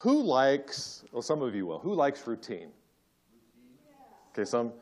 Who 0.00 0.22
likes, 0.22 1.04
well, 1.12 1.22
some 1.22 1.42
of 1.42 1.54
you 1.54 1.66
will, 1.66 1.80
who 1.80 1.94
likes 1.94 2.24
routine? 2.26 2.68
Okay, 4.32 4.44
some. 4.44 4.72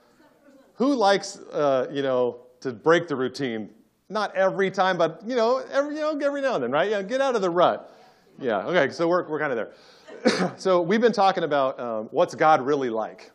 Who 0.74 0.94
likes, 0.94 1.38
uh, 1.38 1.88
you 1.90 2.02
know, 2.02 2.40
to 2.60 2.72
break 2.72 3.08
the 3.08 3.16
routine? 3.16 3.70
Not 4.10 4.34
every 4.36 4.70
time, 4.70 4.98
but, 4.98 5.22
you 5.26 5.34
know, 5.34 5.64
every, 5.72 5.94
you 5.94 6.00
know, 6.00 6.18
every 6.18 6.42
now 6.42 6.54
and 6.54 6.64
then, 6.64 6.70
right? 6.70 6.90
Yeah, 6.90 7.02
get 7.02 7.20
out 7.20 7.34
of 7.34 7.40
the 7.40 7.50
rut. 7.50 7.92
Yeah, 8.38 8.66
okay, 8.66 8.92
so 8.92 9.08
we're, 9.08 9.26
we're 9.26 9.40
kind 9.40 9.52
of 9.52 9.56
there. 9.56 10.52
so 10.58 10.82
we've 10.82 11.00
been 11.00 11.12
talking 11.12 11.44
about 11.44 11.80
um, 11.80 12.08
what's 12.10 12.34
God 12.34 12.60
really 12.60 12.90
like. 12.90 13.30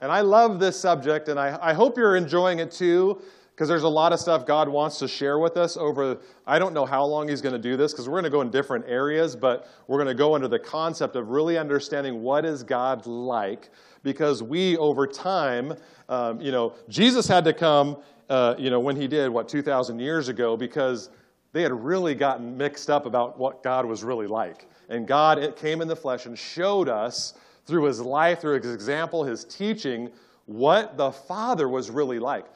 And 0.00 0.10
I 0.10 0.22
love 0.22 0.58
this 0.58 0.80
subject, 0.80 1.28
and 1.28 1.38
I, 1.38 1.58
I 1.60 1.74
hope 1.74 1.98
you're 1.98 2.16
enjoying 2.16 2.60
it 2.60 2.70
too 2.70 3.20
because 3.60 3.68
there's 3.68 3.82
a 3.82 3.88
lot 3.88 4.10
of 4.10 4.18
stuff 4.18 4.46
God 4.46 4.70
wants 4.70 4.98
to 5.00 5.06
share 5.06 5.38
with 5.38 5.58
us 5.58 5.76
over, 5.76 6.16
I 6.46 6.58
don't 6.58 6.72
know 6.72 6.86
how 6.86 7.04
long 7.04 7.28
He's 7.28 7.42
going 7.42 7.52
to 7.52 7.58
do 7.58 7.76
this 7.76 7.92
because 7.92 8.08
we're 8.08 8.14
going 8.14 8.24
to 8.24 8.30
go 8.30 8.40
in 8.40 8.50
different 8.50 8.86
areas, 8.88 9.36
but 9.36 9.68
we're 9.86 9.98
going 9.98 10.08
to 10.08 10.14
go 10.14 10.34
into 10.34 10.48
the 10.48 10.58
concept 10.58 11.14
of 11.14 11.28
really 11.28 11.58
understanding 11.58 12.22
what 12.22 12.46
is 12.46 12.62
God 12.62 13.06
like 13.06 13.68
because 14.02 14.42
we, 14.42 14.78
over 14.78 15.06
time, 15.06 15.74
um, 16.08 16.40
you 16.40 16.52
know, 16.52 16.72
Jesus 16.88 17.28
had 17.28 17.44
to 17.44 17.52
come, 17.52 17.98
uh, 18.30 18.54
you 18.56 18.70
know, 18.70 18.80
when 18.80 18.96
He 18.96 19.06
did, 19.06 19.28
what, 19.28 19.46
2,000 19.46 19.98
years 19.98 20.28
ago 20.28 20.56
because 20.56 21.10
they 21.52 21.60
had 21.60 21.72
really 21.72 22.14
gotten 22.14 22.56
mixed 22.56 22.88
up 22.88 23.04
about 23.04 23.38
what 23.38 23.62
God 23.62 23.84
was 23.84 24.02
really 24.02 24.26
like. 24.26 24.70
And 24.88 25.06
God 25.06 25.38
it 25.38 25.56
came 25.56 25.82
in 25.82 25.88
the 25.88 25.94
flesh 25.94 26.24
and 26.24 26.38
showed 26.38 26.88
us 26.88 27.34
through 27.66 27.84
His 27.84 28.00
life, 28.00 28.40
through 28.40 28.58
His 28.58 28.72
example, 28.72 29.22
His 29.22 29.44
teaching, 29.44 30.08
what 30.46 30.96
the 30.96 31.12
Father 31.12 31.68
was 31.68 31.90
really 31.90 32.18
like. 32.18 32.46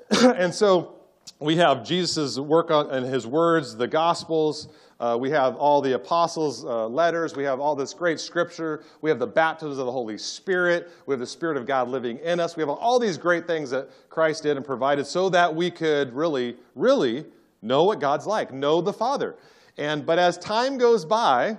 and 0.22 0.52
so 0.52 0.96
we 1.38 1.56
have 1.56 1.84
Jesus' 1.84 2.38
work 2.38 2.70
on, 2.70 2.90
and 2.90 3.06
his 3.06 3.26
words, 3.26 3.76
the 3.76 3.88
Gospels. 3.88 4.68
Uh, 5.00 5.16
we 5.18 5.30
have 5.30 5.56
all 5.56 5.80
the 5.80 5.94
apostles' 5.94 6.64
uh, 6.64 6.86
letters. 6.86 7.34
We 7.34 7.42
have 7.42 7.58
all 7.58 7.74
this 7.74 7.92
great 7.92 8.20
scripture. 8.20 8.84
We 9.00 9.10
have 9.10 9.18
the 9.18 9.26
baptisms 9.26 9.78
of 9.78 9.86
the 9.86 9.92
Holy 9.92 10.16
Spirit. 10.16 10.90
We 11.06 11.12
have 11.12 11.20
the 11.20 11.26
Spirit 11.26 11.56
of 11.56 11.66
God 11.66 11.88
living 11.88 12.18
in 12.18 12.38
us. 12.38 12.56
We 12.56 12.60
have 12.60 12.68
all 12.68 13.00
these 13.00 13.18
great 13.18 13.46
things 13.48 13.70
that 13.70 13.90
Christ 14.10 14.44
did 14.44 14.56
and 14.56 14.64
provided 14.64 15.04
so 15.06 15.28
that 15.30 15.52
we 15.52 15.72
could 15.72 16.12
really, 16.12 16.56
really 16.76 17.26
know 17.62 17.82
what 17.82 17.98
God's 17.98 18.26
like, 18.26 18.52
know 18.52 18.80
the 18.80 18.92
Father. 18.92 19.34
And 19.78 20.06
but 20.06 20.18
as 20.18 20.38
time 20.38 20.78
goes 20.78 21.04
by, 21.04 21.58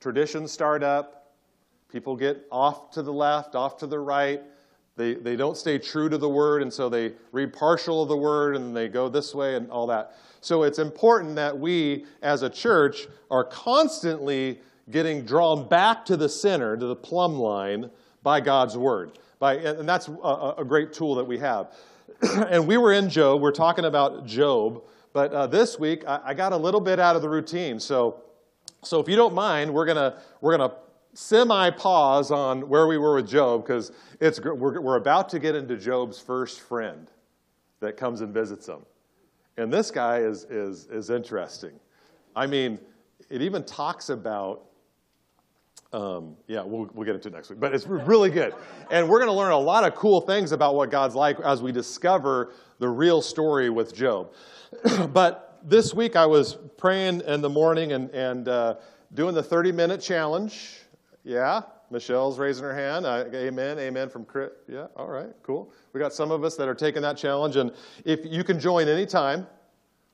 traditions 0.00 0.52
start 0.52 0.82
up. 0.82 1.34
People 1.90 2.16
get 2.16 2.46
off 2.50 2.90
to 2.92 3.02
the 3.02 3.12
left, 3.12 3.54
off 3.54 3.76
to 3.78 3.86
the 3.86 3.98
right. 3.98 4.42
They, 4.98 5.14
they 5.14 5.36
don't 5.36 5.56
stay 5.56 5.78
true 5.78 6.08
to 6.08 6.18
the 6.18 6.28
word, 6.28 6.60
and 6.60 6.72
so 6.72 6.88
they 6.88 7.12
read 7.30 7.52
partial 7.52 8.02
of 8.02 8.08
the 8.08 8.16
word 8.16 8.56
and 8.56 8.76
they 8.76 8.88
go 8.88 9.08
this 9.08 9.32
way 9.32 9.54
and 9.54 9.70
all 9.70 9.86
that. 9.86 10.16
So 10.40 10.64
it's 10.64 10.80
important 10.80 11.36
that 11.36 11.56
we, 11.56 12.04
as 12.20 12.42
a 12.42 12.50
church, 12.50 13.06
are 13.30 13.44
constantly 13.44 14.58
getting 14.90 15.24
drawn 15.24 15.68
back 15.68 16.04
to 16.06 16.16
the 16.16 16.28
center, 16.28 16.76
to 16.76 16.86
the 16.86 16.96
plumb 16.96 17.38
line, 17.38 17.90
by 18.24 18.40
God's 18.40 18.76
word. 18.76 19.20
By, 19.38 19.58
and 19.58 19.88
that's 19.88 20.08
a, 20.08 20.54
a 20.58 20.64
great 20.66 20.92
tool 20.92 21.14
that 21.14 21.24
we 21.24 21.38
have. 21.38 21.72
and 22.50 22.66
we 22.66 22.76
were 22.76 22.92
in 22.92 23.08
Job, 23.08 23.40
we're 23.40 23.52
talking 23.52 23.84
about 23.84 24.26
Job, 24.26 24.82
but 25.12 25.32
uh, 25.32 25.46
this 25.46 25.78
week 25.78 26.02
I, 26.08 26.20
I 26.24 26.34
got 26.34 26.52
a 26.52 26.56
little 26.56 26.80
bit 26.80 26.98
out 26.98 27.14
of 27.14 27.22
the 27.22 27.28
routine. 27.28 27.78
So, 27.78 28.20
so 28.82 28.98
if 28.98 29.08
you 29.08 29.14
don't 29.14 29.34
mind, 29.34 29.72
we're 29.72 29.86
going 29.86 30.12
we're 30.40 30.56
going 30.56 30.68
to 30.68 30.76
semi 31.18 31.68
pause 31.70 32.30
on 32.30 32.68
where 32.68 32.86
we 32.86 32.96
were 32.96 33.16
with 33.16 33.28
Job 33.28 33.64
because 33.64 33.90
it's, 34.20 34.40
we're, 34.40 34.80
we're 34.80 34.96
about 34.96 35.28
to 35.30 35.40
get 35.40 35.56
into 35.56 35.76
Job's 35.76 36.20
first 36.20 36.60
friend 36.60 37.10
that 37.80 37.96
comes 37.96 38.20
and 38.20 38.32
visits 38.32 38.68
him. 38.68 38.86
And 39.56 39.72
this 39.72 39.90
guy 39.90 40.18
is, 40.18 40.44
is, 40.44 40.86
is 40.86 41.10
interesting. 41.10 41.72
I 42.36 42.46
mean, 42.46 42.78
it 43.30 43.42
even 43.42 43.64
talks 43.64 44.10
about, 44.10 44.66
um, 45.92 46.36
yeah, 46.46 46.62
we'll, 46.62 46.88
we'll 46.94 47.04
get 47.04 47.16
into 47.16 47.26
it 47.26 47.34
next 47.34 47.50
week, 47.50 47.58
but 47.58 47.74
it's 47.74 47.88
really 47.88 48.30
good. 48.30 48.54
And 48.92 49.08
we're 49.08 49.18
going 49.18 49.30
to 49.30 49.36
learn 49.36 49.50
a 49.50 49.58
lot 49.58 49.82
of 49.82 49.96
cool 49.96 50.20
things 50.20 50.52
about 50.52 50.76
what 50.76 50.92
God's 50.92 51.16
like 51.16 51.40
as 51.40 51.60
we 51.60 51.72
discover 51.72 52.52
the 52.78 52.88
real 52.88 53.22
story 53.22 53.70
with 53.70 53.92
Job. 53.92 54.34
but 55.08 55.58
this 55.64 55.92
week 55.92 56.14
I 56.14 56.26
was 56.26 56.58
praying 56.76 57.22
in 57.22 57.40
the 57.40 57.50
morning 57.50 57.90
and, 57.90 58.08
and 58.10 58.46
uh, 58.46 58.76
doing 59.14 59.34
the 59.34 59.42
30 59.42 59.72
minute 59.72 60.00
challenge. 60.00 60.78
Yeah, 61.28 61.60
Michelle's 61.90 62.38
raising 62.38 62.64
her 62.64 62.74
hand. 62.74 63.04
Uh, 63.04 63.26
amen, 63.34 63.78
amen 63.78 64.08
from 64.08 64.24
Chris. 64.24 64.48
Yeah, 64.66 64.86
all 64.96 65.08
right, 65.10 65.28
cool. 65.42 65.70
We 65.92 66.00
got 66.00 66.14
some 66.14 66.30
of 66.30 66.42
us 66.42 66.56
that 66.56 66.68
are 66.68 66.74
taking 66.74 67.02
that 67.02 67.18
challenge, 67.18 67.56
and 67.56 67.70
if 68.06 68.20
you 68.24 68.42
can 68.42 68.58
join 68.58 68.88
anytime, 68.88 69.46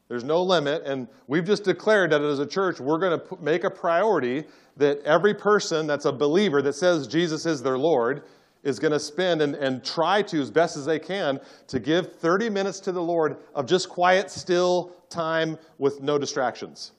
there's 0.08 0.24
no 0.24 0.42
limit. 0.42 0.82
And 0.84 1.06
we've 1.28 1.44
just 1.44 1.62
declared 1.62 2.10
that 2.10 2.20
as 2.20 2.40
a 2.40 2.46
church, 2.46 2.80
we're 2.80 2.98
going 2.98 3.20
to 3.20 3.36
make 3.40 3.62
a 3.62 3.70
priority 3.70 4.42
that 4.76 4.98
every 5.04 5.34
person 5.34 5.86
that's 5.86 6.04
a 6.04 6.10
believer 6.10 6.60
that 6.62 6.72
says 6.72 7.06
Jesus 7.06 7.46
is 7.46 7.62
their 7.62 7.78
Lord 7.78 8.24
is 8.64 8.80
going 8.80 8.90
to 8.92 8.98
spend 8.98 9.40
and, 9.40 9.54
and 9.54 9.84
try 9.84 10.20
to, 10.22 10.40
as 10.40 10.50
best 10.50 10.76
as 10.76 10.84
they 10.84 10.98
can, 10.98 11.38
to 11.68 11.78
give 11.78 12.16
30 12.16 12.50
minutes 12.50 12.80
to 12.80 12.90
the 12.90 13.02
Lord 13.02 13.36
of 13.54 13.66
just 13.66 13.88
quiet, 13.88 14.32
still 14.32 14.96
time 15.10 15.58
with 15.78 16.00
no 16.02 16.18
distractions. 16.18 16.90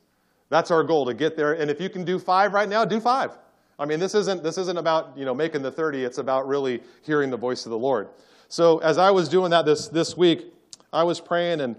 That's 0.48 0.72
our 0.72 0.84
goal 0.84 1.06
to 1.06 1.14
get 1.14 1.36
there. 1.36 1.52
And 1.52 1.70
if 1.70 1.82
you 1.82 1.90
can 1.90 2.06
do 2.06 2.18
five 2.18 2.54
right 2.54 2.70
now, 2.70 2.86
do 2.86 3.02
five. 3.02 3.32
I 3.78 3.86
mean, 3.86 4.00
this 4.00 4.16
isn't, 4.16 4.44
this 4.44 4.58
isn't 4.58 4.78
about, 4.78 5.18
you 5.18 5.26
know, 5.26 5.34
making 5.34 5.62
the 5.62 5.72
30. 5.72 6.04
It's 6.04 6.18
about 6.18 6.48
really 6.48 6.82
hearing 7.02 7.30
the 7.30 7.38
voice 7.38 7.66
of 7.66 7.72
the 7.72 7.78
Lord. 7.78 8.10
So 8.48 8.78
as 8.80 8.98
I 8.98 9.12
was 9.12 9.28
doing 9.28 9.52
that 9.52 9.66
this, 9.66 9.88
this 9.88 10.16
week, 10.16 10.54
I 10.94 11.04
was 11.04 11.20
praying, 11.20 11.62
and 11.62 11.76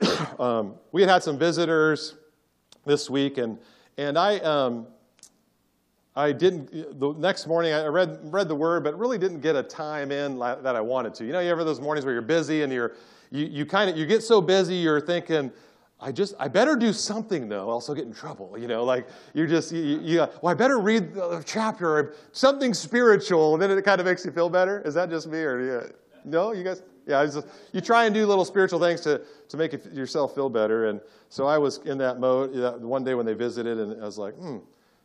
um, 0.40 0.74
we 0.92 1.02
had 1.02 1.10
had 1.10 1.22
some 1.22 1.38
visitors 1.38 2.16
this 2.84 3.08
week, 3.08 3.38
and, 3.38 3.58
and 3.96 4.18
I, 4.18 4.38
um, 4.38 4.86
I 6.16 6.32
didn't, 6.32 6.98
the 6.98 7.12
next 7.12 7.46
morning 7.46 7.72
I 7.72 7.86
read, 7.86 8.18
read 8.24 8.48
the 8.48 8.54
word, 8.54 8.82
but 8.82 8.98
really 8.98 9.18
didn't 9.18 9.40
get 9.40 9.54
a 9.54 9.62
time 9.62 10.10
in 10.10 10.38
that 10.38 10.74
I 10.74 10.80
wanted 10.80 11.14
to. 11.14 11.24
You 11.24 11.32
know, 11.32 11.40
you 11.40 11.50
ever 11.50 11.62
those 11.62 11.80
mornings 11.80 12.04
where 12.04 12.12
you're 12.12 12.22
busy 12.22 12.62
and 12.62 12.72
you're, 12.72 12.94
you, 13.30 13.46
you 13.46 13.64
kind 13.64 13.88
of, 13.88 13.96
you 13.96 14.06
get 14.06 14.22
so 14.24 14.40
busy, 14.40 14.74
you're 14.74 15.00
thinking, 15.00 15.52
I 16.02 16.12
just, 16.12 16.34
I 16.38 16.48
better 16.48 16.76
do 16.76 16.92
something 16.92 17.48
though, 17.48 17.70
else 17.70 17.88
I'll 17.88 17.94
get 17.94 18.06
in 18.06 18.12
trouble. 18.12 18.56
You 18.58 18.68
know, 18.68 18.84
like 18.84 19.06
you're 19.34 19.46
just, 19.46 19.70
you, 19.70 20.00
you, 20.00 20.18
well, 20.18 20.46
I 20.46 20.54
better 20.54 20.78
read 20.78 21.14
the 21.14 21.42
chapter 21.44 21.88
or 21.88 22.14
something 22.32 22.72
spiritual, 22.72 23.54
and 23.54 23.62
then 23.62 23.70
it 23.70 23.84
kind 23.84 24.00
of 24.00 24.06
makes 24.06 24.24
you 24.24 24.30
feel 24.30 24.48
better. 24.48 24.80
Is 24.82 24.94
that 24.94 25.10
just 25.10 25.26
me 25.26 25.38
or 25.38 25.82
yeah? 25.84 25.92
no? 26.24 26.52
You 26.52 26.64
guys, 26.64 26.82
yeah. 27.06 27.24
Just, 27.26 27.46
you 27.72 27.80
try 27.80 28.06
and 28.06 28.14
do 28.14 28.26
little 28.26 28.46
spiritual 28.46 28.80
things 28.80 29.02
to 29.02 29.20
to 29.48 29.56
make 29.56 29.72
yourself 29.92 30.34
feel 30.34 30.48
better. 30.48 30.86
And 30.86 31.00
so 31.28 31.46
I 31.46 31.58
was 31.58 31.78
in 31.78 31.98
that 31.98 32.18
mode 32.18 32.82
one 32.82 33.04
day 33.04 33.14
when 33.14 33.26
they 33.26 33.34
visited, 33.34 33.78
and 33.78 34.02
I 34.02 34.06
was 34.06 34.16
like, 34.16 34.34
hmm, 34.34 34.58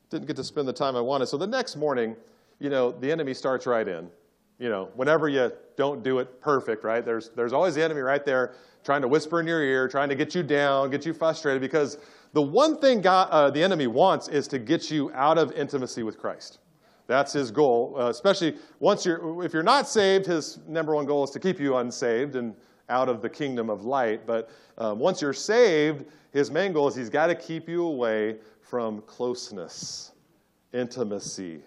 didn't 0.10 0.28
get 0.28 0.38
to 0.38 0.44
spend 0.44 0.68
the 0.68 0.74
time 0.74 0.96
I 0.96 1.02
wanted. 1.02 1.26
So 1.28 1.38
the 1.38 1.48
next 1.48 1.76
morning, 1.76 2.16
you 2.60 2.70
know, 2.70 2.92
the 2.92 3.12
enemy 3.12 3.34
starts 3.34 3.66
right 3.66 3.88
in. 3.88 4.10
You 4.60 4.70
know, 4.70 4.90
whenever 4.96 5.28
you 5.28 5.52
don't 5.76 6.02
do 6.04 6.20
it 6.20 6.42
perfect, 6.42 6.84
right? 6.84 7.04
There's 7.04 7.30
there's 7.30 7.54
always 7.54 7.76
the 7.76 7.84
enemy 7.84 8.02
right 8.02 8.26
there 8.26 8.56
trying 8.84 9.02
to 9.02 9.08
whisper 9.08 9.40
in 9.40 9.48
your 9.48 9.62
ear, 9.62 9.88
trying 9.88 10.10
to 10.10 10.16
get 10.16 10.34
you 10.36 10.44
down, 10.44 10.90
get 10.92 11.06
you 11.06 11.14
frustrated, 11.14 11.62
because 11.62 11.98
the 12.34 12.42
one 12.42 12.80
thing 12.80 13.02
God, 13.02 13.30
uh, 13.32 13.50
the 13.50 13.64
enemy 13.64 13.88
wants 13.88 14.28
is 14.28 14.48
to 14.50 14.60
get 14.60 14.92
you 14.92 15.12
out 15.14 15.38
of 15.38 15.52
intimacy 15.54 16.04
with 16.04 16.18
Christ. 16.18 16.60
That's 17.08 17.34
his 17.34 17.52
goal, 17.52 17.96
uh, 18.00 18.10
especially 18.10 18.58
once 18.80 19.06
you're, 19.06 19.44
if 19.44 19.54
you're 19.54 19.64
not 19.64 19.88
saved, 19.88 20.26
his 20.26 20.60
number 20.68 20.96
one 20.96 21.06
goal 21.06 21.24
is 21.24 21.30
to 21.32 21.40
keep 21.40 21.60
you 21.60 21.78
unsaved 21.78 22.36
and 22.36 22.56
out 22.90 23.10
of 23.10 23.22
the 23.22 23.30
kingdom 23.30 23.70
of 23.70 23.86
light. 23.86 24.26
But 24.26 24.50
um, 24.78 25.00
once 25.00 25.22
you're 25.22 25.34
saved, 25.34 26.06
his 26.32 26.52
main 26.52 26.74
goal 26.74 26.88
is 26.88 26.96
he's 26.96 27.10
got 27.10 27.28
to 27.28 27.36
keep 27.36 27.70
you 27.70 27.86
away 27.86 28.38
from 28.62 29.02
closeness, 29.02 30.14
intimacy, 30.74 31.62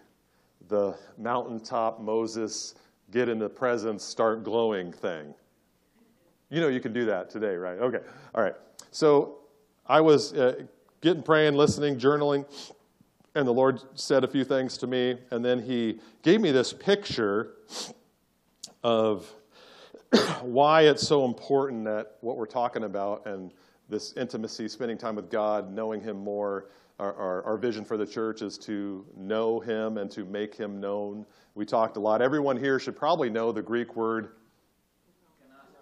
the 0.68 0.96
mountaintop 1.16 2.00
Moses 2.00 2.74
get 3.10 3.28
in 3.28 3.38
the 3.38 3.48
presence, 3.48 4.04
start 4.04 4.44
glowing 4.44 4.92
thing. 4.92 5.34
You 6.50 6.60
know 6.60 6.68
you 6.68 6.80
can 6.80 6.92
do 6.92 7.06
that 7.06 7.30
today, 7.30 7.56
right? 7.56 7.78
Okay. 7.78 8.00
All 8.34 8.42
right. 8.42 8.54
So 8.90 9.38
I 9.86 10.00
was 10.00 10.32
uh, 10.32 10.62
getting 11.00 11.22
praying, 11.22 11.54
listening, 11.54 11.98
journaling, 11.98 12.46
and 13.34 13.46
the 13.46 13.52
Lord 13.52 13.80
said 13.94 14.24
a 14.24 14.28
few 14.28 14.44
things 14.44 14.78
to 14.78 14.86
me, 14.86 15.16
and 15.30 15.44
then 15.44 15.62
He 15.62 16.00
gave 16.22 16.40
me 16.40 16.50
this 16.50 16.72
picture 16.72 17.54
of 18.82 19.32
why 20.42 20.82
it's 20.82 21.06
so 21.06 21.24
important 21.24 21.84
that 21.84 22.16
what 22.20 22.36
we're 22.36 22.46
talking 22.46 22.84
about 22.84 23.26
and 23.26 23.52
this 23.88 24.12
intimacy, 24.14 24.68
spending 24.68 24.98
time 24.98 25.16
with 25.16 25.30
God, 25.30 25.72
knowing 25.72 26.00
Him 26.00 26.18
more. 26.18 26.66
Our, 26.98 27.14
our, 27.14 27.42
our, 27.44 27.56
vision 27.56 27.84
for 27.84 27.96
the 27.96 28.06
church 28.06 28.42
is 28.42 28.58
to 28.58 29.06
know 29.16 29.60
Him 29.60 29.98
and 29.98 30.10
to 30.10 30.24
make 30.24 30.54
Him 30.54 30.80
known. 30.80 31.24
We 31.54 31.64
talked 31.64 31.96
a 31.96 32.00
lot. 32.00 32.20
Everyone 32.20 32.56
here 32.56 32.80
should 32.80 32.96
probably 32.96 33.30
know 33.30 33.52
the 33.52 33.62
Greek 33.62 33.94
word 33.94 34.30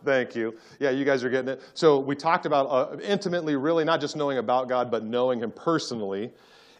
Thank 0.05 0.37
you. 0.37 0.57
Yeah, 0.79 0.91
you 0.91 1.05
guys 1.05 1.25
are 1.25 1.31
getting 1.31 1.49
it. 1.49 1.63
So 1.75 1.99
we 1.99 2.15
talked 2.15 2.47
about 2.47 2.67
uh, 2.67 2.97
intimately, 3.01 3.57
really 3.57 3.85
not 3.85 4.01
just 4.01 4.15
knowing 4.15 4.39
about 4.39 4.69
God, 4.69 4.89
but 4.89 5.05
knowing 5.05 5.41
Him 5.41 5.51
personally. 5.51 6.33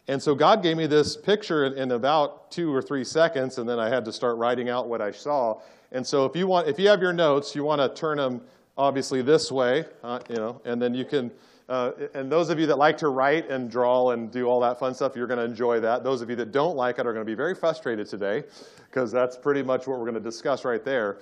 And 0.07 0.23
so 0.23 0.33
God 0.33 0.63
gave 0.63 0.77
me 0.77 0.87
this 0.87 1.17
picture 1.17 1.65
in, 1.65 1.73
in, 1.73 1.91
about 1.91 2.49
two 2.51 2.73
or 2.73 2.81
three 2.81 3.03
seconds, 3.03 3.57
and 3.57 3.67
then 3.67 3.79
I 3.79 3.89
had 3.89 4.05
to 4.05 4.13
start 4.13 4.37
writing 4.37 4.69
out 4.69 4.87
what 4.87 5.01
I 5.01 5.11
saw. 5.11 5.59
And 5.91 6.07
so 6.07 6.25
if 6.25 6.35
you 6.35 6.47
want, 6.47 6.69
if 6.69 6.79
you 6.79 6.87
have 6.87 7.01
your 7.01 7.11
notes, 7.11 7.53
you 7.53 7.65
want 7.65 7.81
to 7.81 7.99
turn 7.99 8.17
them 8.17 8.41
obviously 8.77 9.21
this 9.21 9.51
way, 9.51 9.85
uh, 10.03 10.19
you 10.29 10.37
know, 10.37 10.61
and 10.63 10.81
then 10.81 10.93
you 10.93 11.03
can 11.03 11.29
Uh, 11.69 11.91
and 12.13 12.31
those 12.31 12.49
of 12.49 12.59
you 12.59 12.65
that 12.65 12.77
like 12.77 12.97
to 12.97 13.09
write 13.09 13.49
and 13.49 13.69
draw 13.69 14.11
and 14.11 14.31
do 14.31 14.45
all 14.45 14.61
that 14.61 14.79
fun 14.79 14.93
stuff, 14.93 15.15
you're 15.15 15.27
going 15.27 15.39
to 15.39 15.43
enjoy 15.43 15.79
that. 15.81 16.03
Those 16.03 16.21
of 16.21 16.29
you 16.29 16.35
that 16.37 16.51
don't 16.51 16.77
like 16.77 16.97
it 16.97 17.05
are 17.05 17.13
going 17.13 17.25
to 17.25 17.29
be 17.29 17.35
very 17.35 17.53
frustrated 17.53 18.07
today 18.07 18.43
because 18.89 19.11
that's 19.11 19.35
pretty 19.35 19.63
much 19.63 19.85
what 19.85 19.99
we're 19.99 20.05
going 20.05 20.15
to 20.15 20.21
discuss 20.21 20.63
right 20.63 20.83
there. 20.83 21.17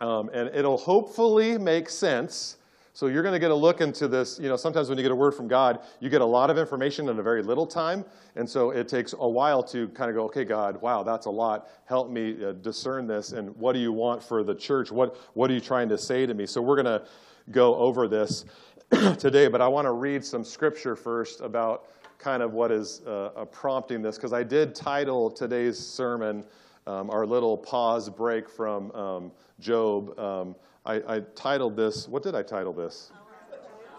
Um, 0.00 0.30
and 0.32 0.48
it'll 0.54 0.78
hopefully 0.78 1.58
make 1.58 1.90
sense. 1.90 2.56
So 3.00 3.06
you're 3.06 3.22
going 3.22 3.32
to 3.32 3.38
get 3.38 3.50
a 3.50 3.54
look 3.54 3.80
into 3.80 4.08
this. 4.08 4.38
You 4.38 4.50
know, 4.50 4.58
sometimes 4.58 4.90
when 4.90 4.98
you 4.98 5.02
get 5.02 5.10
a 5.10 5.16
word 5.16 5.32
from 5.32 5.48
God, 5.48 5.80
you 6.00 6.10
get 6.10 6.20
a 6.20 6.26
lot 6.26 6.50
of 6.50 6.58
information 6.58 7.08
in 7.08 7.18
a 7.18 7.22
very 7.22 7.42
little 7.42 7.66
time. 7.66 8.04
And 8.36 8.46
so 8.46 8.72
it 8.72 8.88
takes 8.88 9.14
a 9.18 9.26
while 9.26 9.62
to 9.62 9.88
kind 9.88 10.10
of 10.10 10.16
go, 10.16 10.24
okay, 10.24 10.44
God, 10.44 10.82
wow, 10.82 11.02
that's 11.02 11.24
a 11.24 11.30
lot. 11.30 11.70
Help 11.86 12.10
me 12.10 12.36
uh, 12.44 12.52
discern 12.52 13.06
this. 13.06 13.32
And 13.32 13.56
what 13.56 13.72
do 13.72 13.78
you 13.78 13.90
want 13.90 14.22
for 14.22 14.44
the 14.44 14.54
church? 14.54 14.92
What, 14.92 15.16
what 15.32 15.50
are 15.50 15.54
you 15.54 15.62
trying 15.62 15.88
to 15.88 15.96
say 15.96 16.26
to 16.26 16.34
me? 16.34 16.44
So 16.44 16.60
we're 16.60 16.76
going 16.76 17.00
to 17.00 17.06
go 17.50 17.74
over 17.76 18.06
this 18.06 18.44
today, 19.18 19.48
but 19.48 19.62
I 19.62 19.68
want 19.68 19.86
to 19.86 19.92
read 19.92 20.22
some 20.22 20.44
scripture 20.44 20.94
first 20.94 21.40
about 21.40 21.86
kind 22.18 22.42
of 22.42 22.52
what 22.52 22.70
is 22.70 23.00
uh, 23.06 23.46
prompting 23.50 24.02
this, 24.02 24.16
because 24.16 24.34
I 24.34 24.42
did 24.42 24.74
title 24.74 25.30
today's 25.30 25.78
sermon 25.78 26.44
um, 26.86 27.08
our 27.08 27.24
little 27.24 27.56
pause 27.56 28.10
break 28.10 28.48
from 28.48 28.90
um, 28.92 29.32
Job. 29.58 30.18
Um, 30.18 30.54
I, 30.84 31.16
I, 31.16 31.20
titled 31.34 31.76
this, 31.76 32.08
what 32.08 32.22
did 32.22 32.34
I 32.34 32.42
title 32.42 32.72
this? 32.72 33.12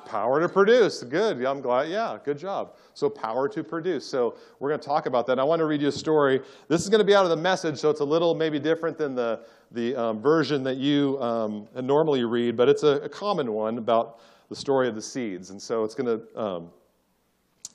Power 0.05 0.41
to 0.41 0.49
produce. 0.49 1.03
Good. 1.03 1.43
I'm 1.45 1.61
glad. 1.61 1.89
Yeah, 1.89 2.17
good 2.25 2.37
job. 2.37 2.75
So, 2.95 3.09
power 3.09 3.47
to 3.49 3.63
produce. 3.63 4.05
So, 4.05 4.35
we're 4.59 4.69
going 4.69 4.79
to 4.79 4.85
talk 4.85 5.05
about 5.05 5.27
that. 5.27 5.39
I 5.39 5.43
want 5.43 5.59
to 5.59 5.65
read 5.65 5.81
you 5.81 5.87
a 5.87 5.91
story. 5.91 6.41
This 6.67 6.81
is 6.81 6.89
going 6.89 6.99
to 6.99 7.05
be 7.05 7.15
out 7.15 7.23
of 7.23 7.29
the 7.29 7.37
message, 7.37 7.77
so 7.77 7.89
it's 7.89 8.01
a 8.01 8.05
little 8.05 8.33
maybe 8.33 8.59
different 8.59 8.97
than 8.97 9.15
the, 9.15 9.41
the 9.71 9.95
um, 9.95 10.21
version 10.21 10.63
that 10.63 10.77
you 10.77 11.21
um, 11.21 11.67
normally 11.81 12.25
read, 12.25 12.57
but 12.57 12.67
it's 12.67 12.83
a, 12.83 12.99
a 13.01 13.09
common 13.09 13.53
one 13.53 13.77
about 13.77 14.19
the 14.49 14.55
story 14.55 14.89
of 14.89 14.95
the 14.95 15.01
seeds. 15.01 15.49
And 15.49 15.61
so 15.61 15.85
it's 15.85 15.95
going 15.95 16.19
to, 16.19 16.41
um, 16.41 16.71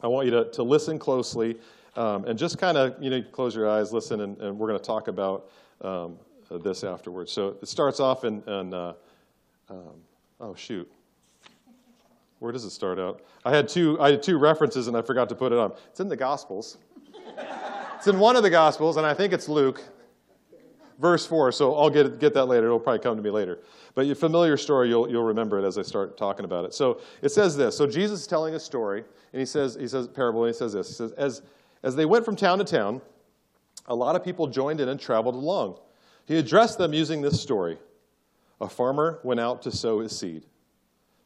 I 0.03 0.09
want 0.09 0.27
you 0.27 0.33
to, 0.33 0.51
to 0.51 0.63
listen 0.63 0.99
closely 0.99 1.57
um, 1.97 2.27
and 2.27 2.39
just 2.39 2.59
kind 2.59 2.77
of, 2.77 3.03
you 3.03 3.09
know, 3.09 3.23
close 3.33 3.57
your 3.57 3.69
eyes, 3.69 3.93
listen, 3.93 4.21
and, 4.21 4.39
and 4.43 4.59
we're 4.59 4.69
going 4.69 4.79
to 4.79 4.85
talk 4.85 5.09
about 5.09 5.49
um, 5.81 6.19
this 6.51 6.85
afterwards. 6.85 7.33
So 7.33 7.57
it 7.61 7.69
starts 7.69 8.01
off 8.01 8.25
in, 8.25 8.43
in 8.47 8.75
uh, 8.75 8.95
um, 9.69 9.95
oh, 10.41 10.55
shoot. 10.55 10.91
Where 12.39 12.53
does 12.53 12.65
it 12.65 12.71
start 12.71 12.99
out? 12.99 13.23
I 13.45 13.51
had 13.51 13.69
two, 13.69 13.99
I 14.01 14.11
had 14.13 14.23
two 14.23 14.39
references 14.39 14.89
and 14.89 14.97
I 14.97 15.03
forgot 15.03 15.29
to 15.31 15.35
put 15.35 15.53
it 15.53 15.59
on. 15.59 15.73
It's 15.91 16.01
in 16.01 16.09
the 16.09 16.17
Gospels. 16.17 16.79
it's 17.97 18.07
in 18.07 18.19
one 18.19 18.37
of 18.37 18.43
the 18.43 18.51
Gospels, 18.51 18.99
and 18.99 19.07
I 19.07 19.15
think 19.15 19.33
it's 19.33 19.49
Luke 19.49 19.83
verse 20.99 21.27
4, 21.27 21.53
so 21.53 21.75
I'll 21.75 21.91
get, 21.91 22.19
get 22.19 22.35
that 22.35 22.47
later. 22.47 22.67
It'll 22.67 22.81
probably 22.81 23.01
come 23.01 23.17
to 23.17 23.23
me 23.23 23.31
later. 23.31 23.61
But 23.95 24.07
your 24.07 24.15
familiar 24.15 24.57
story, 24.57 24.89
you'll, 24.89 25.11
you'll 25.11 25.25
remember 25.25 25.59
it 25.59 25.65
as 25.65 25.79
I 25.79 25.83
start 25.83 26.17
talking 26.17 26.45
about 26.45 26.65
it. 26.65 26.75
So 26.75 27.01
it 27.23 27.31
says 27.31 27.57
this. 27.57 27.77
So 27.77 27.87
Jesus 27.87 28.21
is 28.23 28.27
telling 28.27 28.55
a 28.55 28.61
story, 28.61 29.05
and 29.33 29.41
he 29.41 29.47
says, 29.47 29.77
he 29.79 29.89
says 29.89 30.09
parable, 30.09 30.45
and 30.45 30.55
he 30.55 30.59
says 30.59 30.73
this. 30.73 30.89
He 30.89 30.95
says, 30.95 31.13
as, 31.13 31.43
as 31.83 31.97
they 31.97 32.07
went 32.07 32.25
from 32.25 32.37
town 32.37 32.59
to 32.59 32.65
town, 32.65 33.01
a 33.87 33.95
lot 33.95 34.17
of 34.17 34.25
people 34.25 34.47
joined 34.47 34.81
in 34.81 34.89
and 34.89 34.99
traveled 34.99 35.35
along. 35.35 35.79
He 36.27 36.37
addressed 36.37 36.79
them 36.79 36.93
using 36.93 37.23
this 37.23 37.41
story. 37.41 37.79
A 38.61 38.69
farmer 38.69 39.21
went 39.23 39.41
out 39.41 39.63
to 39.63 39.71
sow 39.71 40.01
his 40.01 40.17
seed. 40.17 40.45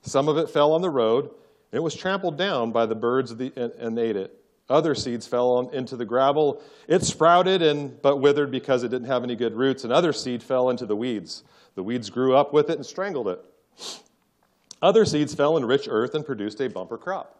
Some 0.02 0.28
of 0.28 0.36
it 0.38 0.50
fell 0.50 0.72
on 0.72 0.82
the 0.82 0.90
road, 0.90 1.24
and 1.24 1.78
it 1.78 1.82
was 1.82 1.94
trampled 1.94 2.36
down 2.36 2.72
by 2.72 2.86
the 2.86 2.94
birds 2.94 3.30
and, 3.30 3.98
ate 3.98 4.16
it. 4.16 4.36
Other 4.68 4.94
seeds 4.94 5.26
fell 5.26 5.50
on, 5.52 5.74
into 5.74 5.96
the 5.96 6.04
gravel. 6.04 6.62
It 6.86 7.02
sprouted 7.02 7.60
and 7.60 8.00
but 8.02 8.18
withered 8.18 8.50
because 8.50 8.82
it 8.82 8.88
didn't 8.88 9.08
have 9.08 9.24
any 9.24 9.36
good 9.36 9.54
roots. 9.54 9.84
And 9.84 9.92
other 9.92 10.12
seed 10.12 10.42
fell 10.42 10.70
into 10.70 10.86
the 10.86 10.96
weeds. 10.96 11.44
The 11.74 11.82
weeds 11.82 12.08
grew 12.08 12.36
up 12.36 12.52
with 12.52 12.70
it 12.70 12.76
and 12.76 12.86
strangled 12.86 13.28
it. 13.28 13.44
Other 14.82 15.04
seeds 15.04 15.34
fell 15.34 15.56
in 15.56 15.64
rich 15.64 15.88
earth 15.90 16.14
and 16.14 16.24
produced 16.24 16.60
a 16.60 16.68
bumper 16.68 16.98
crop. 16.98 17.36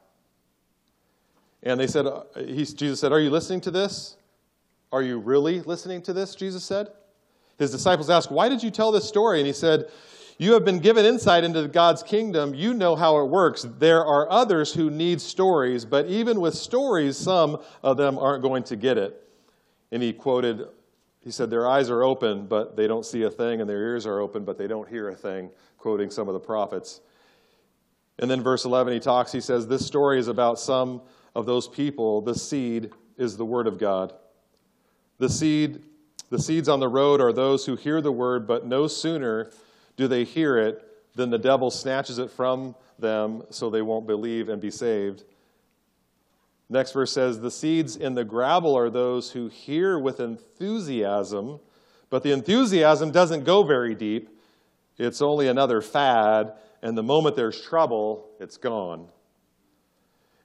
And 1.63 1.79
they 1.79 1.87
said, 1.87 2.06
uh, 2.06 2.23
he, 2.37 2.65
Jesus 2.65 3.01
said, 3.01 3.13
Are 3.13 3.21
you 3.21 3.31
listening 3.31 3.61
to 3.63 3.71
this? 3.71 4.17
Are 4.93 5.03
you 5.03 5.19
really 5.19 5.61
listening 5.61 6.03
to 6.03 6.13
this? 6.13 6.35
Jesus 6.35 6.65
said. 6.65 6.89
His 7.61 7.71
disciples 7.71 8.11
asked, 8.11 8.33
Why 8.33 8.49
did 8.49 8.61
you 8.61 8.73
tell 8.73 8.91
this 8.91 9.07
story? 9.07 9.39
And 9.39 9.47
he 9.47 9.53
said, 9.53 9.89
you 10.39 10.55
have 10.55 10.65
been 10.65 10.79
given 10.79 11.05
insight 11.05 11.45
into 11.45 11.69
God's 11.69 12.03
kingdom. 12.03 12.55
You 12.55 12.73
know 12.73 12.97
how 12.97 13.19
it 13.19 13.27
works. 13.27 13.67
There 13.79 14.03
are 14.03 14.27
others 14.31 14.73
who 14.73 14.89
need 14.89 15.21
stories, 15.21 15.85
but 15.85 16.07
even 16.07 16.41
with 16.41 16.55
stories, 16.55 17.19
some 17.19 17.59
of 17.83 17.99
them 17.99 18.19
aren't 18.19 18.43
going 18.43 18.62
to 18.62 18.77
get 18.77 18.97
it. 18.97 19.23
And 19.93 20.03
he 20.03 20.15
quoted, 20.15 20.67
he 21.23 21.31
said, 21.31 21.51
Their 21.51 21.69
eyes 21.69 21.91
are 21.91 22.03
open, 22.03 22.47
but 22.47 22.75
they 22.75 22.87
don't 22.87 23.05
see 23.05 23.25
a 23.25 23.31
thing, 23.31 23.61
and 23.61 23.69
their 23.69 23.83
ears 23.83 24.06
are 24.06 24.19
open, 24.19 24.47
but 24.47 24.56
they 24.56 24.67
don't 24.67 24.89
hear 24.89 25.11
a 25.11 25.15
thing, 25.15 25.51
quoting 25.77 26.09
some 26.09 26.27
of 26.27 26.33
the 26.33 26.41
prophets. 26.41 27.03
And 28.19 28.31
then 28.31 28.43
verse 28.43 28.65
11, 28.65 28.95
he 28.95 28.99
talks, 28.99 29.33
he 29.33 29.43
says, 29.43 29.67
This 29.67 29.85
story 29.85 30.19
is 30.19 30.29
about 30.29 30.59
some 30.59 31.03
of 31.35 31.45
those 31.45 31.69
people. 31.69 32.23
The 32.23 32.35
seed 32.35 32.93
is 33.19 33.37
the 33.37 33.45
word 33.45 33.67
of 33.67 33.79
God. 33.79 34.15
The 35.19 35.29
seed, 35.29 35.83
the 36.31 36.38
seeds 36.38 36.69
on 36.69 36.81
the 36.81 36.88
road 36.88 37.21
are 37.21 37.32
those 37.32 37.67
who 37.67 37.77
hear 37.77 38.00
the 38.00 38.12
word, 38.12 38.47
but 38.47 38.65
no 38.65 38.87
sooner 38.87 39.50
do 39.97 40.09
they 40.09 40.25
hear 40.25 40.56
it, 40.56 40.87
than 41.15 41.31
the 41.31 41.38
devil 41.38 41.71
snatches 41.71 42.19
it 42.19 42.31
from 42.31 42.75
them 42.99 43.43
so 43.50 43.69
they 43.69 43.82
won't 43.82 44.06
believe 44.06 44.49
and 44.49 44.61
be 44.61 44.71
saved. 44.71 45.25
Next 46.69 46.93
verse 46.93 47.12
says, 47.12 47.41
The 47.41 47.50
seeds 47.50 47.97
in 47.97 48.15
the 48.15 48.25
gravel 48.25 48.77
are 48.77 48.91
those 48.91 49.32
who 49.32 49.49
hear 49.49 49.99
with 49.99 50.21
enthusiasm, 50.21 51.59
but 52.11 52.23
the 52.23 52.31
enthusiasm 52.31 53.11
doesn't 53.11 53.44
go 53.44 53.65
very 53.65 53.94
deep. 53.94 54.31
It's 54.99 55.21
only 55.21 55.49
another 55.49 55.82
fad, 55.82 56.53
and 56.81 56.97
the 56.97 57.03
moment 57.03 57.35
there's 57.35 57.61
trouble, 57.61 58.29
it's 58.38 58.56
gone. 58.56 59.09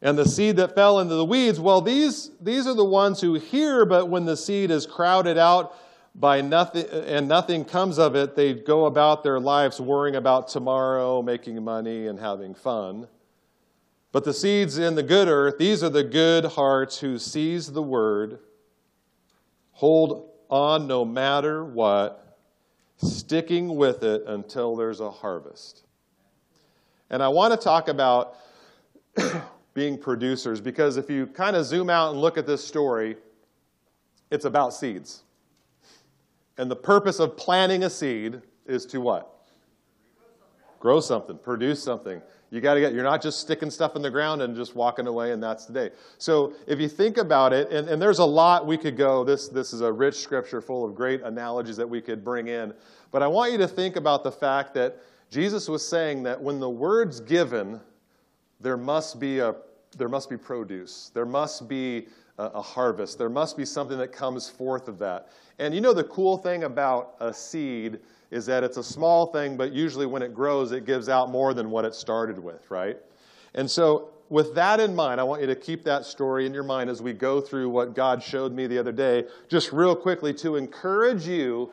And 0.05 0.15
the 0.15 0.29
seed 0.29 0.57
that 0.57 0.75
fell 0.75 0.99
into 0.99 1.15
the 1.15 1.25
weeds, 1.25 1.59
well, 1.59 1.81
these, 1.81 2.29
these 2.39 2.67
are 2.67 2.75
the 2.75 2.85
ones 2.85 3.19
who 3.19 3.33
hear, 3.33 3.87
but 3.87 4.07
when 4.07 4.23
the 4.23 4.37
seed 4.37 4.69
is 4.69 4.85
crowded 4.85 5.35
out 5.35 5.75
by 6.13 6.41
nothing 6.41 6.85
and 6.85 7.27
nothing 7.27 7.65
comes 7.65 7.97
of 7.97 8.15
it 8.15 8.35
they 8.35 8.53
go 8.53 8.85
about 8.85 9.23
their 9.23 9.39
lives 9.39 9.81
worrying 9.81 10.15
about 10.15 10.47
tomorrow 10.47 11.23
making 11.23 11.61
money 11.63 12.05
and 12.05 12.19
having 12.19 12.53
fun. 12.53 13.07
But 14.11 14.23
the 14.23 14.33
seeds 14.33 14.77
in 14.77 14.93
the 14.93 15.03
good 15.03 15.27
earth 15.27 15.57
these 15.57 15.83
are 15.83 15.89
the 15.89 16.03
good 16.03 16.45
hearts 16.45 16.99
who 16.99 17.17
seize 17.17 17.71
the 17.71 17.81
word 17.81 18.39
hold 19.71 20.29
on 20.49 20.87
no 20.87 21.03
matter 21.03 21.65
what 21.65 22.37
sticking 22.95 23.75
with 23.75 24.03
it 24.03 24.23
until 24.27 24.75
there's 24.75 25.01
a 25.01 25.11
harvest. 25.11 25.83
And 27.09 27.21
i 27.21 27.27
want 27.27 27.51
to 27.51 27.57
talk 27.57 27.89
about 27.89 28.37
being 29.75 29.97
producers 29.97 30.59
because 30.59 30.97
if 30.97 31.09
you 31.09 31.27
kind 31.27 31.55
of 31.55 31.65
zoom 31.65 31.91
out 31.91 32.11
and 32.11 32.19
look 32.19 32.39
at 32.39 32.47
this 32.47 32.65
story 32.65 33.15
it's 34.31 34.45
about 34.45 34.73
seeds 34.73 35.21
and 36.57 36.71
the 36.71 36.75
purpose 36.75 37.19
of 37.19 37.35
planting 37.35 37.83
a 37.83 37.89
seed 37.89 38.41
is 38.65 38.85
to 38.87 39.01
what? 39.01 39.31
Grow 40.79 40.99
something, 40.99 41.37
produce 41.37 41.81
something. 41.81 42.21
You 42.51 42.61
got 42.61 42.75
to 42.75 42.79
get, 42.79 42.93
you're 42.93 43.03
not 43.03 43.21
just 43.21 43.39
sticking 43.39 43.69
stuff 43.69 43.95
in 43.95 44.01
the 44.01 44.09
ground 44.09 44.41
and 44.41 44.55
just 44.55 44.75
walking 44.75 45.07
away 45.07 45.31
and 45.31 45.41
that's 45.41 45.65
the 45.65 45.73
day. 45.73 45.89
So 46.17 46.53
if 46.67 46.79
you 46.79 46.87
think 46.87 47.17
about 47.17 47.53
it, 47.53 47.69
and, 47.71 47.89
and 47.89 48.01
there's 48.01 48.19
a 48.19 48.25
lot 48.25 48.65
we 48.65 48.77
could 48.77 48.95
go, 48.95 49.23
this, 49.23 49.49
this 49.49 49.73
is 49.73 49.81
a 49.81 49.91
rich 49.91 50.15
scripture 50.15 50.61
full 50.61 50.85
of 50.85 50.95
great 50.95 51.21
analogies 51.23 51.75
that 51.77 51.89
we 51.89 52.01
could 52.01 52.23
bring 52.23 52.47
in. 52.47 52.73
But 53.11 53.23
I 53.23 53.27
want 53.27 53.51
you 53.51 53.57
to 53.57 53.67
think 53.67 53.95
about 53.95 54.23
the 54.23 54.31
fact 54.31 54.73
that 54.75 55.01
Jesus 55.31 55.67
was 55.67 55.85
saying 55.85 56.23
that 56.23 56.41
when 56.41 56.59
the 56.59 56.69
word's 56.69 57.19
given, 57.19 57.81
there 58.59 58.77
must 58.77 59.19
be 59.19 59.39
a 59.39 59.55
there 59.97 60.09
must 60.09 60.29
be 60.29 60.37
produce. 60.37 61.11
There 61.13 61.25
must 61.25 61.67
be 61.69 62.07
a, 62.37 62.45
a 62.45 62.61
harvest. 62.61 63.17
There 63.17 63.29
must 63.29 63.55
be 63.55 63.65
something 63.65 63.97
that 63.97 64.11
comes 64.11 64.49
forth 64.49 64.87
of 64.87 64.99
that. 64.99 65.29
And 65.59 65.73
you 65.73 65.81
know 65.81 65.93
the 65.93 66.03
cool 66.03 66.37
thing 66.37 66.63
about 66.63 67.15
a 67.19 67.33
seed 67.33 67.99
is 68.31 68.45
that 68.47 68.63
it's 68.63 68.77
a 68.77 68.83
small 68.83 69.27
thing, 69.27 69.55
but 69.55 69.71
usually 69.71 70.05
when 70.05 70.21
it 70.21 70.33
grows, 70.33 70.71
it 70.71 70.85
gives 70.85 71.07
out 71.07 71.29
more 71.29 71.53
than 71.53 71.69
what 71.69 71.85
it 71.85 71.95
started 71.95 72.37
with, 72.37 72.69
right? 72.69 72.97
And 73.53 73.69
so, 73.69 74.09
with 74.27 74.55
that 74.55 74.79
in 74.79 74.95
mind, 74.95 75.21
I 75.21 75.23
want 75.23 75.41
you 75.41 75.47
to 75.47 75.55
keep 75.55 75.83
that 75.83 76.03
story 76.03 76.47
in 76.47 76.53
your 76.53 76.63
mind 76.63 76.89
as 76.89 76.99
we 76.99 77.13
go 77.13 77.39
through 77.39 77.69
what 77.69 77.93
God 77.93 78.23
showed 78.23 78.51
me 78.51 78.65
the 78.65 78.77
other 78.77 78.91
day, 78.91 79.25
just 79.47 79.71
real 79.71 79.95
quickly 79.95 80.33
to 80.35 80.55
encourage 80.55 81.27
you 81.27 81.71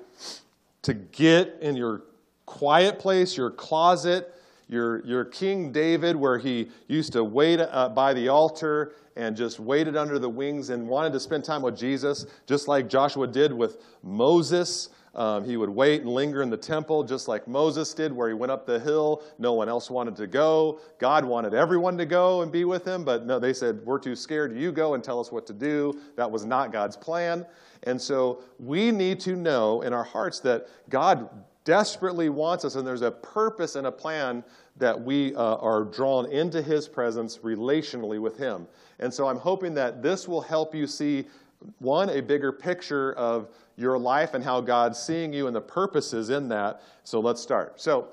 to 0.83 0.93
get 0.93 1.57
in 1.63 1.75
your 1.75 2.03
quiet 2.45 2.99
place, 2.99 3.39
your 3.39 3.51
closet, 3.51 4.35
your, 4.73 5.05
your 5.05 5.25
King 5.27 5.71
David, 5.71 6.17
where 6.17 6.39
he 6.39 6.71
used 6.89 7.13
to 7.13 7.23
wait 7.23 7.61
uh, 7.61 7.91
by 7.91 8.15
the 8.15 8.29
altar 8.29 8.95
and 9.17 9.37
just 9.37 9.61
waited 9.61 9.97
under 9.97 10.19
the 10.19 10.29
wings 10.29 10.71
and 10.71 10.89
wanted 10.89 11.13
to 11.13 11.21
spend 11.21 11.45
time 11.45 11.61
with 11.61 11.77
Jesus, 11.77 12.25
just 12.47 12.69
like 12.69 12.89
Joshua 12.89 13.27
did 13.27 13.53
with 13.53 13.83
Moses. 14.03 14.89
Um, 15.15 15.45
he 15.45 15.59
would 15.59 15.69
wait 15.69 16.01
and 16.01 16.11
linger 16.11 16.41
in 16.41 16.49
the 16.49 16.57
temple, 16.57 17.05
just 17.05 17.29
like 17.29 17.47
Moses 17.47 17.93
did, 17.93 18.11
where 18.11 18.29
he 18.29 18.35
went 18.35 18.51
up 18.51 18.65
the 18.65 18.81
hill. 18.81 19.23
No 19.39 19.53
one 19.53 19.69
else 19.69 19.91
wanted 19.91 20.17
to 20.17 20.27
go. 20.27 20.81
God 20.99 21.23
wanted 21.23 21.53
everyone 21.53 21.99
to 21.99 22.07
go 22.07 22.41
and 22.41 22.51
be 22.51 22.65
with 22.65 22.87
him, 22.87 23.05
but 23.05 23.27
no, 23.27 23.39
they 23.39 23.53
said, 23.53 23.85
We're 23.85 23.99
too 23.99 24.17
scared. 24.17 24.57
You 24.57 24.73
go 24.73 24.95
and 24.95 25.05
tell 25.05 25.21
us 25.21 25.31
what 25.31 25.47
to 25.49 25.53
do. 25.53 26.01
That 26.17 26.31
was 26.31 26.47
not 26.47 26.73
God's 26.73 26.97
plan. 26.97 27.45
And 27.83 28.01
so 28.01 28.43
we 28.59 28.91
need 28.91 29.21
to 29.21 29.37
know 29.37 29.83
in 29.83 29.93
our 29.93 30.05
hearts 30.05 30.41
that 30.41 30.69
God 30.89 31.29
desperately 31.65 32.29
wants 32.29 32.65
us, 32.65 32.75
and 32.75 32.87
there's 32.87 33.03
a 33.03 33.11
purpose 33.11 33.77
and 33.77 33.87
a 33.87 33.93
plan 33.93 34.43
that 34.77 35.01
we 35.01 35.35
uh, 35.35 35.57
are 35.57 35.85
drawn 35.85 36.31
into 36.31 36.63
His 36.63 36.89
presence 36.89 37.39
relationally 37.39 38.21
with 38.21 38.37
Him. 38.37 38.67
And 38.99 39.13
so 39.13 39.29
I'm 39.29 39.37
hoping 39.37 39.75
that 39.75 40.03
this 40.03 40.27
will 40.27 40.41
help 40.41 40.75
you 40.75 40.87
see, 40.87 41.27
one, 41.79 42.11
a 42.11 42.21
bigger 42.21 42.53
picture 42.53 43.13
of 43.15 43.49
your 43.77 43.99
life 43.99 44.35
and 44.35 44.43
how 44.43 44.61
God's 44.61 44.99
seeing 44.99 45.33
you 45.33 45.47
and 45.47 45.55
the 45.55 45.61
purposes 45.61 46.31
in 46.31 46.49
that. 46.49 46.83
So 47.05 47.21
let's 47.21 47.41
start. 47.41 47.81
So, 47.81 48.09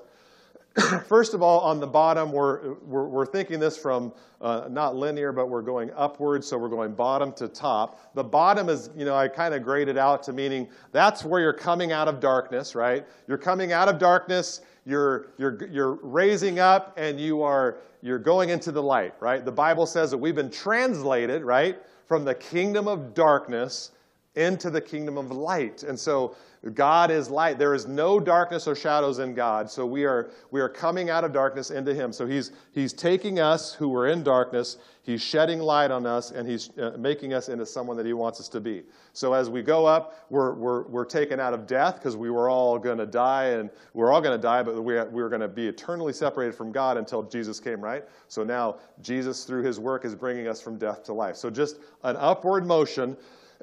First 1.06 1.34
of 1.34 1.42
all, 1.42 1.60
on 1.60 1.80
the 1.80 1.86
bottom, 1.86 2.30
we're, 2.30 2.74
we're, 2.74 3.04
we're 3.04 3.26
thinking 3.26 3.58
this 3.58 3.76
from 3.76 4.12
uh, 4.40 4.68
not 4.70 4.94
linear, 4.94 5.32
but 5.32 5.48
we're 5.48 5.62
going 5.62 5.90
upwards, 5.96 6.46
so 6.46 6.56
we're 6.56 6.68
going 6.68 6.92
bottom 6.92 7.32
to 7.34 7.48
top. 7.48 8.14
The 8.14 8.22
bottom 8.22 8.68
is, 8.68 8.88
you 8.96 9.04
know, 9.04 9.16
I 9.16 9.26
kind 9.26 9.52
of 9.52 9.64
graded 9.64 9.98
out 9.98 10.22
to 10.24 10.32
meaning 10.32 10.68
that's 10.92 11.24
where 11.24 11.40
you're 11.40 11.52
coming 11.52 11.90
out 11.90 12.06
of 12.06 12.20
darkness, 12.20 12.76
right? 12.76 13.04
You're 13.26 13.38
coming 13.38 13.72
out 13.72 13.88
of 13.88 13.98
darkness, 13.98 14.60
you're, 14.86 15.28
you're, 15.38 15.66
you're 15.68 15.94
raising 16.02 16.58
up, 16.58 16.94
and 16.96 17.20
you 17.20 17.42
are, 17.42 17.78
you're 18.02 18.18
going 18.18 18.50
into 18.50 18.72
the 18.72 18.82
light, 18.82 19.14
right? 19.20 19.44
The 19.44 19.52
Bible 19.52 19.86
says 19.86 20.10
that 20.10 20.18
we've 20.18 20.34
been 20.34 20.50
translated, 20.50 21.42
right, 21.42 21.78
from 22.06 22.24
the 22.24 22.34
kingdom 22.34 22.88
of 22.88 23.14
darkness 23.14 23.92
into 24.34 24.70
the 24.70 24.80
kingdom 24.80 25.18
of 25.18 25.30
light. 25.30 25.82
And 25.82 25.98
so 25.98 26.34
God 26.74 27.10
is 27.10 27.30
light. 27.30 27.58
There 27.58 27.74
is 27.74 27.86
no 27.86 28.20
darkness 28.20 28.68
or 28.68 28.74
shadows 28.74 29.18
in 29.18 29.34
God. 29.34 29.70
So 29.70 29.86
we 29.86 30.04
are, 30.04 30.30
we 30.50 30.60
are 30.60 30.68
coming 30.68 31.08
out 31.08 31.24
of 31.24 31.32
darkness 31.32 31.70
into 31.70 31.94
Him. 31.94 32.12
So 32.12 32.26
He's, 32.26 32.52
he's 32.72 32.92
taking 32.92 33.40
us 33.40 33.72
who 33.72 33.88
were 33.88 34.08
in 34.08 34.22
darkness, 34.22 34.76
He's 35.02 35.22
shedding 35.22 35.60
light 35.60 35.90
on 35.90 36.04
us, 36.04 36.32
and 36.32 36.46
He's 36.46 36.76
uh, 36.78 36.96
making 36.98 37.32
us 37.32 37.48
into 37.48 37.64
someone 37.64 37.96
that 37.96 38.04
He 38.04 38.12
wants 38.12 38.40
us 38.40 38.48
to 38.50 38.60
be. 38.60 38.82
So 39.14 39.32
as 39.32 39.48
we 39.48 39.62
go 39.62 39.86
up, 39.86 40.26
we're, 40.28 40.52
we're, 40.52 40.82
we're 40.82 41.06
taken 41.06 41.40
out 41.40 41.54
of 41.54 41.66
death 41.66 41.94
because 41.94 42.14
we 42.14 42.30
were 42.30 42.50
all 42.50 42.78
going 42.78 42.98
to 42.98 43.06
die, 43.06 43.46
and 43.46 43.70
we're 43.94 44.12
all 44.12 44.20
going 44.20 44.38
to 44.38 44.42
die, 44.42 44.62
but 44.62 44.74
we, 44.74 45.02
we 45.04 45.22
were 45.22 45.30
going 45.30 45.40
to 45.40 45.48
be 45.48 45.66
eternally 45.66 46.12
separated 46.12 46.54
from 46.54 46.72
God 46.72 46.98
until 46.98 47.22
Jesus 47.22 47.58
came, 47.58 47.80
right? 47.80 48.04
So 48.28 48.44
now 48.44 48.76
Jesus, 49.00 49.44
through 49.44 49.62
His 49.62 49.80
work, 49.80 50.04
is 50.04 50.14
bringing 50.14 50.46
us 50.46 50.60
from 50.60 50.76
death 50.76 51.04
to 51.04 51.14
life. 51.14 51.36
So 51.36 51.48
just 51.48 51.78
an 52.04 52.16
upward 52.18 52.66
motion 52.66 53.16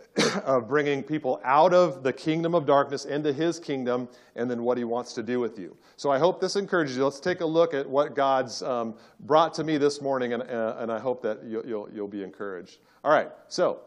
of 0.44 0.68
bringing 0.68 1.04
people 1.04 1.40
out 1.44 1.74
of 1.74 2.04
the 2.04 2.14
kingdom 2.14 2.56
of 2.56 2.66
darkness 2.66 3.06
into 3.06 3.32
his 3.32 3.60
kingdom 3.60 4.08
and 4.36 4.50
then 4.50 4.64
what 4.64 4.78
he 4.78 4.84
wants 4.84 5.14
to 5.14 5.24
do 5.24 5.40
with 5.40 5.60
you. 5.60 5.76
So 5.96 6.12
I 6.12 6.18
hope 6.18 6.42
this 6.42 6.56
encourages 6.56 6.98
you. 6.98 7.04
Let's 7.04 7.20
take 7.20 7.42
a 7.42 7.46
look 7.46 7.74
at 7.74 7.88
what 7.88 8.16
God's 8.16 8.62
um, 8.62 8.96
brought 9.22 9.54
to 9.56 9.64
me 9.64 9.78
this 9.78 10.02
morning, 10.02 10.34
and, 10.34 10.44
uh, 10.44 10.76
and 10.80 10.92
I 10.92 11.00
hope 11.00 11.22
that 11.24 11.44
you'll, 11.44 11.66
you'll, 11.66 11.90
you'll 11.92 12.08
be 12.08 12.24
encouraged. 12.24 12.78
All 13.04 13.12
right, 13.12 13.30
so 13.48 13.82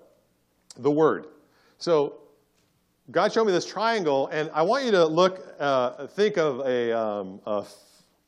the 0.76 0.90
word. 0.90 1.26
So 1.78 2.20
God 3.10 3.32
showed 3.32 3.44
me 3.44 3.52
this 3.52 3.66
triangle, 3.66 4.28
and 4.28 4.50
I 4.54 4.62
want 4.62 4.84
you 4.84 4.92
to 4.92 5.04
look, 5.04 5.44
uh, 5.58 6.06
think 6.08 6.38
of 6.38 6.60
a, 6.60 6.96
um, 6.96 7.40
a, 7.46 7.64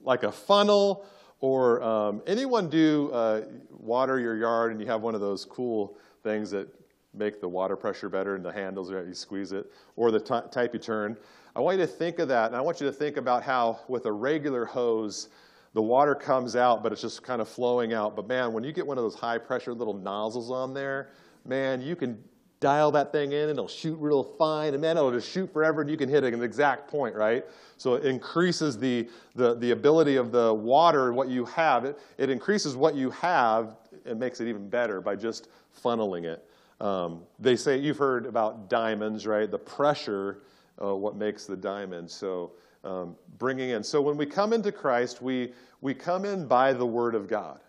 like 0.01 0.25
a 0.25 0.33
funnel, 0.33 1.07
or 1.41 1.83
um, 1.83 2.23
anyone 2.27 2.69
do 2.69 3.11
uh, 3.13 3.43
water 3.71 4.19
your 4.19 4.37
yard, 4.37 4.73
and 4.73 4.81
you 4.81 4.87
have 4.87 5.03
one 5.03 5.15
of 5.15 5.21
those 5.21 5.45
cool 5.45 5.97
things 6.23 6.51
that 6.51 6.69
make 7.15 7.41
the 7.41 7.49
water 7.49 7.77
pressure 7.77 8.09
better 8.09 8.37
and 8.37 8.45
the 8.45 8.53
handles, 8.53 8.91
you 8.91 9.15
squeeze 9.15 9.53
it, 9.53 9.71
or 9.97 10.11
the 10.11 10.21
type 10.21 10.73
you 10.73 10.81
turn. 10.81 11.17
I 11.55 11.61
want 11.61 11.79
you 11.79 11.85
to 11.85 11.93
think 11.93 12.19
of 12.19 12.29
that, 12.29 12.47
and 12.47 12.57
I 12.57 12.61
want 12.61 12.81
you 12.81 12.87
to 12.87 12.93
think 12.93 13.17
about 13.17 13.43
how 13.43 13.81
with 13.89 14.07
a 14.07 14.13
regular 14.13 14.65
hose, 14.65 15.29
the 15.75 15.83
water 15.83 16.15
comes 16.15 16.57
out, 16.57 16.83
but 16.83 16.93
it's 16.93 17.03
just 17.03 17.23
kind 17.23 17.41
of 17.41 17.49
flowing 17.49 17.93
out. 17.93 18.17
But 18.17 18.29
man, 18.29 18.53
when 18.53 18.65
you 18.65 18.73
get 18.73 18.87
one 18.87 18.99
of 18.99 19.05
those 19.05 19.15
high 19.15 19.39
pressure 19.39 19.75
little 19.75 19.95
nozzles 19.95 20.51
on 20.51 20.75
there, 20.75 21.11
man, 21.45 21.81
you 21.81 21.97
can 21.97 22.23
dial 22.61 22.93
that 22.93 23.11
thing 23.11 23.33
in 23.33 23.49
and 23.49 23.51
it'll 23.51 23.69
shoot 23.69 23.97
real 23.97 24.23
fine, 24.23 24.73
and 24.73 24.81
man, 24.81 24.97
it'll 24.97 25.11
just 25.11 25.31
shoot 25.31 25.53
forever, 25.53 25.83
and 25.83 25.91
you 25.91 25.97
can 25.97 26.09
hit 26.09 26.25
an 26.25 26.43
exact 26.43 26.89
point, 26.89 27.15
right? 27.15 27.45
So 27.77 27.95
it 27.95 28.07
increases 28.07 28.79
the, 28.79 29.09
the, 29.35 29.55
the 29.57 29.73
ability 29.73 30.17
of 30.17 30.31
the 30.31 30.55
water, 30.55 31.13
what 31.13 31.29
you 31.29 31.45
have. 31.47 31.85
It, 31.85 31.99
it 32.17 32.31
increases 32.31 32.77
what 32.77 32.95
you 32.95 33.11
have 33.11 33.77
and 34.07 34.19
makes 34.19 34.41
it 34.41 34.49
even 34.49 34.69
better 34.69 35.01
by 35.01 35.17
just 35.17 35.49
funneling 35.85 36.25
it. 36.25 36.47
Um, 36.83 37.23
they 37.39 37.55
say, 37.55 37.79
you've 37.79 37.97
heard 37.97 38.27
about 38.27 38.69
diamonds, 38.69 39.25
right? 39.25 39.49
The 39.49 39.59
pressure, 39.59 40.43
uh, 40.83 40.95
what 40.97 41.17
makes 41.17 41.47
the 41.47 41.57
diamond. 41.57 42.11
So 42.11 42.53
um, 42.83 43.15
bringing 43.39 43.71
in. 43.71 43.85
So 43.85 44.03
when 44.03 44.17
we 44.17 44.27
come 44.27 44.53
into 44.53 44.73
Christ, 44.73 45.23
we, 45.23 45.53
we 45.81 45.95
come 45.95 46.25
in 46.25 46.47
by 46.47 46.73
the 46.73 46.85
Word 46.85 47.15
of 47.15 47.29
God. 47.29 47.61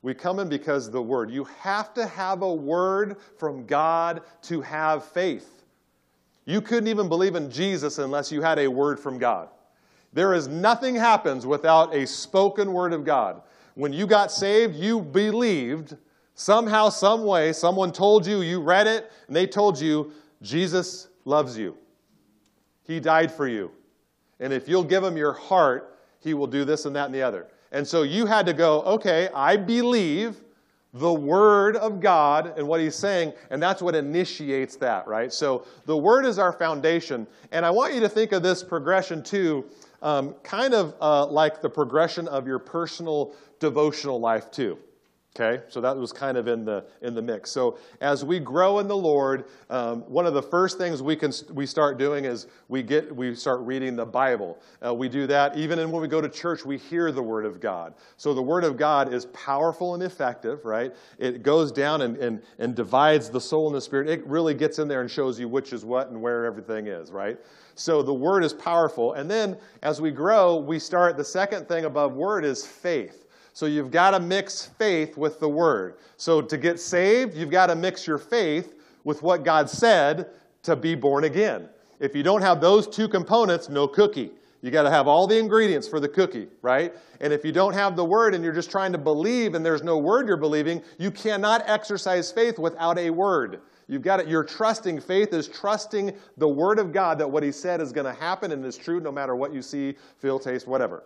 We 0.00 0.14
come 0.14 0.38
in 0.38 0.48
because 0.48 0.90
the 0.90 1.02
Word. 1.02 1.30
You 1.30 1.44
have 1.60 1.92
to 1.94 2.06
have 2.06 2.40
a 2.40 2.54
Word 2.54 3.18
from 3.38 3.66
God 3.66 4.22
to 4.44 4.62
have 4.62 5.04
faith. 5.04 5.64
You 6.46 6.62
couldn't 6.62 6.88
even 6.88 7.08
believe 7.08 7.34
in 7.34 7.50
Jesus 7.50 7.98
unless 7.98 8.32
you 8.32 8.40
had 8.40 8.58
a 8.58 8.68
Word 8.68 8.98
from 8.98 9.18
God. 9.18 9.48
There 10.14 10.32
is 10.32 10.48
nothing 10.48 10.94
happens 10.94 11.44
without 11.44 11.94
a 11.94 12.06
spoken 12.06 12.72
Word 12.72 12.94
of 12.94 13.04
God. 13.04 13.42
When 13.74 13.92
you 13.92 14.06
got 14.06 14.32
saved, 14.32 14.74
you 14.74 15.00
believed 15.00 15.96
Somehow, 16.34 16.88
some 16.88 17.24
way, 17.24 17.52
someone 17.52 17.92
told 17.92 18.26
you, 18.26 18.40
you 18.40 18.60
read 18.60 18.86
it, 18.86 19.10
and 19.28 19.36
they 19.36 19.46
told 19.46 19.80
you, 19.80 20.12
Jesus 20.42 21.08
loves 21.24 21.56
you. 21.56 21.76
He 22.84 23.00
died 23.00 23.32
for 23.32 23.46
you. 23.46 23.70
And 24.40 24.52
if 24.52 24.68
you'll 24.68 24.84
give 24.84 25.04
him 25.04 25.16
your 25.16 25.32
heart, 25.32 25.98
he 26.20 26.34
will 26.34 26.46
do 26.46 26.64
this 26.64 26.86
and 26.86 26.96
that 26.96 27.06
and 27.06 27.14
the 27.14 27.22
other. 27.22 27.46
And 27.70 27.86
so 27.86 28.02
you 28.02 28.26
had 28.26 28.46
to 28.46 28.52
go, 28.52 28.82
okay, 28.82 29.28
I 29.34 29.56
believe 29.56 30.36
the 30.94 31.12
Word 31.12 31.76
of 31.76 32.00
God 32.00 32.56
and 32.56 32.66
what 32.66 32.80
He's 32.80 32.94
saying, 32.94 33.32
and 33.50 33.62
that's 33.62 33.82
what 33.82 33.96
initiates 33.96 34.76
that, 34.76 35.06
right? 35.08 35.32
So 35.32 35.66
the 35.86 35.96
Word 35.96 36.24
is 36.24 36.38
our 36.38 36.52
foundation. 36.52 37.26
And 37.50 37.66
I 37.66 37.70
want 37.70 37.94
you 37.94 38.00
to 38.00 38.08
think 38.08 38.32
of 38.32 38.42
this 38.42 38.62
progression 38.62 39.22
too, 39.22 39.64
um, 40.02 40.34
kind 40.44 40.72
of 40.72 40.94
uh, 41.00 41.26
like 41.26 41.60
the 41.60 41.68
progression 41.68 42.28
of 42.28 42.46
your 42.46 42.60
personal 42.60 43.34
devotional 43.58 44.20
life 44.20 44.50
too. 44.52 44.78
Okay, 45.36 45.64
so 45.66 45.80
that 45.80 45.96
was 45.96 46.12
kind 46.12 46.36
of 46.36 46.46
in 46.46 46.64
the 46.64 46.84
in 47.02 47.12
the 47.12 47.20
mix. 47.20 47.50
So 47.50 47.76
as 48.00 48.24
we 48.24 48.38
grow 48.38 48.78
in 48.78 48.86
the 48.86 48.96
Lord, 48.96 49.46
um, 49.68 50.02
one 50.02 50.26
of 50.26 50.34
the 50.34 50.42
first 50.42 50.78
things 50.78 51.02
we 51.02 51.16
can 51.16 51.32
we 51.52 51.66
start 51.66 51.98
doing 51.98 52.24
is 52.24 52.46
we 52.68 52.84
get 52.84 53.14
we 53.14 53.34
start 53.34 53.58
reading 53.62 53.96
the 53.96 54.06
Bible. 54.06 54.60
Uh, 54.84 54.94
we 54.94 55.08
do 55.08 55.26
that 55.26 55.56
even 55.56 55.90
when 55.90 56.00
we 56.00 56.06
go 56.06 56.20
to 56.20 56.28
church. 56.28 56.64
We 56.64 56.78
hear 56.78 57.10
the 57.10 57.22
Word 57.22 57.46
of 57.46 57.58
God. 57.58 57.94
So 58.16 58.32
the 58.32 58.42
Word 58.42 58.62
of 58.62 58.76
God 58.76 59.12
is 59.12 59.26
powerful 59.26 59.94
and 59.94 60.04
effective, 60.04 60.64
right? 60.64 60.94
It 61.18 61.42
goes 61.42 61.72
down 61.72 62.02
and 62.02 62.16
and, 62.18 62.40
and 62.60 62.76
divides 62.76 63.28
the 63.28 63.40
soul 63.40 63.66
and 63.66 63.74
the 63.74 63.80
spirit. 63.80 64.08
It 64.08 64.24
really 64.28 64.54
gets 64.54 64.78
in 64.78 64.86
there 64.86 65.00
and 65.00 65.10
shows 65.10 65.40
you 65.40 65.48
which 65.48 65.72
is 65.72 65.84
what 65.84 66.10
and 66.10 66.22
where 66.22 66.44
everything 66.44 66.86
is, 66.86 67.10
right? 67.10 67.40
So 67.74 68.04
the 68.04 68.14
Word 68.14 68.44
is 68.44 68.52
powerful. 68.52 69.14
And 69.14 69.28
then 69.28 69.58
as 69.82 70.00
we 70.00 70.12
grow, 70.12 70.58
we 70.58 70.78
start. 70.78 71.16
The 71.16 71.24
second 71.24 71.66
thing 71.66 71.86
above 71.86 72.12
Word 72.12 72.44
is 72.44 72.64
faith. 72.64 73.23
So 73.54 73.66
you've 73.66 73.92
got 73.92 74.10
to 74.10 74.20
mix 74.20 74.66
faith 74.66 75.16
with 75.16 75.38
the 75.38 75.48
word. 75.48 75.94
So 76.16 76.42
to 76.42 76.58
get 76.58 76.80
saved, 76.80 77.34
you've 77.34 77.50
got 77.50 77.68
to 77.68 77.76
mix 77.76 78.04
your 78.04 78.18
faith 78.18 78.74
with 79.04 79.22
what 79.22 79.44
God 79.44 79.70
said 79.70 80.26
to 80.64 80.74
be 80.74 80.96
born 80.96 81.22
again. 81.22 81.68
If 82.00 82.16
you 82.16 82.24
don't 82.24 82.42
have 82.42 82.60
those 82.60 82.88
two 82.88 83.08
components, 83.08 83.68
no 83.68 83.86
cookie. 83.86 84.32
You 84.60 84.72
got 84.72 84.82
to 84.82 84.90
have 84.90 85.06
all 85.06 85.28
the 85.28 85.38
ingredients 85.38 85.86
for 85.86 86.00
the 86.00 86.08
cookie, 86.08 86.48
right? 86.62 86.94
And 87.20 87.32
if 87.32 87.44
you 87.44 87.52
don't 87.52 87.74
have 87.74 87.94
the 87.94 88.04
word 88.04 88.34
and 88.34 88.42
you're 88.42 88.52
just 88.52 88.72
trying 88.72 88.90
to 88.90 88.98
believe 88.98 89.54
and 89.54 89.64
there's 89.64 89.84
no 89.84 89.98
word 89.98 90.26
you're 90.26 90.36
believing, 90.36 90.82
you 90.98 91.12
cannot 91.12 91.62
exercise 91.68 92.32
faith 92.32 92.58
without 92.58 92.98
a 92.98 93.10
word. 93.10 93.60
You've 93.86 94.02
got 94.02 94.18
it. 94.18 94.26
You're 94.26 94.42
trusting. 94.42 95.00
Faith 95.00 95.32
is 95.32 95.46
trusting 95.46 96.12
the 96.38 96.48
word 96.48 96.80
of 96.80 96.90
God 96.92 97.18
that 97.18 97.30
what 97.30 97.44
he 97.44 97.52
said 97.52 97.80
is 97.80 97.92
going 97.92 98.06
to 98.06 98.20
happen 98.20 98.50
and 98.50 98.64
is 98.64 98.76
true 98.76 98.98
no 98.98 99.12
matter 99.12 99.36
what 99.36 99.54
you 99.54 99.62
see, 99.62 99.94
feel, 100.18 100.40
taste, 100.40 100.66
whatever. 100.66 101.04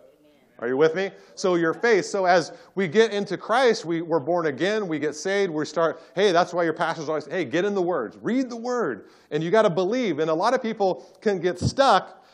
Are 0.59 0.67
you 0.67 0.75
with 0.75 0.93
me? 0.93 1.11
So 1.35 1.55
your 1.55 1.73
faith. 1.73 2.05
So 2.05 2.25
as 2.25 2.51
we 2.75 2.87
get 2.87 3.13
into 3.13 3.37
Christ, 3.37 3.85
we, 3.85 4.01
we're 4.01 4.19
born 4.19 4.47
again, 4.47 4.87
we 4.87 4.99
get 4.99 5.15
saved, 5.15 5.51
we 5.51 5.65
start, 5.65 6.01
hey, 6.15 6.33
that's 6.33 6.53
why 6.53 6.63
your 6.63 6.73
pastors 6.73 7.07
always 7.07 7.25
hey, 7.25 7.45
get 7.45 7.63
in 7.63 7.73
the 7.73 7.81
words, 7.81 8.17
read 8.21 8.49
the 8.49 8.57
word. 8.57 9.07
And 9.31 9.41
you 9.41 9.51
got 9.51 9.61
to 9.61 9.69
believe. 9.69 10.19
And 10.19 10.29
a 10.29 10.33
lot 10.33 10.53
of 10.53 10.61
people 10.61 11.05
can 11.21 11.39
get 11.39 11.59
stuck. 11.59 12.25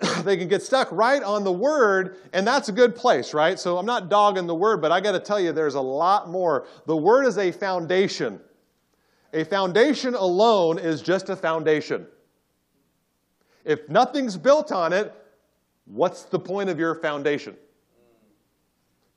they 0.24 0.36
can 0.36 0.48
get 0.48 0.62
stuck 0.62 0.90
right 0.92 1.22
on 1.22 1.44
the 1.44 1.52
word, 1.52 2.16
and 2.32 2.46
that's 2.46 2.68
a 2.68 2.72
good 2.72 2.94
place, 2.94 3.34
right? 3.34 3.58
So 3.58 3.78
I'm 3.78 3.86
not 3.86 4.08
dogging 4.08 4.46
the 4.46 4.54
word, 4.54 4.80
but 4.80 4.92
I 4.92 5.00
got 5.00 5.12
to 5.12 5.20
tell 5.20 5.40
you, 5.40 5.52
there's 5.52 5.74
a 5.74 5.80
lot 5.80 6.28
more. 6.28 6.66
The 6.86 6.96
word 6.96 7.26
is 7.26 7.38
a 7.38 7.50
foundation. 7.52 8.40
A 9.32 9.44
foundation 9.44 10.14
alone 10.14 10.78
is 10.78 11.02
just 11.02 11.28
a 11.28 11.36
foundation. 11.36 12.06
If 13.64 13.88
nothing's 13.88 14.36
built 14.36 14.72
on 14.72 14.92
it, 14.92 15.12
what's 15.84 16.24
the 16.24 16.38
point 16.38 16.70
of 16.70 16.78
your 16.78 16.94
foundation? 16.94 17.56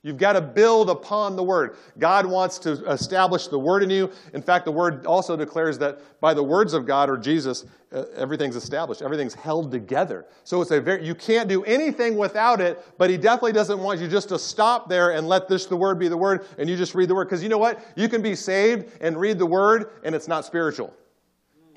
You've 0.04 0.18
got 0.18 0.32
to 0.32 0.40
build 0.40 0.90
upon 0.90 1.36
the 1.36 1.44
Word. 1.44 1.76
God 1.96 2.26
wants 2.26 2.58
to 2.60 2.72
establish 2.90 3.46
the 3.46 3.58
Word 3.58 3.84
in 3.84 3.90
you. 3.90 4.10
In 4.34 4.42
fact, 4.42 4.64
the 4.64 4.72
Word 4.72 5.06
also 5.06 5.36
declares 5.36 5.78
that 5.78 6.00
by 6.20 6.34
the 6.34 6.42
words 6.42 6.74
of 6.74 6.86
God 6.86 7.08
or 7.08 7.16
Jesus, 7.16 7.64
uh, 7.92 8.06
everything's 8.16 8.56
established, 8.56 9.00
everything's 9.00 9.34
held 9.34 9.70
together. 9.70 10.26
So 10.42 10.60
it's 10.60 10.72
a 10.72 10.80
very, 10.80 11.06
you 11.06 11.14
can't 11.14 11.48
do 11.48 11.62
anything 11.64 12.16
without 12.16 12.60
it, 12.60 12.84
but 12.98 13.10
He 13.10 13.16
definitely 13.16 13.52
doesn't 13.52 13.78
want 13.78 14.00
you 14.00 14.08
just 14.08 14.28
to 14.30 14.40
stop 14.40 14.88
there 14.88 15.12
and 15.12 15.28
let 15.28 15.46
this, 15.46 15.66
the 15.66 15.76
Word, 15.76 16.00
be 16.00 16.08
the 16.08 16.16
Word, 16.16 16.46
and 16.58 16.68
you 16.68 16.76
just 16.76 16.96
read 16.96 17.08
the 17.08 17.14
Word. 17.14 17.26
Because 17.26 17.40
you 17.42 17.48
know 17.48 17.58
what? 17.58 17.80
You 17.94 18.08
can 18.08 18.22
be 18.22 18.34
saved 18.34 18.90
and 19.00 19.16
read 19.16 19.38
the 19.38 19.46
Word, 19.46 19.90
and 20.02 20.16
it's 20.16 20.26
not 20.26 20.44
spiritual. 20.44 20.92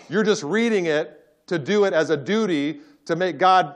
You're 0.10 0.24
just 0.24 0.42
reading 0.42 0.88
it 0.88 1.22
to 1.46 1.60
do 1.60 1.84
it 1.86 1.94
as 1.94 2.10
a 2.10 2.18
duty 2.18 2.82
to 3.06 3.16
make 3.16 3.38
God 3.38 3.76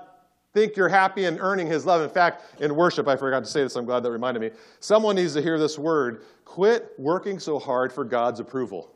think 0.53 0.75
you're 0.75 0.89
happy 0.89 1.25
in 1.25 1.39
earning 1.39 1.67
his 1.67 1.85
love. 1.85 2.01
In 2.01 2.09
fact, 2.09 2.61
in 2.61 2.75
worship, 2.75 3.07
I 3.07 3.15
forgot 3.15 3.43
to 3.43 3.49
say 3.49 3.61
this, 3.63 3.75
I'm 3.75 3.85
glad 3.85 4.03
that 4.03 4.11
reminded 4.11 4.41
me. 4.41 4.51
Someone 4.79 5.15
needs 5.15 5.33
to 5.33 5.41
hear 5.41 5.59
this 5.59 5.77
word 5.77 6.23
quit 6.45 6.91
working 6.97 7.39
so 7.39 7.59
hard 7.59 7.93
for 7.93 8.03
God's 8.03 8.39
approval. 8.39 8.91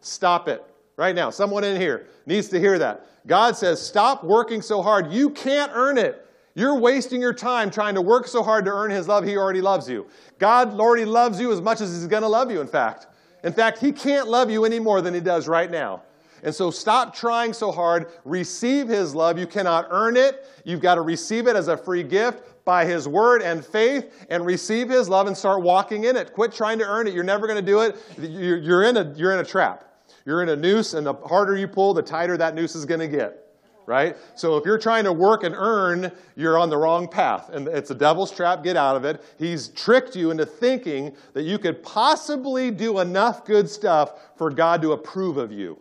Stop 0.00 0.48
it 0.48 0.62
right 0.96 1.14
now. 1.14 1.30
Someone 1.30 1.64
in 1.64 1.80
here 1.80 2.06
needs 2.26 2.48
to 2.48 2.60
hear 2.60 2.78
that. 2.78 3.06
God 3.26 3.56
says, 3.56 3.84
stop 3.84 4.22
working 4.22 4.60
so 4.60 4.82
hard. 4.82 5.10
You 5.12 5.30
can't 5.30 5.72
earn 5.74 5.96
it. 5.96 6.20
You're 6.54 6.78
wasting 6.78 7.20
your 7.20 7.32
time 7.32 7.70
trying 7.70 7.94
to 7.94 8.02
work 8.02 8.28
so 8.28 8.42
hard 8.42 8.64
to 8.66 8.70
earn 8.70 8.90
His 8.90 9.08
love. 9.08 9.24
He 9.24 9.36
already 9.36 9.60
loves 9.60 9.88
you. 9.88 10.06
God 10.38 10.78
already 10.78 11.04
loves 11.04 11.40
you 11.40 11.50
as 11.50 11.60
much 11.60 11.80
as 11.80 11.92
He's 11.92 12.06
going 12.06 12.22
to 12.22 12.28
love 12.28 12.50
you, 12.50 12.60
in 12.60 12.68
fact. 12.68 13.08
In 13.42 13.52
fact, 13.52 13.78
He 13.78 13.90
can't 13.90 14.28
love 14.28 14.50
you 14.50 14.64
any 14.64 14.78
more 14.78 15.00
than 15.00 15.14
He 15.14 15.20
does 15.20 15.48
right 15.48 15.70
now. 15.70 16.02
And 16.44 16.54
so 16.54 16.70
stop 16.70 17.14
trying 17.14 17.52
so 17.52 17.72
hard. 17.72 18.12
Receive 18.24 18.86
His 18.86 19.14
love. 19.14 19.38
You 19.38 19.46
cannot 19.46 19.88
earn 19.90 20.16
it. 20.16 20.46
You've 20.64 20.80
got 20.80 20.96
to 20.96 21.00
receive 21.00 21.46
it 21.46 21.56
as 21.56 21.68
a 21.68 21.76
free 21.76 22.02
gift 22.02 22.64
by 22.64 22.84
His 22.84 23.08
word 23.08 23.42
and 23.42 23.64
faith 23.64 24.26
and 24.30 24.44
receive 24.44 24.88
His 24.88 25.08
love 25.08 25.26
and 25.26 25.36
start 25.36 25.62
walking 25.62 26.04
in 26.04 26.16
it. 26.16 26.32
Quit 26.32 26.52
trying 26.52 26.78
to 26.78 26.84
earn 26.84 27.06
it. 27.06 27.14
You're 27.14 27.24
never 27.24 27.46
going 27.46 27.64
to 27.64 27.66
do 27.66 27.80
it. 27.80 27.96
You're 28.18 28.84
in 28.84 28.96
a, 28.96 29.12
you're 29.16 29.32
in 29.32 29.40
a 29.40 29.44
trap. 29.44 29.90
You're 30.26 30.42
in 30.42 30.48
a 30.48 30.56
noose, 30.56 30.94
and 30.94 31.06
the 31.06 31.14
harder 31.14 31.56
you 31.56 31.68
pull, 31.68 31.92
the 31.92 32.02
tighter 32.02 32.36
that 32.38 32.54
noose 32.54 32.74
is 32.74 32.84
going 32.84 33.00
to 33.00 33.08
get 33.08 33.44
right? 33.86 34.16
So 34.34 34.56
if 34.56 34.64
you're 34.64 34.78
trying 34.78 35.04
to 35.04 35.12
work 35.12 35.44
and 35.44 35.54
earn, 35.54 36.10
you're 36.36 36.58
on 36.58 36.70
the 36.70 36.76
wrong 36.76 37.08
path. 37.08 37.50
And 37.50 37.68
it's 37.68 37.90
a 37.90 37.94
devil's 37.94 38.30
trap, 38.30 38.64
get 38.64 38.76
out 38.76 38.96
of 38.96 39.04
it. 39.04 39.22
He's 39.38 39.68
tricked 39.68 40.16
you 40.16 40.30
into 40.30 40.46
thinking 40.46 41.14
that 41.32 41.42
you 41.42 41.58
could 41.58 41.82
possibly 41.82 42.70
do 42.70 43.00
enough 43.00 43.44
good 43.44 43.68
stuff 43.68 44.20
for 44.36 44.50
God 44.50 44.80
to 44.82 44.92
approve 44.92 45.36
of 45.36 45.52
you. 45.52 45.78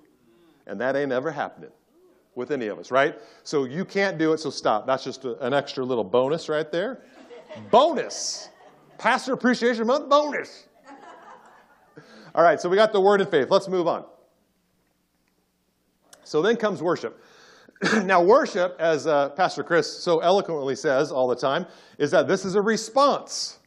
And 0.67 0.79
that 0.79 0.95
ain't 0.95 1.11
ever 1.11 1.31
happening 1.31 1.71
with 2.35 2.51
any 2.51 2.67
of 2.67 2.79
us, 2.79 2.91
right? 2.91 3.19
So 3.43 3.65
you 3.65 3.85
can't 3.85 4.17
do 4.17 4.33
it, 4.33 4.39
so 4.39 4.49
stop. 4.49 4.87
That's 4.87 5.03
just 5.03 5.25
a, 5.25 5.37
an 5.45 5.53
extra 5.53 5.83
little 5.83 6.03
bonus 6.03 6.49
right 6.49 6.71
there. 6.71 7.01
bonus. 7.69 8.49
Pastor 8.97 9.33
Appreciation 9.33 9.85
Month 9.87 10.09
bonus. 10.09 10.67
All 12.35 12.43
right, 12.43 12.59
so 12.59 12.67
we 12.67 12.75
got 12.75 12.91
the 12.91 13.01
word 13.01 13.21
and 13.21 13.29
faith. 13.29 13.47
Let's 13.51 13.67
move 13.67 13.87
on. 13.87 14.05
So 16.23 16.41
then 16.41 16.55
comes 16.55 16.81
worship. 16.81 17.21
now, 18.05 18.23
worship, 18.23 18.75
as 18.79 19.05
uh, 19.05 19.29
Pastor 19.29 19.63
Chris 19.63 19.91
so 19.91 20.19
eloquently 20.19 20.75
says 20.75 21.11
all 21.11 21.27
the 21.27 21.35
time, 21.35 21.67
is 21.97 22.09
that 22.11 22.27
this 22.27 22.45
is 22.45 22.55
a 22.55 22.61
response 22.61 23.59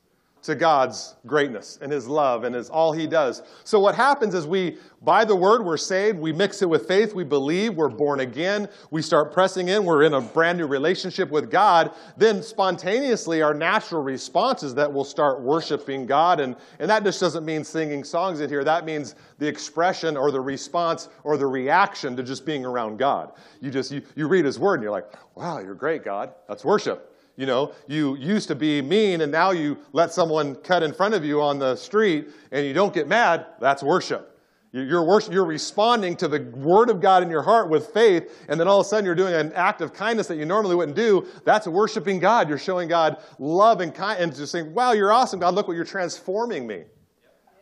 to 0.47 0.55
God's 0.55 1.17
greatness 1.26 1.79
and 1.83 1.93
His 1.93 2.09
love 2.09 2.45
and 2.45 2.55
His 2.55 2.71
all 2.71 2.93
He 2.93 3.07
does. 3.07 3.43
So 3.65 3.79
what 3.79 3.95
happens 3.95 4.35
is 4.35 4.47
we, 4.47 4.79
by 5.03 5.25
the 5.25 5.35
Word, 5.35 5.65
we're 5.65 5.76
saved. 5.76 6.19
We 6.19 6.33
mix 6.33 6.62
it 6.62 6.69
with 6.69 6.87
faith. 6.87 7.15
We 7.15 7.25
believe. 7.25 7.75
We're 7.75 7.88
born 7.88 8.21
again. 8.21 8.69
We 8.91 9.03
start 9.03 9.33
pressing 9.33 9.69
in. 9.69 9.85
We're 9.85 10.05
in 10.05 10.15
a 10.15 10.21
brand 10.21 10.59
new 10.59 10.67
relationship 10.67 11.31
with 11.31 11.50
God. 11.50 11.93
Then 12.17 12.43
spontaneously, 12.43 13.43
our 13.43 13.55
natural 13.55 14.03
response 14.03 14.62
is 14.62 14.75
that 14.76 14.93
we'll 14.93 15.05
start 15.05 15.41
worshiping 15.41 16.07
God. 16.07 16.41
And, 16.41 16.57
and 16.79 16.88
that 16.88 17.03
just 17.03 17.21
doesn't 17.21 17.45
mean 17.45 17.65
singing 17.65 18.05
songs 18.05 18.41
in 18.41 18.49
here. 18.49 18.65
That 18.65 18.85
means 18.85 19.17
the 19.38 19.49
expression 19.49 20.17
or 20.17 20.31
the 20.31 20.41
response 20.41 21.09
or 21.25 21.37
the 21.37 21.47
reaction 21.47 22.17
to 22.17 22.23
just 22.23 22.47
being 22.47 22.65
around 22.65 22.99
God. 22.99 23.33
You 23.61 23.71
just, 23.71 23.91
you, 23.91 24.03
you 24.15 24.29
read 24.29 24.45
His 24.45 24.59
Word 24.59 24.75
and 24.75 24.85
you're 24.85 24.93
like, 24.93 25.12
wow, 25.35 25.59
you're 25.59 25.75
great, 25.75 26.05
God. 26.05 26.33
That's 26.49 26.65
worship. 26.65 27.12
You 27.37 27.47
know, 27.47 27.73
you 27.87 28.16
used 28.16 28.49
to 28.49 28.55
be 28.55 28.81
mean 28.81 29.21
and 29.21 29.31
now 29.31 29.50
you 29.50 29.76
let 29.93 30.12
someone 30.12 30.55
cut 30.57 30.83
in 30.83 30.93
front 30.93 31.14
of 31.14 31.25
you 31.25 31.43
on 31.43 31.59
the 31.59 31.76
street 31.76 32.28
and 32.50 32.66
you 32.66 32.73
don't 32.73 32.95
get 32.95 33.09
mad. 33.09 33.47
That's 33.61 33.83
worship. 33.83 34.37
You're, 34.73 35.05
worship, 35.05 35.33
you're 35.33 35.47
responding 35.47 36.16
to 36.16 36.28
the 36.28 36.43
word 36.55 36.90
of 36.90 37.00
God 37.00 37.23
in 37.23 37.31
your 37.31 37.43
heart 37.43 37.71
with 37.71 37.88
faith, 37.95 38.45
and 38.49 38.61
then 38.61 38.69
all 38.69 38.81
of 38.81 38.87
a 38.87 38.88
sudden 38.88 39.07
you're 39.07 39.14
doing 39.14 39.33
an 39.33 39.52
act 39.55 39.81
of 39.81 39.95
kindness 39.95 40.26
that 40.26 40.37
you 40.37 40.45
normally 40.45 40.75
wouldn't 40.75 40.97
do. 40.97 41.26
That's 41.47 41.66
worshiping 41.66 42.19
God. 42.19 42.49
You're 42.49 42.59
showing 42.59 42.87
God 42.87 43.16
love 43.38 43.81
and 43.81 43.95
kind, 43.95 44.23
and 44.23 44.35
just 44.35 44.52
saying, 44.52 44.75
"Wow, 44.75 44.93
you're 44.93 45.12
awesome, 45.12 45.40
God! 45.40 45.55
Look 45.55 45.66
what 45.66 45.76
you're 45.76 45.85
transforming 45.87 46.66
me." 46.66 46.85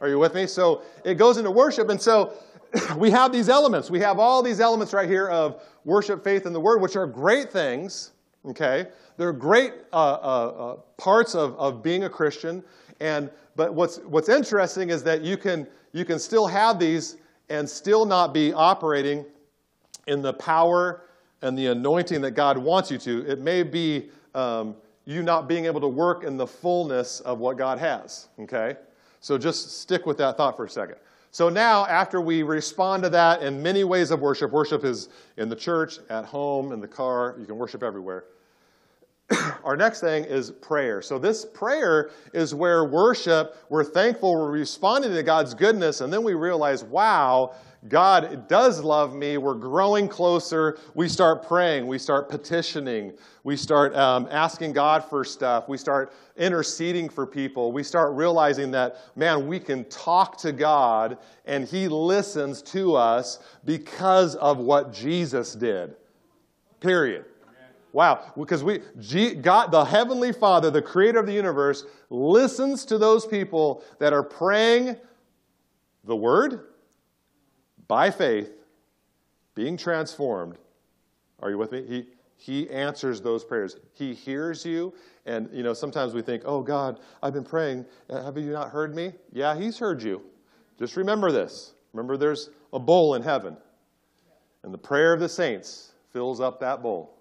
Are 0.01 0.09
you 0.09 0.19
with 0.19 0.35
me? 0.35 0.49
So 0.49 0.83
it 1.05 1.15
goes 1.15 1.37
into 1.37 1.53
worship, 1.53 1.89
and 1.89 2.03
so 2.03 2.33
we 2.97 3.11
have 3.11 3.31
these 3.31 3.49
elements. 3.49 3.91
We 3.91 4.01
have 4.01 4.19
all 4.19 4.43
these 4.43 4.59
elements 4.59 4.93
right 4.93 5.09
here 5.09 5.29
of 5.29 5.63
worship, 5.85 6.25
faith, 6.25 6.47
and 6.47 6.55
the 6.55 6.61
word, 6.61 6.83
which 6.83 6.97
are 6.97 7.07
great 7.07 7.53
things. 7.53 8.11
Okay, 8.47 8.89
they're 9.17 9.33
great 9.33 9.73
uh, 9.93 9.97
uh, 9.97 10.17
uh, 10.17 10.77
parts 10.97 11.35
of, 11.35 11.57
of 11.57 11.83
being 11.83 12.05
a 12.05 12.11
Christian. 12.11 12.63
And, 13.01 13.31
but 13.57 13.75
what's, 13.75 13.99
what's 13.99 14.29
interesting 14.29 14.91
is 14.91 15.03
that 15.05 15.23
you 15.23 15.37
can, 15.37 15.67
you 15.93 16.05
can 16.05 16.19
still 16.19 16.47
have 16.47 16.79
these 16.79 17.17
and 17.49 17.69
still 17.69 18.05
not 18.05 18.33
be 18.33 18.53
operating 18.53 19.25
in 20.07 20.23
the 20.23 20.33
power 20.33 21.03
and 21.43 21.57
the 21.57 21.67
anointing 21.67 22.21
that 22.23 22.33
God 22.33 22.59
wants 22.59 22.91
you 22.91 22.99
to. 22.99 23.31
It 23.31 23.41
may 23.41 23.63
be 23.63 24.09
um, 24.35 24.77
you 25.05 25.23
not 25.23 25.49
being 25.49 25.67
able 25.67 25.81
to 25.81 25.89
work 25.89 26.25
in 26.25 26.37
the 26.37 26.47
fullness 26.47 27.21
of 27.21 27.39
what 27.39 27.59
God 27.59 27.79
has. 27.79 28.29
Okay? 28.41 28.77
So 29.21 29.39
just 29.39 29.81
stick 29.81 30.07
with 30.07 30.19
that 30.19 30.37
thought 30.37 30.57
for 30.57 30.65
a 30.65 30.71
second. 30.71 30.97
So 31.31 31.49
now, 31.49 31.85
after 31.87 32.21
we 32.21 32.45
respond 32.45 33.03
to 33.03 33.09
that 33.11 33.43
in 33.43 33.61
many 33.61 33.83
ways 33.83 34.13
of 34.13 34.21
worship, 34.21 34.53
worship 34.53 34.85
is 34.85 35.09
in 35.37 35.49
the 35.49 35.57
church, 35.57 35.99
at 36.09 36.25
home, 36.25 36.71
in 36.71 36.81
the 36.81 36.87
car, 36.87 37.35
you 37.41 37.45
can 37.45 37.59
worship 37.59 37.83
everywhere. 37.83 38.25
our 39.65 39.77
next 39.77 40.01
thing 40.01 40.25
is 40.25 40.51
prayer. 40.51 41.01
So, 41.01 41.19
this 41.19 41.45
prayer 41.45 42.11
is 42.33 42.55
where 42.55 42.85
worship, 42.85 43.57
we're 43.69 43.85
thankful, 43.85 44.35
we're 44.35 44.51
responding 44.51 45.13
to 45.13 45.23
God's 45.23 45.55
goodness, 45.55 46.01
and 46.01 46.13
then 46.13 46.23
we 46.23 46.35
realize, 46.35 46.85
wow, 46.85 47.55
God 47.89 48.49
does 48.49 48.83
love 48.83 49.15
me. 49.15 49.37
We're 49.37 49.55
growing 49.55 50.09
closer. 50.09 50.79
We 50.95 51.07
start 51.07 51.47
praying. 51.47 51.87
We 51.87 51.99
start 51.99 52.31
petitioning. 52.31 53.13
We 53.43 53.59
start 53.59 53.95
um, 53.95 54.27
asking 54.31 54.73
God 54.73 55.05
for 55.05 55.23
stuff. 55.23 55.69
We 55.69 55.77
start 55.77 56.15
interceding 56.37 57.11
for 57.11 57.27
people. 57.27 57.73
We 57.73 57.83
start 57.83 58.15
realizing 58.15 58.71
that, 58.71 58.97
man, 59.17 59.47
we 59.47 59.61
can 59.61 59.85
talk 59.87 60.39
to 60.39 60.53
God 60.53 61.19
and 61.45 61.69
He 61.69 61.89
listens 61.89 62.63
to 62.63 62.95
us 62.95 63.41
because 63.67 64.35
of 64.37 64.59
what 64.59 64.91
Jesus 64.91 65.55
did. 65.55 65.95
Period. 66.81 67.27
Wow, 67.95 68.33
because 68.37 68.65
we, 68.65 68.81
God, 69.37 69.71
the 69.71 69.85
Heavenly 69.85 70.33
Father, 70.33 70.69
the 70.69 70.83
creator 70.83 71.21
of 71.21 71.27
the 71.27 71.33
universe, 71.33 71.85
listens 72.11 72.85
to 72.87 72.99
those 72.99 73.25
people 73.25 73.85
that 74.01 74.13
are 74.13 74.25
praying 74.25 74.97
the 76.03 76.17
Word 76.17 76.71
by 77.87 78.11
faith, 78.11 78.51
being 79.55 79.77
transformed. 79.77 80.59
Are 81.39 81.51
you 81.51 81.57
with 81.57 81.71
me? 81.71 81.85
He, 81.87 82.09
he 82.37 82.69
answers 82.69 83.21
those 83.21 83.45
prayers. 83.45 83.77
He 83.93 84.13
hears 84.13 84.67
you. 84.67 84.93
And, 85.25 85.49
you 85.53 85.63
know, 85.63 85.73
sometimes 85.73 86.15
we 86.15 86.21
think, 86.21 86.43
oh, 86.47 86.63
God, 86.63 86.99
I've 87.23 87.33
been 87.33 87.45
praying. 87.45 87.87
Uh, 88.11 88.25
have 88.25 88.37
you 88.37 88.51
not 88.51 88.71
heard 88.71 88.97
me? 88.97 89.13
Yeah, 89.33 89.57
He's 89.57 89.79
heard 89.79 90.03
you. 90.03 90.21
Just 90.81 90.97
remember 90.97 91.31
this. 91.31 91.75
Remember, 91.93 92.17
there's 92.17 92.51
a 92.73 92.79
bowl 92.81 93.15
in 93.15 93.23
heaven. 93.23 93.57
And 94.65 94.75
the 94.75 94.79
prayer 94.79 95.13
of 95.13 95.21
the 95.21 95.29
saints 95.29 95.93
fills 96.13 96.41
up 96.41 96.59
that 96.59 96.83
bowl. 96.83 97.14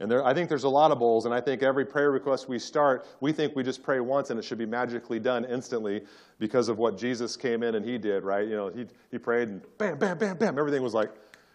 And 0.00 0.10
there, 0.10 0.24
I 0.24 0.32
think 0.32 0.48
there's 0.48 0.64
a 0.64 0.68
lot 0.68 0.90
of 0.90 0.98
bowls, 0.98 1.26
and 1.26 1.34
I 1.34 1.42
think 1.42 1.62
every 1.62 1.84
prayer 1.84 2.10
request 2.10 2.48
we 2.48 2.58
start, 2.58 3.06
we 3.20 3.32
think 3.32 3.54
we 3.54 3.62
just 3.62 3.82
pray 3.82 4.00
once 4.00 4.30
and 4.30 4.38
it 4.38 4.42
should 4.42 4.56
be 4.56 4.66
magically 4.66 5.20
done 5.20 5.44
instantly 5.44 6.02
because 6.38 6.70
of 6.70 6.78
what 6.78 6.96
Jesus 6.96 7.36
came 7.36 7.62
in 7.62 7.74
and 7.74 7.84
he 7.84 7.98
did, 7.98 8.24
right? 8.24 8.48
You 8.48 8.56
know, 8.56 8.68
he, 8.70 8.86
he 9.10 9.18
prayed 9.18 9.48
and 9.48 9.62
bam, 9.76 9.98
bam, 9.98 10.16
bam, 10.16 10.38
bam, 10.38 10.58
everything 10.58 10.82
was 10.82 10.94
like, 10.94 11.10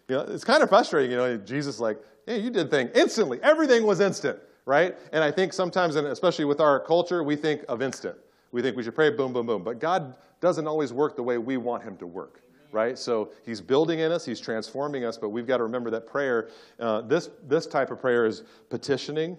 you 0.08 0.16
know, 0.16 0.22
it's 0.22 0.44
kind 0.44 0.62
of 0.62 0.70
frustrating, 0.70 1.10
you 1.10 1.18
know, 1.18 1.38
Jesus 1.38 1.80
like, 1.80 1.98
hey, 2.28 2.40
you 2.40 2.52
did 2.52 2.70
thing 2.70 2.90
instantly. 2.94 3.40
Everything 3.42 3.84
was 3.84 4.00
instant, 4.00 4.38
right? 4.68 4.96
And 5.12 5.24
I 5.24 5.32
think 5.32 5.52
sometimes, 5.52 5.96
and 5.96 6.06
especially 6.08 6.46
with 6.46 6.60
our 6.60 6.80
culture, 6.80 7.24
we 7.24 7.36
think 7.36 7.66
of 7.68 7.82
instant. 7.82 8.16
We 8.52 8.62
think 8.62 8.78
we 8.78 8.84
should 8.84 8.96
pray 8.96 9.10
boom, 9.10 9.34
boom, 9.34 9.48
boom. 9.48 9.64
But 9.64 9.80
God 9.80 10.16
doesn't 10.40 10.68
always 10.68 10.94
work 10.94 11.16
the 11.16 11.24
way 11.24 11.40
we 11.40 11.58
want 11.58 11.84
him 11.84 11.98
to 11.98 12.06
work 12.06 12.45
right? 12.76 13.00
So 13.00 13.32
he's 13.46 13.62
building 13.62 14.00
in 14.00 14.12
us, 14.12 14.26
he's 14.26 14.42
transforming 14.42 15.06
us, 15.06 15.18
but 15.18 15.30
we've 15.30 15.48
got 15.48 15.58
to 15.58 15.64
remember 15.64 15.90
that 15.92 16.06
prayer, 16.06 16.50
uh, 16.78 17.02
this, 17.02 17.30
this 17.48 17.66
type 17.66 17.90
of 17.90 18.02
prayer 18.02 18.26
is 18.26 18.44
petitioning, 18.70 19.38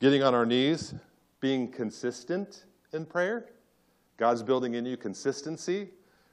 getting 0.00 0.24
on 0.24 0.34
our 0.34 0.44
knees, 0.44 0.92
being 1.38 1.70
consistent 1.70 2.64
in 2.92 3.06
prayer. 3.06 3.46
God's 4.16 4.42
building 4.42 4.74
in 4.74 4.84
you 4.84 4.96
consistency. 4.96 5.90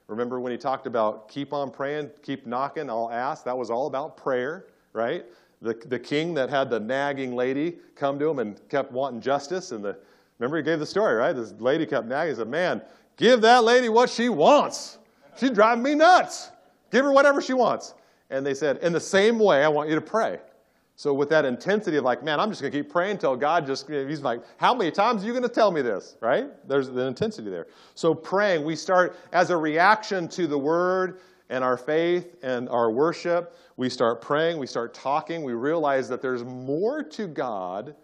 Remember 0.08 0.40
when 0.40 0.50
he 0.50 0.58
talked 0.58 0.88
about 0.88 1.28
keep 1.28 1.52
on 1.52 1.70
praying, 1.70 2.10
keep 2.22 2.46
knocking, 2.46 2.90
I'll 2.90 3.12
ask? 3.12 3.44
That 3.44 3.56
was 3.56 3.70
all 3.70 3.86
about 3.86 4.16
prayer, 4.16 4.66
right? 4.92 5.24
The, 5.62 5.74
the 5.74 6.00
king 6.00 6.34
that 6.34 6.50
had 6.50 6.68
the 6.68 6.80
nagging 6.80 7.36
lady 7.36 7.76
come 7.94 8.18
to 8.18 8.28
him 8.28 8.40
and 8.40 8.60
kept 8.68 8.90
wanting 8.90 9.20
justice, 9.20 9.70
and 9.70 9.84
the 9.84 9.96
remember 10.40 10.56
he 10.56 10.64
gave 10.64 10.80
the 10.80 10.86
story, 10.86 11.14
right? 11.14 11.32
This 11.32 11.52
lady 11.60 11.86
kept 11.86 12.08
nagging. 12.08 12.34
He 12.34 12.38
said, 12.38 12.48
Man, 12.48 12.82
give 13.16 13.40
that 13.42 13.62
lady 13.62 13.88
what 13.88 14.10
she 14.10 14.28
wants. 14.28 14.97
She's 15.38 15.50
driving 15.50 15.82
me 15.82 15.94
nuts. 15.94 16.50
Give 16.90 17.04
her 17.04 17.12
whatever 17.12 17.40
she 17.40 17.52
wants. 17.52 17.94
And 18.30 18.44
they 18.44 18.54
said, 18.54 18.78
In 18.78 18.92
the 18.92 19.00
same 19.00 19.38
way, 19.38 19.64
I 19.64 19.68
want 19.68 19.88
you 19.88 19.94
to 19.94 20.00
pray. 20.00 20.38
So, 20.96 21.14
with 21.14 21.28
that 21.28 21.44
intensity 21.44 21.96
of 21.96 22.04
like, 22.04 22.24
man, 22.24 22.40
I'm 22.40 22.50
just 22.50 22.60
going 22.60 22.72
to 22.72 22.78
keep 22.78 22.90
praying 22.90 23.12
until 23.12 23.36
God 23.36 23.66
just, 23.66 23.88
he's 23.88 24.20
like, 24.20 24.42
how 24.56 24.74
many 24.74 24.90
times 24.90 25.22
are 25.22 25.26
you 25.26 25.32
going 25.32 25.44
to 25.44 25.48
tell 25.48 25.70
me 25.70 25.80
this? 25.80 26.16
Right? 26.20 26.48
There's 26.66 26.90
the 26.90 27.02
intensity 27.02 27.50
there. 27.50 27.68
So, 27.94 28.14
praying, 28.14 28.64
we 28.64 28.74
start 28.74 29.16
as 29.32 29.50
a 29.50 29.56
reaction 29.56 30.26
to 30.30 30.48
the 30.48 30.58
word 30.58 31.20
and 31.50 31.62
our 31.62 31.76
faith 31.76 32.34
and 32.42 32.68
our 32.68 32.90
worship, 32.90 33.56
we 33.76 33.88
start 33.88 34.20
praying, 34.20 34.58
we 34.58 34.66
start 34.66 34.92
talking, 34.92 35.44
we 35.44 35.52
realize 35.52 36.08
that 36.08 36.20
there's 36.20 36.44
more 36.44 37.02
to 37.04 37.28
God 37.28 37.94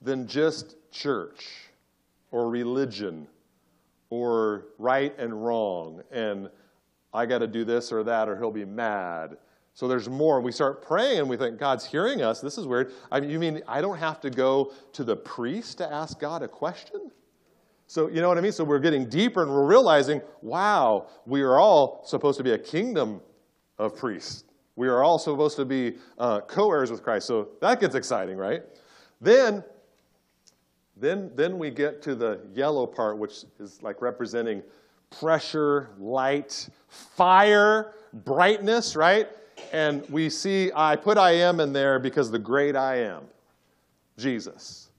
than 0.00 0.26
just 0.28 0.76
church 0.92 1.48
or 2.30 2.48
religion 2.48 3.26
or 4.10 4.66
right 4.78 5.12
and 5.18 5.44
wrong 5.44 6.02
and 6.12 6.48
I 7.14 7.26
got 7.26 7.38
to 7.38 7.46
do 7.46 7.64
this 7.64 7.92
or 7.92 8.02
that 8.02 8.28
or 8.28 8.36
he'll 8.36 8.50
be 8.50 8.64
mad. 8.64 9.36
So 9.72 9.88
there's 9.88 10.08
more. 10.08 10.40
We 10.40 10.52
start 10.52 10.82
praying 10.82 11.20
and 11.20 11.28
we 11.28 11.36
think, 11.36 11.58
God's 11.58 11.84
hearing 11.84 12.22
us. 12.22 12.40
This 12.40 12.58
is 12.58 12.66
weird. 12.66 12.92
I 13.10 13.20
mean, 13.20 13.30
you 13.30 13.38
mean 13.38 13.62
I 13.66 13.80
don't 13.80 13.98
have 13.98 14.20
to 14.20 14.30
go 14.30 14.72
to 14.92 15.04
the 15.04 15.16
priest 15.16 15.78
to 15.78 15.92
ask 15.92 16.18
God 16.20 16.42
a 16.42 16.48
question? 16.48 17.10
So, 17.86 18.08
you 18.08 18.20
know 18.20 18.28
what 18.28 18.38
I 18.38 18.40
mean? 18.40 18.52
So 18.52 18.64
we're 18.64 18.78
getting 18.78 19.08
deeper 19.08 19.42
and 19.42 19.50
we're 19.50 19.66
realizing, 19.66 20.22
wow, 20.42 21.06
we 21.26 21.42
are 21.42 21.58
all 21.58 22.02
supposed 22.04 22.38
to 22.38 22.44
be 22.44 22.52
a 22.52 22.58
kingdom 22.58 23.20
of 23.78 23.96
priests. 23.96 24.44
We 24.76 24.88
are 24.88 25.02
all 25.02 25.18
supposed 25.18 25.56
to 25.56 25.64
be 25.64 25.96
uh, 26.18 26.40
co 26.42 26.70
heirs 26.70 26.90
with 26.90 27.02
Christ. 27.02 27.26
So 27.26 27.48
that 27.60 27.80
gets 27.80 27.94
exciting, 27.94 28.36
right? 28.36 28.62
Then, 29.20 29.62
then, 30.96 31.30
then 31.34 31.58
we 31.58 31.70
get 31.70 32.00
to 32.02 32.14
the 32.14 32.40
yellow 32.54 32.86
part, 32.86 33.18
which 33.18 33.44
is 33.60 33.82
like 33.82 34.00
representing 34.00 34.62
pressure, 35.18 35.90
light, 35.98 36.68
fire, 36.88 37.94
brightness, 38.12 38.96
right? 38.96 39.28
And 39.72 40.08
we 40.08 40.30
see, 40.30 40.70
I 40.74 40.96
put 40.96 41.18
I 41.18 41.32
am 41.32 41.60
in 41.60 41.72
there 41.72 41.98
because 41.98 42.30
the 42.30 42.38
great 42.38 42.76
I 42.76 42.96
am, 42.96 43.24
Jesus. 44.18 44.90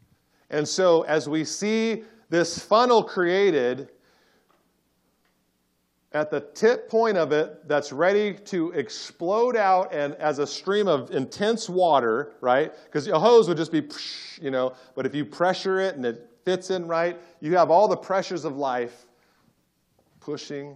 And 0.50 0.68
so 0.68 1.04
as 1.04 1.28
we 1.28 1.44
see 1.44 2.04
this 2.30 2.60
funnel 2.60 3.04
created, 3.04 3.90
at 6.16 6.32
the 6.32 6.40
tip 6.40 6.90
point 6.90 7.18
of 7.18 7.34
it 7.34 7.68
that's 7.68 7.92
ready 7.92 8.34
to 8.34 8.72
explode 8.72 9.58
out 9.58 9.94
and 9.94 10.16
as 10.16 10.40
a 10.40 10.48
stream 10.48 10.88
of 10.88 11.12
intense 11.12 11.68
water, 11.68 12.32
right? 12.40 12.72
Because 12.86 13.08
a 13.10 13.20
hose 13.20 13.50
would 13.50 13.58
just 13.58 13.72
be, 13.72 13.84
you 14.42 14.50
know, 14.50 14.74
but 14.96 15.06
if 15.06 15.14
you 15.14 15.26
pressure 15.26 15.82
it 15.82 15.96
and 15.96 16.06
it 16.06 16.30
fits 16.46 16.70
in 16.70 16.88
right, 16.88 17.20
you 17.42 17.58
have 17.58 17.70
all 17.70 17.90
the 17.90 17.98
pressures 17.98 18.46
of 18.46 18.56
life 18.56 19.08
pushing, 20.26 20.76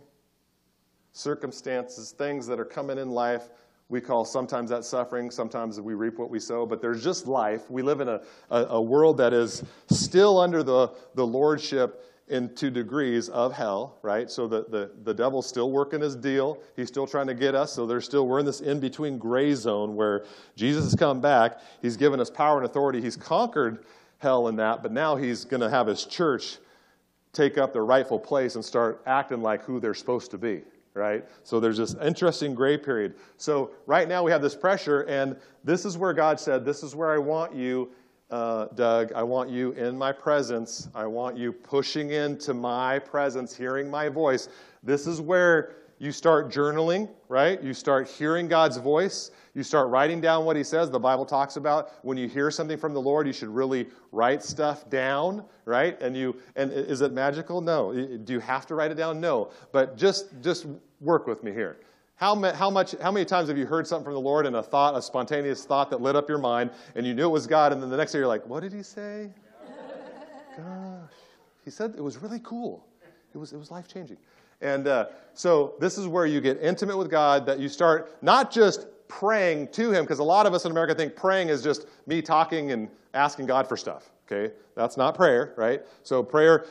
circumstances, 1.11 2.11
things 2.11 2.45
that 2.45 2.59
are 2.59 2.65
coming 2.65 2.99
in 2.99 3.09
life. 3.09 3.49
We 3.89 3.99
call 3.99 4.23
sometimes 4.23 4.69
that 4.69 4.85
suffering, 4.85 5.31
sometimes 5.31 5.81
we 5.81 5.95
reap 5.95 6.19
what 6.19 6.29
we 6.29 6.39
sow, 6.39 6.67
but 6.67 6.83
there's 6.83 7.03
just 7.03 7.25
life. 7.25 7.71
We 7.71 7.81
live 7.81 7.99
in 7.99 8.07
a, 8.07 8.21
a, 8.51 8.65
a 8.65 8.81
world 8.81 9.17
that 9.17 9.33
is 9.33 9.63
still 9.89 10.37
under 10.37 10.61
the, 10.61 10.91
the 11.15 11.25
lordship 11.25 12.05
in 12.27 12.53
two 12.53 12.69
degrees 12.69 13.27
of 13.29 13.51
hell, 13.51 13.97
right? 14.03 14.29
So 14.29 14.47
the, 14.47 14.65
the, 14.69 14.91
the 15.03 15.15
devil's 15.15 15.47
still 15.47 15.71
working 15.71 15.99
his 15.99 16.15
deal. 16.15 16.59
He's 16.75 16.87
still 16.87 17.07
trying 17.07 17.25
to 17.25 17.33
get 17.33 17.55
us. 17.55 17.73
So 17.73 17.87
there's 17.87 18.05
still, 18.05 18.27
we're 18.27 18.37
in 18.37 18.45
this 18.45 18.61
in 18.61 18.79
between 18.79 19.17
gray 19.17 19.55
zone 19.55 19.95
where 19.95 20.25
Jesus 20.55 20.83
has 20.83 20.93
come 20.93 21.21
back. 21.21 21.57
He's 21.81 21.97
given 21.97 22.19
us 22.19 22.29
power 22.29 22.57
and 22.57 22.67
authority. 22.67 23.01
He's 23.01 23.17
conquered 23.17 23.83
hell 24.19 24.47
in 24.47 24.57
that, 24.57 24.83
but 24.83 24.91
now 24.91 25.15
he's 25.15 25.43
going 25.43 25.61
to 25.61 25.71
have 25.71 25.87
his 25.87 26.05
church 26.05 26.59
take 27.33 27.57
up 27.57 27.73
their 27.73 27.85
rightful 27.85 28.19
place 28.19 28.55
and 28.55 28.63
start 28.63 29.01
acting 29.05 29.41
like 29.41 29.63
who 29.63 29.79
they're 29.79 29.93
supposed 29.93 30.31
to 30.31 30.37
be, 30.37 30.61
right? 30.93 31.25
So 31.43 31.59
there's 31.59 31.77
this 31.77 31.95
interesting 32.03 32.55
gray 32.55 32.77
period. 32.77 33.15
So 33.37 33.71
right 33.85 34.07
now 34.07 34.23
we 34.23 34.31
have 34.31 34.41
this 34.41 34.55
pressure, 34.55 35.01
and 35.01 35.35
this 35.63 35.85
is 35.85 35.97
where 35.97 36.13
God 36.13 36.39
said, 36.39 36.65
This 36.65 36.83
is 36.83 36.95
where 36.95 37.11
I 37.11 37.17
want 37.17 37.53
you 37.53 37.89
uh, 38.29 38.67
Doug, 38.75 39.11
I 39.13 39.23
want 39.23 39.49
you 39.49 39.71
in 39.71 39.97
my 39.97 40.11
presence. 40.11 40.87
I 40.93 41.05
want 41.07 41.35
you 41.35 41.51
pushing 41.51 42.11
into 42.11 42.53
my 42.53 42.99
presence, 42.99 43.55
hearing 43.55 43.89
my 43.89 44.07
voice. 44.07 44.49
This 44.83 45.07
is 45.07 45.19
where 45.19 45.75
you 45.97 46.11
start 46.11 46.51
journaling, 46.51 47.09
right? 47.27 47.61
You 47.61 47.73
start 47.73 48.07
hearing 48.07 48.47
God's 48.47 48.77
voice. 48.77 49.31
You 49.59 49.63
start 49.63 49.89
writing 49.89 50.21
down 50.21 50.45
what 50.45 50.55
He 50.55 50.63
says. 50.63 50.89
The 50.89 50.97
Bible 50.97 51.25
talks 51.25 51.57
about 51.57 51.91
when 52.05 52.17
you 52.17 52.29
hear 52.29 52.49
something 52.49 52.77
from 52.77 52.93
the 52.93 53.01
Lord, 53.01 53.27
you 53.27 53.33
should 53.33 53.49
really 53.49 53.89
write 54.13 54.41
stuff 54.41 54.89
down, 54.89 55.43
right? 55.65 56.01
And 56.01 56.15
you 56.15 56.37
and 56.55 56.71
is 56.71 57.01
it 57.01 57.11
magical? 57.11 57.59
No. 57.59 57.91
Do 57.91 58.31
you 58.31 58.39
have 58.39 58.65
to 58.67 58.75
write 58.75 58.89
it 58.89 58.95
down? 58.95 59.19
No. 59.19 59.51
But 59.73 59.97
just 59.97 60.27
just 60.41 60.65
work 61.01 61.27
with 61.27 61.43
me 61.43 61.51
here. 61.51 61.75
How, 62.15 62.41
how, 62.53 62.69
much, 62.69 62.95
how 63.01 63.11
many 63.11 63.25
times 63.25 63.49
have 63.49 63.57
you 63.57 63.65
heard 63.65 63.85
something 63.85 64.05
from 64.05 64.13
the 64.13 64.21
Lord 64.21 64.45
and 64.45 64.55
a 64.55 64.63
thought, 64.63 64.95
a 64.95 65.01
spontaneous 65.01 65.65
thought 65.65 65.89
that 65.89 65.99
lit 65.99 66.15
up 66.15 66.29
your 66.29 66.37
mind, 66.37 66.71
and 66.95 67.05
you 67.05 67.13
knew 67.13 67.25
it 67.25 67.31
was 67.31 67.45
God, 67.45 67.73
and 67.73 67.83
then 67.83 67.89
the 67.89 67.97
next 67.97 68.13
day 68.13 68.19
you're 68.19 68.27
like, 68.27 68.47
what 68.47 68.61
did 68.61 68.71
he 68.71 68.83
say? 68.83 69.29
Gosh. 70.57 71.11
He 71.65 71.71
said 71.71 71.95
it 71.97 72.03
was 72.03 72.17
really 72.17 72.39
cool. 72.43 72.85
It 73.33 73.37
was, 73.37 73.51
it 73.51 73.57
was 73.57 73.71
life 73.71 73.87
changing. 73.89 74.17
And 74.61 74.87
uh, 74.87 75.07
so 75.33 75.75
this 75.79 75.97
is 75.97 76.07
where 76.07 76.25
you 76.25 76.41
get 76.41 76.61
intimate 76.61 76.97
with 76.97 77.09
God, 77.09 77.45
that 77.45 77.59
you 77.59 77.69
start 77.69 78.21
not 78.21 78.51
just 78.51 78.87
praying 79.09 79.67
to 79.69 79.91
Him, 79.91 80.05
because 80.05 80.19
a 80.19 80.23
lot 80.23 80.45
of 80.45 80.53
us 80.53 80.63
in 80.63 80.71
America 80.71 80.95
think 80.95 81.17
praying 81.17 81.49
is 81.49 81.61
just 81.61 81.87
me 82.07 82.21
talking 82.21 82.71
and 82.71 82.87
asking 83.13 83.47
God 83.47 83.67
for 83.67 83.75
stuff. 83.75 84.09
Okay? 84.31 84.53
That's 84.75 84.95
not 84.95 85.15
prayer, 85.15 85.53
right? 85.57 85.81
So 86.03 86.23
prayer 86.23 86.65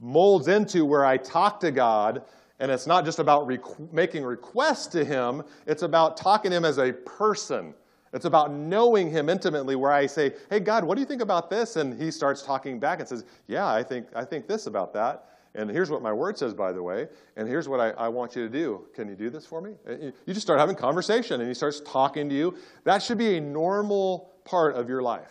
molds 0.00 0.48
into 0.48 0.84
where 0.84 1.06
I 1.06 1.16
talk 1.16 1.60
to 1.60 1.70
God 1.70 2.22
and 2.60 2.70
it's 2.70 2.86
not 2.86 3.04
just 3.04 3.18
about 3.18 3.46
requ- 3.46 3.92
making 3.92 4.24
requests 4.24 4.86
to 4.88 5.04
him, 5.04 5.42
it's 5.66 5.82
about 5.82 6.16
talking 6.16 6.50
to 6.50 6.56
him 6.56 6.64
as 6.64 6.78
a 6.78 6.92
person. 6.92 7.74
It's 8.12 8.26
about 8.26 8.52
knowing 8.52 9.10
him 9.10 9.28
intimately, 9.28 9.74
where 9.74 9.90
I 9.90 10.06
say, 10.06 10.34
Hey, 10.48 10.60
God, 10.60 10.84
what 10.84 10.94
do 10.94 11.00
you 11.00 11.06
think 11.06 11.20
about 11.20 11.50
this? 11.50 11.76
And 11.76 12.00
he 12.00 12.12
starts 12.12 12.42
talking 12.42 12.78
back 12.78 13.00
and 13.00 13.08
says, 13.08 13.24
Yeah, 13.48 13.66
I 13.66 13.82
think, 13.82 14.06
I 14.14 14.24
think 14.24 14.46
this 14.46 14.66
about 14.66 14.92
that. 14.94 15.26
And 15.54 15.70
here's 15.70 15.88
what 15.90 16.02
my 16.02 16.12
word 16.12 16.36
says, 16.36 16.52
by 16.52 16.72
the 16.72 16.82
way. 16.82 17.06
And 17.36 17.46
here's 17.46 17.68
what 17.68 17.78
I, 17.80 17.90
I 17.90 18.08
want 18.08 18.34
you 18.34 18.42
to 18.42 18.48
do. 18.48 18.86
Can 18.92 19.08
you 19.08 19.14
do 19.14 19.30
this 19.30 19.46
for 19.46 19.60
me? 19.60 19.74
You 19.88 20.12
just 20.34 20.42
start 20.42 20.58
having 20.58 20.74
conversation 20.74 21.40
and 21.40 21.48
he 21.48 21.54
starts 21.54 21.80
talking 21.80 22.28
to 22.28 22.34
you. 22.34 22.56
That 22.82 23.02
should 23.02 23.18
be 23.18 23.36
a 23.36 23.40
normal 23.40 24.32
part 24.44 24.74
of 24.74 24.88
your 24.88 25.00
life. 25.00 25.30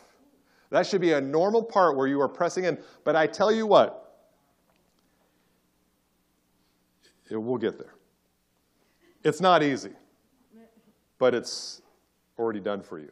That 0.70 0.88
should 0.88 1.02
be 1.02 1.12
a 1.12 1.22
normal 1.22 1.62
part 1.62 1.98
where 1.98 2.08
you 2.08 2.22
are 2.22 2.30
pressing 2.30 2.64
in. 2.64 2.78
But 3.04 3.16
I 3.16 3.28
tell 3.28 3.52
you 3.52 3.68
what, 3.68 4.00
we'll 7.30 7.58
get 7.58 7.78
there. 7.78 7.96
It's 9.24 9.42
not 9.42 9.62
easy, 9.64 9.92
but 11.18 11.34
it's 11.34 11.82
already 12.38 12.60
done 12.60 12.82
for 12.82 13.00
you. 13.00 13.12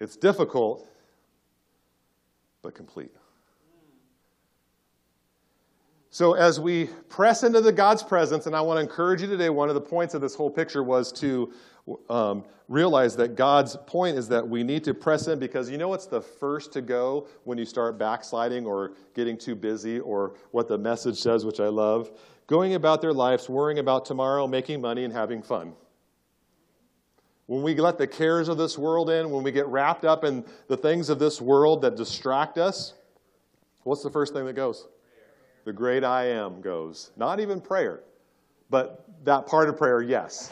It's 0.00 0.16
difficult, 0.16 0.88
but 2.62 2.74
complete. 2.74 3.10
So, 6.18 6.32
as 6.32 6.58
we 6.58 6.86
press 7.08 7.44
into 7.44 7.60
the 7.60 7.70
God's 7.70 8.02
presence, 8.02 8.46
and 8.46 8.56
I 8.56 8.60
want 8.60 8.78
to 8.78 8.80
encourage 8.82 9.22
you 9.22 9.28
today, 9.28 9.50
one 9.50 9.68
of 9.68 9.76
the 9.76 9.80
points 9.80 10.14
of 10.14 10.20
this 10.20 10.34
whole 10.34 10.50
picture 10.50 10.82
was 10.82 11.12
to 11.12 11.52
um, 12.10 12.44
realize 12.66 13.14
that 13.14 13.36
God's 13.36 13.76
point 13.86 14.18
is 14.18 14.26
that 14.30 14.48
we 14.48 14.64
need 14.64 14.82
to 14.82 14.94
press 14.94 15.28
in 15.28 15.38
because 15.38 15.70
you 15.70 15.78
know 15.78 15.86
what's 15.86 16.06
the 16.06 16.20
first 16.20 16.72
to 16.72 16.82
go 16.82 17.28
when 17.44 17.56
you 17.56 17.64
start 17.64 18.00
backsliding 18.00 18.66
or 18.66 18.94
getting 19.14 19.38
too 19.38 19.54
busy 19.54 20.00
or 20.00 20.34
what 20.50 20.66
the 20.66 20.76
message 20.76 21.20
says, 21.20 21.44
which 21.44 21.60
I 21.60 21.68
love? 21.68 22.10
Going 22.48 22.74
about 22.74 23.00
their 23.00 23.12
lives, 23.12 23.48
worrying 23.48 23.78
about 23.78 24.04
tomorrow, 24.04 24.48
making 24.48 24.80
money, 24.80 25.04
and 25.04 25.12
having 25.12 25.40
fun. 25.40 25.72
When 27.46 27.62
we 27.62 27.76
let 27.76 27.96
the 27.96 28.08
cares 28.08 28.48
of 28.48 28.58
this 28.58 28.76
world 28.76 29.08
in, 29.08 29.30
when 29.30 29.44
we 29.44 29.52
get 29.52 29.68
wrapped 29.68 30.04
up 30.04 30.24
in 30.24 30.44
the 30.66 30.76
things 30.76 31.10
of 31.10 31.20
this 31.20 31.40
world 31.40 31.80
that 31.82 31.94
distract 31.94 32.58
us, 32.58 32.94
what's 33.84 34.02
the 34.02 34.10
first 34.10 34.32
thing 34.32 34.46
that 34.46 34.54
goes? 34.54 34.88
The 35.68 35.74
great 35.74 36.02
I 36.02 36.24
am 36.28 36.62
goes. 36.62 37.10
Not 37.18 37.40
even 37.40 37.60
prayer, 37.60 38.00
but 38.70 39.04
that 39.24 39.46
part 39.46 39.68
of 39.68 39.76
prayer, 39.76 40.00
yes. 40.00 40.50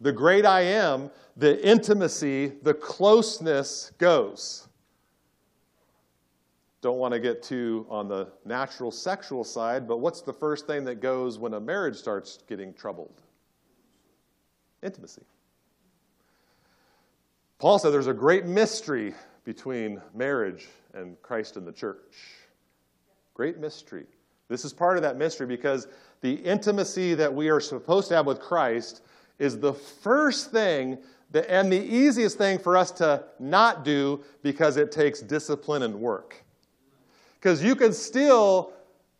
The 0.00 0.12
great 0.12 0.46
I 0.46 0.60
am, 0.60 1.10
the 1.36 1.60
intimacy, 1.68 2.52
the 2.62 2.72
closeness 2.72 3.90
goes. 3.98 4.68
Don't 6.80 6.98
want 6.98 7.12
to 7.12 7.18
get 7.18 7.42
too 7.42 7.84
on 7.90 8.06
the 8.06 8.28
natural 8.44 8.92
sexual 8.92 9.42
side, 9.42 9.88
but 9.88 9.96
what's 9.96 10.20
the 10.20 10.32
first 10.32 10.64
thing 10.64 10.84
that 10.84 11.00
goes 11.00 11.36
when 11.36 11.54
a 11.54 11.60
marriage 11.60 11.96
starts 11.96 12.38
getting 12.48 12.72
troubled? 12.72 13.22
Intimacy. 14.80 15.22
Paul 17.58 17.80
said 17.80 17.92
there's 17.92 18.06
a 18.06 18.14
great 18.14 18.46
mystery 18.46 19.12
between 19.42 20.00
marriage 20.14 20.68
and 20.94 21.20
Christ 21.20 21.56
and 21.56 21.66
the 21.66 21.72
church. 21.72 22.14
Great 23.34 23.58
mystery. 23.58 24.06
This 24.50 24.64
is 24.64 24.72
part 24.72 24.96
of 24.96 25.02
that 25.04 25.16
mystery 25.16 25.46
because 25.46 25.86
the 26.20 26.34
intimacy 26.34 27.14
that 27.14 27.32
we 27.32 27.48
are 27.48 27.60
supposed 27.60 28.08
to 28.08 28.16
have 28.16 28.26
with 28.26 28.40
Christ 28.40 29.02
is 29.38 29.58
the 29.58 29.72
first 29.72 30.50
thing 30.50 30.98
that, 31.30 31.48
and 31.48 31.72
the 31.72 31.80
easiest 31.80 32.36
thing 32.36 32.58
for 32.58 32.76
us 32.76 32.90
to 32.92 33.24
not 33.38 33.84
do 33.84 34.22
because 34.42 34.76
it 34.76 34.90
takes 34.90 35.20
discipline 35.20 35.84
and 35.84 35.94
work. 35.94 36.44
Because 37.38 37.62
you 37.62 37.76
can 37.76 37.92
still 37.92 38.72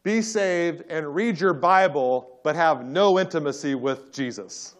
be 0.02 0.20
saved 0.20 0.82
and 0.90 1.14
read 1.14 1.40
your 1.40 1.54
Bible, 1.54 2.40
but 2.42 2.56
have 2.56 2.84
no 2.84 3.18
intimacy 3.18 3.76
with 3.76 4.12
Jesus. 4.12 4.74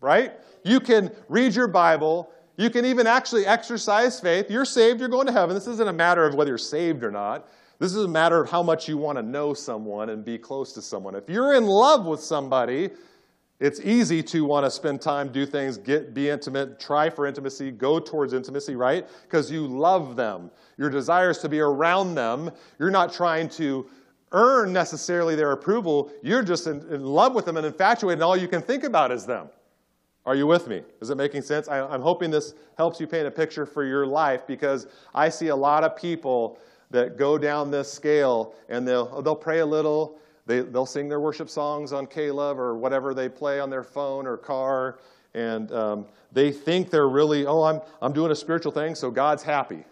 Right? 0.00 0.32
You 0.64 0.80
can 0.80 1.12
read 1.28 1.54
your 1.54 1.68
Bible. 1.68 2.30
You 2.56 2.68
can 2.68 2.84
even 2.84 3.06
actually 3.06 3.46
exercise 3.46 4.18
faith. 4.18 4.50
You're 4.50 4.64
saved, 4.64 4.98
you're 4.98 5.08
going 5.08 5.28
to 5.28 5.32
heaven. 5.32 5.54
This 5.54 5.68
isn't 5.68 5.88
a 5.88 5.92
matter 5.92 6.26
of 6.26 6.34
whether 6.34 6.50
you're 6.50 6.58
saved 6.58 7.04
or 7.04 7.12
not. 7.12 7.48
This 7.82 7.96
is 7.96 8.04
a 8.04 8.08
matter 8.08 8.40
of 8.40 8.48
how 8.48 8.62
much 8.62 8.88
you 8.88 8.96
want 8.96 9.18
to 9.18 9.22
know 9.24 9.54
someone 9.54 10.10
and 10.10 10.24
be 10.24 10.38
close 10.38 10.72
to 10.74 10.80
someone. 10.80 11.16
If 11.16 11.28
you're 11.28 11.54
in 11.54 11.66
love 11.66 12.06
with 12.06 12.20
somebody, 12.20 12.90
It's 13.62 13.78
easy 13.78 14.24
to 14.24 14.44
want 14.44 14.66
to 14.66 14.70
spend 14.72 15.00
time, 15.00 15.30
do 15.30 15.46
things, 15.46 15.78
get 15.78 16.12
be 16.12 16.28
intimate, 16.28 16.80
try 16.80 17.08
for 17.08 17.28
intimacy, 17.28 17.70
go 17.70 18.00
towards 18.00 18.32
intimacy, 18.32 18.74
right? 18.74 19.06
Because 19.22 19.52
you 19.52 19.68
love 19.68 20.16
them. 20.16 20.50
Your 20.78 20.90
desire 20.90 21.30
is 21.30 21.38
to 21.38 21.48
be 21.48 21.60
around 21.60 22.16
them. 22.16 22.50
You're 22.80 22.90
not 22.90 23.12
trying 23.12 23.48
to 23.50 23.88
earn 24.32 24.72
necessarily 24.72 25.36
their 25.36 25.52
approval. 25.52 26.10
You're 26.24 26.42
just 26.42 26.66
in, 26.66 26.80
in 26.92 27.04
love 27.04 27.36
with 27.36 27.44
them 27.44 27.56
and 27.56 27.64
infatuated, 27.64 28.18
and 28.18 28.24
all 28.24 28.36
you 28.36 28.48
can 28.48 28.62
think 28.62 28.82
about 28.82 29.12
is 29.12 29.26
them. 29.26 29.48
Are 30.26 30.34
you 30.34 30.48
with 30.48 30.66
me? 30.66 30.82
Is 31.00 31.10
it 31.10 31.16
making 31.16 31.42
sense? 31.42 31.68
I, 31.68 31.86
I'm 31.86 32.02
hoping 32.02 32.32
this 32.32 32.54
helps 32.76 32.98
you 32.98 33.06
paint 33.06 33.28
a 33.28 33.30
picture 33.30 33.64
for 33.64 33.84
your 33.84 34.06
life 34.06 34.44
because 34.44 34.88
I 35.14 35.28
see 35.28 35.48
a 35.48 35.56
lot 35.56 35.84
of 35.84 35.94
people 35.94 36.58
that 36.92 37.16
go 37.16 37.36
down 37.36 37.70
this 37.70 37.92
scale 37.92 38.54
and 38.68 38.86
they'll, 38.86 39.20
they'll 39.22 39.34
pray 39.34 39.58
a 39.58 39.66
little 39.66 40.20
they, 40.46 40.60
they'll 40.60 40.86
sing 40.86 41.08
their 41.08 41.20
worship 41.20 41.48
songs 41.48 41.92
on 41.92 42.06
K-Love 42.06 42.58
or 42.58 42.76
whatever 42.76 43.14
they 43.14 43.28
play 43.28 43.60
on 43.60 43.70
their 43.70 43.84
phone 43.84 44.26
or 44.26 44.36
car, 44.36 44.98
and 45.34 45.70
um, 45.72 46.06
they 46.32 46.50
think 46.50 46.90
they're 46.90 47.08
really, 47.08 47.46
oh, 47.46 47.62
I'm, 47.62 47.80
I'm 48.00 48.12
doing 48.12 48.32
a 48.32 48.34
spiritual 48.34 48.72
thing, 48.72 48.94
so 48.94 49.10
God's 49.10 49.42
happy, 49.42 49.84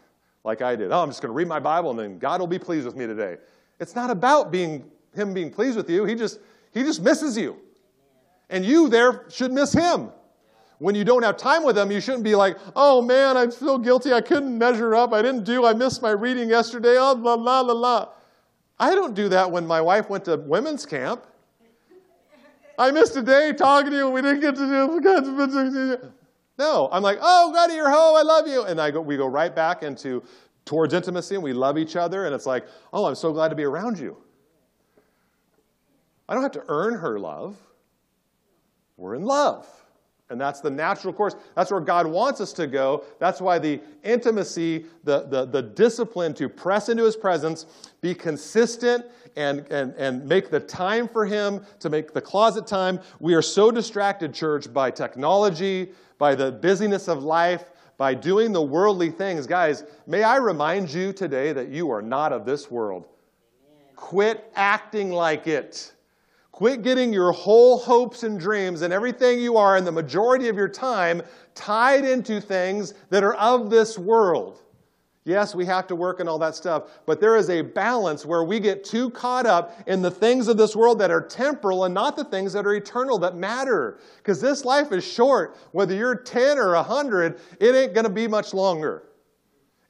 like 0.45 0.61
I 0.61 0.75
did. 0.75 0.91
Oh, 0.91 1.03
I'm 1.03 1.09
just 1.09 1.23
going 1.23 1.31
to 1.31 1.35
read 1.37 1.49
my 1.49 1.61
Bible, 1.61 1.91
and 1.91 1.99
then 1.99 2.19
God 2.19 2.41
will 2.41 2.49
be 2.49 2.59
pleased 2.59 2.85
with 2.85 2.97
me 2.97 3.07
today. 3.07 3.37
It's 3.79 3.95
not 3.95 4.11
about 4.11 4.51
being 4.51 4.91
Him 5.15 5.33
being 5.33 5.51
pleased 5.51 5.77
with 5.77 5.89
you. 5.89 6.05
He 6.05 6.15
just, 6.15 6.41
he 6.73 6.83
just 6.83 7.01
misses 7.01 7.37
you. 7.39 7.57
And 8.49 8.65
you 8.65 8.89
there 8.89 9.27
should 9.31 9.53
miss 9.53 9.73
Him. 9.73 10.11
When 10.81 10.95
you 10.95 11.05
don't 11.05 11.23
have 11.23 11.37
time 11.37 11.63
with 11.63 11.77
them, 11.77 11.91
you 11.91 12.01
shouldn't 12.01 12.25
be 12.25 12.35
like, 12.35 12.57
oh 12.75 13.03
man, 13.03 13.37
I'm 13.37 13.51
so 13.51 13.77
guilty. 13.77 14.15
I 14.15 14.23
couldn't 14.23 14.57
measure 14.57 14.95
up. 14.95 15.13
I 15.13 15.21
didn't 15.21 15.45
do. 15.45 15.67
I 15.67 15.75
missed 15.75 16.01
my 16.01 16.11
reading 16.11 16.49
yesterday. 16.49 16.97
Oh, 16.99 17.13
la, 17.13 17.35
la, 17.35 17.61
la, 17.61 17.75
la. 17.75 18.09
I 18.79 18.95
don't 18.95 19.15
do 19.15 19.29
that 19.29 19.51
when 19.51 19.67
my 19.67 19.83
wife 19.83 20.09
went 20.09 20.25
to 20.25 20.39
women's 20.39 20.87
camp. 20.87 21.27
I 22.79 22.91
missed 22.93 23.15
a 23.17 23.21
day 23.21 23.53
talking 23.53 23.91
to 23.91 23.97
you. 23.99 24.09
We 24.09 24.23
didn't 24.23 24.41
get 24.41 24.55
to 24.55 24.67
do 24.67 24.87
No, 26.59 26.89
I'm 26.91 27.03
like, 27.03 27.19
oh, 27.21 27.53
God, 27.53 27.71
you're 27.73 27.91
home. 27.91 28.17
I 28.17 28.23
love 28.23 28.49
you. 28.49 28.63
And 28.63 28.81
I 28.81 28.91
go, 28.91 29.03
we 29.03 29.19
go 29.19 29.27
right 29.27 29.55
back 29.55 29.83
into 29.83 30.23
towards 30.65 30.95
intimacy 30.95 31.35
and 31.35 31.45
we 31.45 31.53
love 31.53 31.77
each 31.77 31.95
other. 31.95 32.25
And 32.25 32.35
it's 32.35 32.47
like, 32.47 32.67
oh, 32.95 33.05
I'm 33.05 33.15
so 33.17 33.35
glad 33.35 33.49
to 33.49 33.55
be 33.55 33.65
around 33.65 33.99
you. 33.99 34.17
I 36.27 36.33
don't 36.33 36.43
have 36.43 36.53
to 36.53 36.65
earn 36.69 36.95
her 36.95 37.19
love. 37.19 37.59
We're 38.97 39.15
in 39.15 39.25
love. 39.25 39.67
And 40.31 40.41
that's 40.41 40.61
the 40.61 40.71
natural 40.71 41.13
course. 41.13 41.35
That's 41.57 41.73
where 41.73 41.81
God 41.81 42.07
wants 42.07 42.41
us 42.41 42.53
to 42.55 42.69
go. 42.69 43.05
That's 43.19 43.41
why 43.41 43.59
the 43.59 43.81
intimacy, 44.05 44.87
the, 45.03 45.27
the, 45.27 45.45
the 45.45 45.61
discipline 45.61 46.35
to 46.35 46.49
press 46.49 46.89
into 46.89 47.03
his 47.03 47.17
presence, 47.17 47.67
be 48.01 48.15
consistent, 48.15 49.05
and, 49.37 49.67
and, 49.71 49.93
and 49.95 50.25
make 50.27 50.51
the 50.51 50.61
time 50.61 51.09
for 51.09 51.27
him, 51.27 51.65
to 51.81 51.91
make 51.91 52.13
the 52.13 52.21
closet 52.21 52.67
time. 52.67 53.01
We 53.19 53.35
are 53.35 53.43
so 53.43 53.73
distracted, 53.73 54.33
church, 54.33 54.73
by 54.73 54.93
technology, 54.93 55.91
by 56.19 56.37
the 56.37 56.53
busyness 56.53 57.09
of 57.09 57.25
life, 57.25 57.71
by 57.97 58.15
doing 58.15 58.53
the 58.53 58.63
worldly 58.63 59.11
things. 59.11 59.47
Guys, 59.47 59.85
may 60.07 60.23
I 60.23 60.37
remind 60.37 60.93
you 60.93 61.13
today 61.13 61.53
that 61.53 61.69
you 61.69 61.91
are 61.91 62.03
not 62.03 62.33
of 62.33 62.45
this 62.45 62.71
world. 62.71 63.07
Quit 63.97 64.51
acting 64.55 65.11
like 65.11 65.47
it. 65.47 65.93
Quit 66.61 66.83
getting 66.83 67.11
your 67.11 67.33
whole 67.33 67.79
hopes 67.79 68.23
and 68.23 68.39
dreams 68.39 68.83
and 68.83 68.93
everything 68.93 69.41
you 69.41 69.57
are 69.57 69.79
and 69.79 69.87
the 69.87 69.93
majority 69.93 70.51
of 70.51 70.57
your 70.57 70.69
time 70.69 71.23
tied 71.55 72.05
into 72.05 72.39
things 72.39 72.93
that 73.09 73.25
are 73.25 73.33
of 73.37 73.71
this 73.71 73.99
world. 73.99 74.61
Yes, 75.25 75.55
we 75.55 75.65
have 75.65 75.87
to 75.87 75.97
work 75.97 76.21
and 76.21 76.29
all 76.29 76.39
that 76.41 76.55
stuff, 76.55 77.01
but 77.07 77.19
there 77.19 77.35
is 77.37 77.49
a 77.49 77.63
balance 77.63 78.27
where 78.27 78.45
we 78.45 78.61
get 78.61 78.85
too 78.85 79.09
caught 79.09 79.47
up 79.47 79.75
in 79.87 80.03
the 80.03 80.11
things 80.11 80.49
of 80.49 80.59
this 80.59 80.77
world 80.77 80.99
that 80.99 81.11
are 81.11 81.23
temporal 81.23 81.87
and 81.87 81.95
not 81.95 82.15
the 82.15 82.25
things 82.25 82.53
that 82.53 82.67
are 82.67 82.75
eternal 82.75 83.17
that 83.21 83.37
matter. 83.37 83.99
Because 84.19 84.39
this 84.39 84.67
life 84.67 84.93
is 84.93 85.03
short. 85.03 85.57
Whether 85.73 85.95
you're 85.95 86.15
10 86.15 86.59
or 86.59 86.75
100, 86.75 87.41
it 87.59 87.75
ain't 87.75 87.95
going 87.95 88.05
to 88.05 88.13
be 88.13 88.29
much 88.29 88.53
longer. 88.53 89.05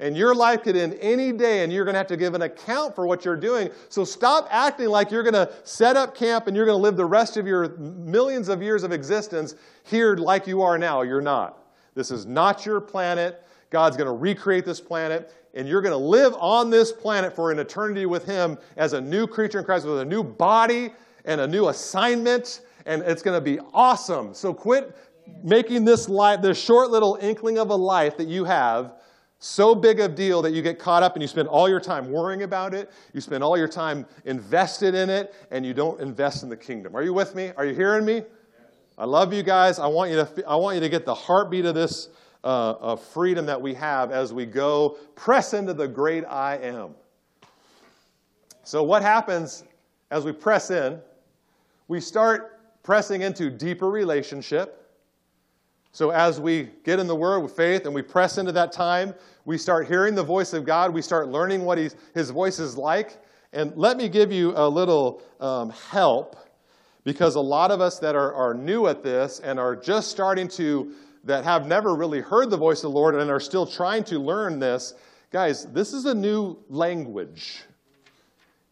And 0.00 0.16
your 0.16 0.34
life 0.34 0.62
could 0.62 0.76
end 0.76 0.96
any 1.00 1.30
day, 1.30 1.62
and 1.62 1.70
you're 1.70 1.84
going 1.84 1.92
to 1.92 1.98
have 1.98 2.06
to 2.06 2.16
give 2.16 2.34
an 2.34 2.40
account 2.40 2.94
for 2.94 3.06
what 3.06 3.22
you're 3.22 3.36
doing. 3.36 3.70
So 3.90 4.02
stop 4.02 4.48
acting 4.50 4.88
like 4.88 5.10
you're 5.10 5.22
going 5.22 5.34
to 5.34 5.52
set 5.64 5.94
up 5.94 6.16
camp 6.16 6.46
and 6.46 6.56
you're 6.56 6.64
going 6.64 6.78
to 6.78 6.82
live 6.82 6.96
the 6.96 7.04
rest 7.04 7.36
of 7.36 7.46
your 7.46 7.68
millions 7.76 8.48
of 8.48 8.62
years 8.62 8.82
of 8.82 8.92
existence 8.92 9.56
here 9.84 10.16
like 10.16 10.46
you 10.46 10.62
are 10.62 10.78
now. 10.78 11.02
You're 11.02 11.20
not. 11.20 11.58
This 11.94 12.10
is 12.10 12.24
not 12.24 12.64
your 12.64 12.80
planet. 12.80 13.46
God's 13.68 13.98
going 13.98 14.06
to 14.06 14.14
recreate 14.14 14.64
this 14.64 14.80
planet, 14.80 15.34
and 15.52 15.68
you're 15.68 15.82
going 15.82 15.92
to 15.92 15.98
live 15.98 16.34
on 16.38 16.70
this 16.70 16.92
planet 16.92 17.36
for 17.36 17.52
an 17.52 17.58
eternity 17.58 18.06
with 18.06 18.24
Him 18.24 18.56
as 18.78 18.94
a 18.94 19.00
new 19.00 19.26
creature 19.26 19.58
in 19.58 19.66
Christ 19.66 19.84
with 19.84 20.00
a 20.00 20.04
new 20.04 20.24
body 20.24 20.92
and 21.26 21.42
a 21.42 21.46
new 21.46 21.68
assignment, 21.68 22.62
and 22.86 23.02
it's 23.02 23.22
going 23.22 23.36
to 23.36 23.40
be 23.40 23.60
awesome. 23.74 24.32
So 24.32 24.54
quit 24.54 24.96
making 25.44 25.84
this 25.84 26.08
life, 26.08 26.40
this 26.40 26.58
short 26.58 26.90
little 26.90 27.18
inkling 27.20 27.58
of 27.58 27.68
a 27.68 27.76
life 27.76 28.16
that 28.16 28.28
you 28.28 28.44
have 28.44 28.94
so 29.40 29.74
big 29.74 30.00
a 30.00 30.09
deal 30.09 30.42
that 30.42 30.53
you 30.53 30.61
get 30.61 30.79
caught 30.79 31.03
up 31.03 31.14
and 31.14 31.22
you 31.22 31.26
spend 31.26 31.48
all 31.48 31.68
your 31.68 31.81
time 31.81 32.11
worrying 32.11 32.42
about 32.42 32.74
it. 32.74 32.92
You 33.14 33.22
spend 33.22 33.42
all 33.42 33.57
your 33.57 33.68
time 33.68 34.07
invested 34.26 34.94
in 34.94 35.09
it, 35.09 35.35
and 35.50 35.64
you 35.64 35.72
don't 35.72 35.98
invest 36.00 36.42
in 36.42 36.50
the 36.50 36.57
kingdom. 36.57 36.94
Are 36.94 37.03
you 37.03 37.14
with 37.14 37.35
me? 37.35 37.50
Are 37.57 37.64
you 37.64 37.74
hearing 37.74 38.05
me? 38.05 38.22
I 38.98 39.07
love 39.07 39.33
you 39.33 39.42
guys. 39.42 39.79
I 39.79 39.87
want 39.87 40.11
you 40.11 40.16
to, 40.18 40.46
I 40.46 40.57
want 40.57 40.74
you 40.74 40.81
to 40.83 40.90
get 40.90 41.07
the 41.07 41.14
heartbeat 41.14 41.64
of 41.64 41.74
this 41.74 42.11
uh, 42.44 42.74
of 42.81 43.03
freedom 43.03 43.46
that 43.46 43.61
we 43.61 43.74
have 43.74 44.12
as 44.12 44.33
we 44.33 44.44
go 44.46 44.98
press 45.14 45.55
into 45.55 45.72
the 45.72 45.88
great 45.88 46.24
I 46.26 46.57
am. 46.57 46.94
So, 48.62 48.83
what 48.83 49.00
happens 49.00 49.64
as 50.11 50.24
we 50.24 50.33
press 50.33 50.70
in? 50.70 51.00
We 51.88 51.98
start 52.00 52.61
pressing 52.83 53.22
into 53.22 53.50
deeper 53.50 53.90
relationship. 53.90 54.76
So, 55.92 56.11
as 56.11 56.40
we 56.40 56.70
get 56.85 56.98
in 56.98 57.07
the 57.07 57.16
Word 57.16 57.40
with 57.40 57.53
faith 57.53 57.85
and 57.85 57.94
we 57.94 58.03
press 58.03 58.38
into 58.38 58.53
that 58.53 58.70
time, 58.70 59.14
we 59.44 59.59
start 59.59 59.87
hearing 59.87 60.14
the 60.14 60.22
voice 60.22 60.53
of 60.53 60.64
God. 60.64 60.92
We 60.92 61.03
start 61.03 61.29
learning 61.29 61.64
what 61.64 61.79
His 61.79 62.31
voice 62.31 62.59
is 62.59 62.76
like. 62.76 63.18
And 63.53 63.76
let 63.76 63.96
me 63.96 64.09
give 64.09 64.31
you 64.31 64.53
a 64.55 64.68
little 64.68 65.22
um, 65.40 65.70
help 65.70 66.37
because 67.05 67.35
a 67.35 67.40
lot 67.40 67.70
of 67.70 67.81
us 67.81 67.98
that 67.98 68.14
are, 68.14 68.33
are 68.35 68.55
new 68.55 68.87
at 68.87 69.03
this 69.03 69.40
and 69.40 69.59
are 69.59 69.74
just 69.74 70.11
starting 70.11 70.46
to, 70.48 70.92
that 71.24 71.44
have 71.44 71.66
never 71.66 71.94
really 71.94 72.20
heard 72.20 72.50
the 72.50 72.57
voice 72.57 72.79
of 72.79 72.92
the 72.92 72.96
Lord 72.96 73.14
and 73.14 73.31
are 73.31 73.40
still 73.40 73.66
trying 73.66 74.05
to 74.05 74.18
learn 74.18 74.59
this, 74.59 74.94
guys, 75.33 75.66
this 75.72 75.92
is 75.92 76.05
a 76.05 76.14
new 76.14 76.57
language. 76.68 77.62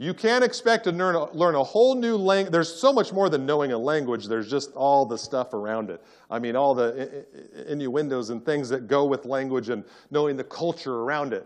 You 0.01 0.15
can't 0.15 0.45
expect 0.45 0.85
to 0.85 0.93
learn 0.93 1.17
a, 1.17 1.31
learn 1.33 1.57
a 1.57 1.63
whole 1.63 1.97
new 1.97 2.17
language. 2.17 2.53
There's 2.53 2.73
so 2.73 2.93
much 2.93 3.13
more 3.13 3.29
than 3.29 3.45
knowing 3.45 3.73
a 3.73 3.79
language. 3.79 4.27
There's 4.27 4.49
just 4.49 4.73
all 4.75 5.05
the 5.05 5.19
stuff 5.19 5.53
around 5.55 5.91
it. 5.91 6.01
I 6.31 6.39
mean, 6.39 6.55
all 6.55 6.73
the 6.73 7.27
innuendos 7.67 8.31
and 8.31 8.45
things 8.45 8.69
that 8.69 8.87
go 8.87 9.05
with 9.07 9.25
language 9.25 9.71
and 9.71 9.85
knowing 10.13 10.37
the 10.37 10.45
culture 10.45 11.01
around 11.01 11.33
it. 11.33 11.45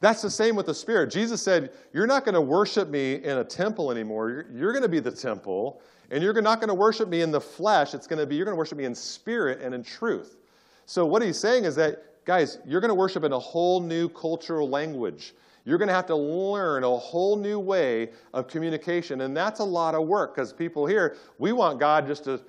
That's 0.00 0.22
the 0.22 0.30
same 0.30 0.56
with 0.56 0.66
the 0.66 0.74
Spirit. 0.74 1.12
Jesus 1.12 1.40
said, 1.40 1.70
You're 1.92 2.08
not 2.08 2.24
going 2.24 2.34
to 2.34 2.40
worship 2.40 2.88
me 2.88 3.22
in 3.22 3.38
a 3.38 3.44
temple 3.44 3.92
anymore. 3.92 4.28
You're, 4.28 4.46
you're 4.52 4.72
going 4.72 4.82
to 4.82 4.88
be 4.88 5.00
the 5.00 5.12
temple, 5.12 5.80
and 6.10 6.22
you're 6.22 6.34
not 6.42 6.58
going 6.60 6.68
to 6.68 6.74
worship 6.74 7.08
me 7.08 7.22
in 7.22 7.30
the 7.30 7.40
flesh. 7.40 7.94
It's 7.94 8.08
going 8.08 8.18
to 8.18 8.26
be, 8.26 8.34
you're 8.34 8.44
going 8.44 8.56
to 8.56 8.58
worship 8.58 8.76
me 8.76 8.84
in 8.84 8.94
spirit 8.94 9.60
and 9.62 9.72
in 9.72 9.84
truth. 9.84 10.36
So, 10.84 11.06
what 11.06 11.22
he's 11.22 11.38
saying 11.38 11.64
is 11.64 11.76
that, 11.76 12.24
guys, 12.24 12.58
you're 12.66 12.80
going 12.80 12.90
to 12.90 12.94
worship 12.94 13.22
in 13.22 13.32
a 13.32 13.38
whole 13.38 13.80
new 13.80 14.08
cultural 14.08 14.68
language. 14.68 15.32
You're 15.64 15.78
going 15.78 15.88
to 15.88 15.94
have 15.94 16.06
to 16.06 16.16
learn 16.16 16.84
a 16.84 16.90
whole 16.90 17.36
new 17.36 17.58
way 17.58 18.10
of 18.34 18.48
communication. 18.48 19.22
And 19.22 19.36
that's 19.36 19.60
a 19.60 19.64
lot 19.64 19.94
of 19.94 20.06
work 20.06 20.34
because 20.34 20.52
people 20.52 20.86
here, 20.86 21.16
we 21.38 21.52
want 21.52 21.80
God 21.80 22.06
just 22.06 22.24
to 22.24 22.42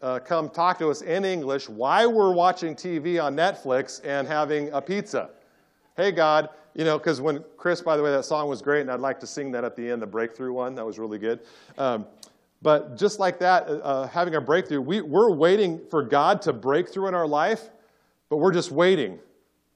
uh, 0.00 0.18
come 0.18 0.48
talk 0.48 0.78
to 0.78 0.90
us 0.90 1.02
in 1.02 1.24
English 1.24 1.68
while 1.68 2.10
we're 2.12 2.32
watching 2.32 2.74
TV 2.74 3.22
on 3.22 3.36
Netflix 3.36 4.00
and 4.04 4.26
having 4.26 4.70
a 4.72 4.80
pizza. 4.80 5.30
Hey, 5.96 6.12
God, 6.12 6.48
you 6.74 6.84
know, 6.84 6.98
because 6.98 7.20
when 7.20 7.44
Chris, 7.58 7.82
by 7.82 7.96
the 7.96 8.02
way, 8.02 8.10
that 8.10 8.24
song 8.24 8.48
was 8.48 8.62
great, 8.62 8.80
and 8.80 8.90
I'd 8.90 9.00
like 9.00 9.20
to 9.20 9.26
sing 9.26 9.52
that 9.52 9.64
at 9.64 9.76
the 9.76 9.90
end, 9.90 10.00
the 10.00 10.06
breakthrough 10.06 10.52
one. 10.52 10.74
That 10.74 10.86
was 10.86 10.98
really 10.98 11.18
good. 11.18 11.40
Um, 11.76 12.06
but 12.62 12.96
just 12.96 13.18
like 13.18 13.38
that, 13.40 13.68
uh, 13.68 13.72
uh 13.72 14.06
having 14.06 14.34
a 14.34 14.40
breakthrough, 14.40 14.80
we, 14.80 15.02
we're 15.02 15.30
waiting 15.30 15.80
for 15.90 16.02
God 16.02 16.40
to 16.42 16.52
break 16.52 16.88
through 16.88 17.08
in 17.08 17.14
our 17.14 17.26
life, 17.26 17.68
but 18.30 18.38
we're 18.38 18.52
just 18.52 18.70
waiting. 18.72 19.18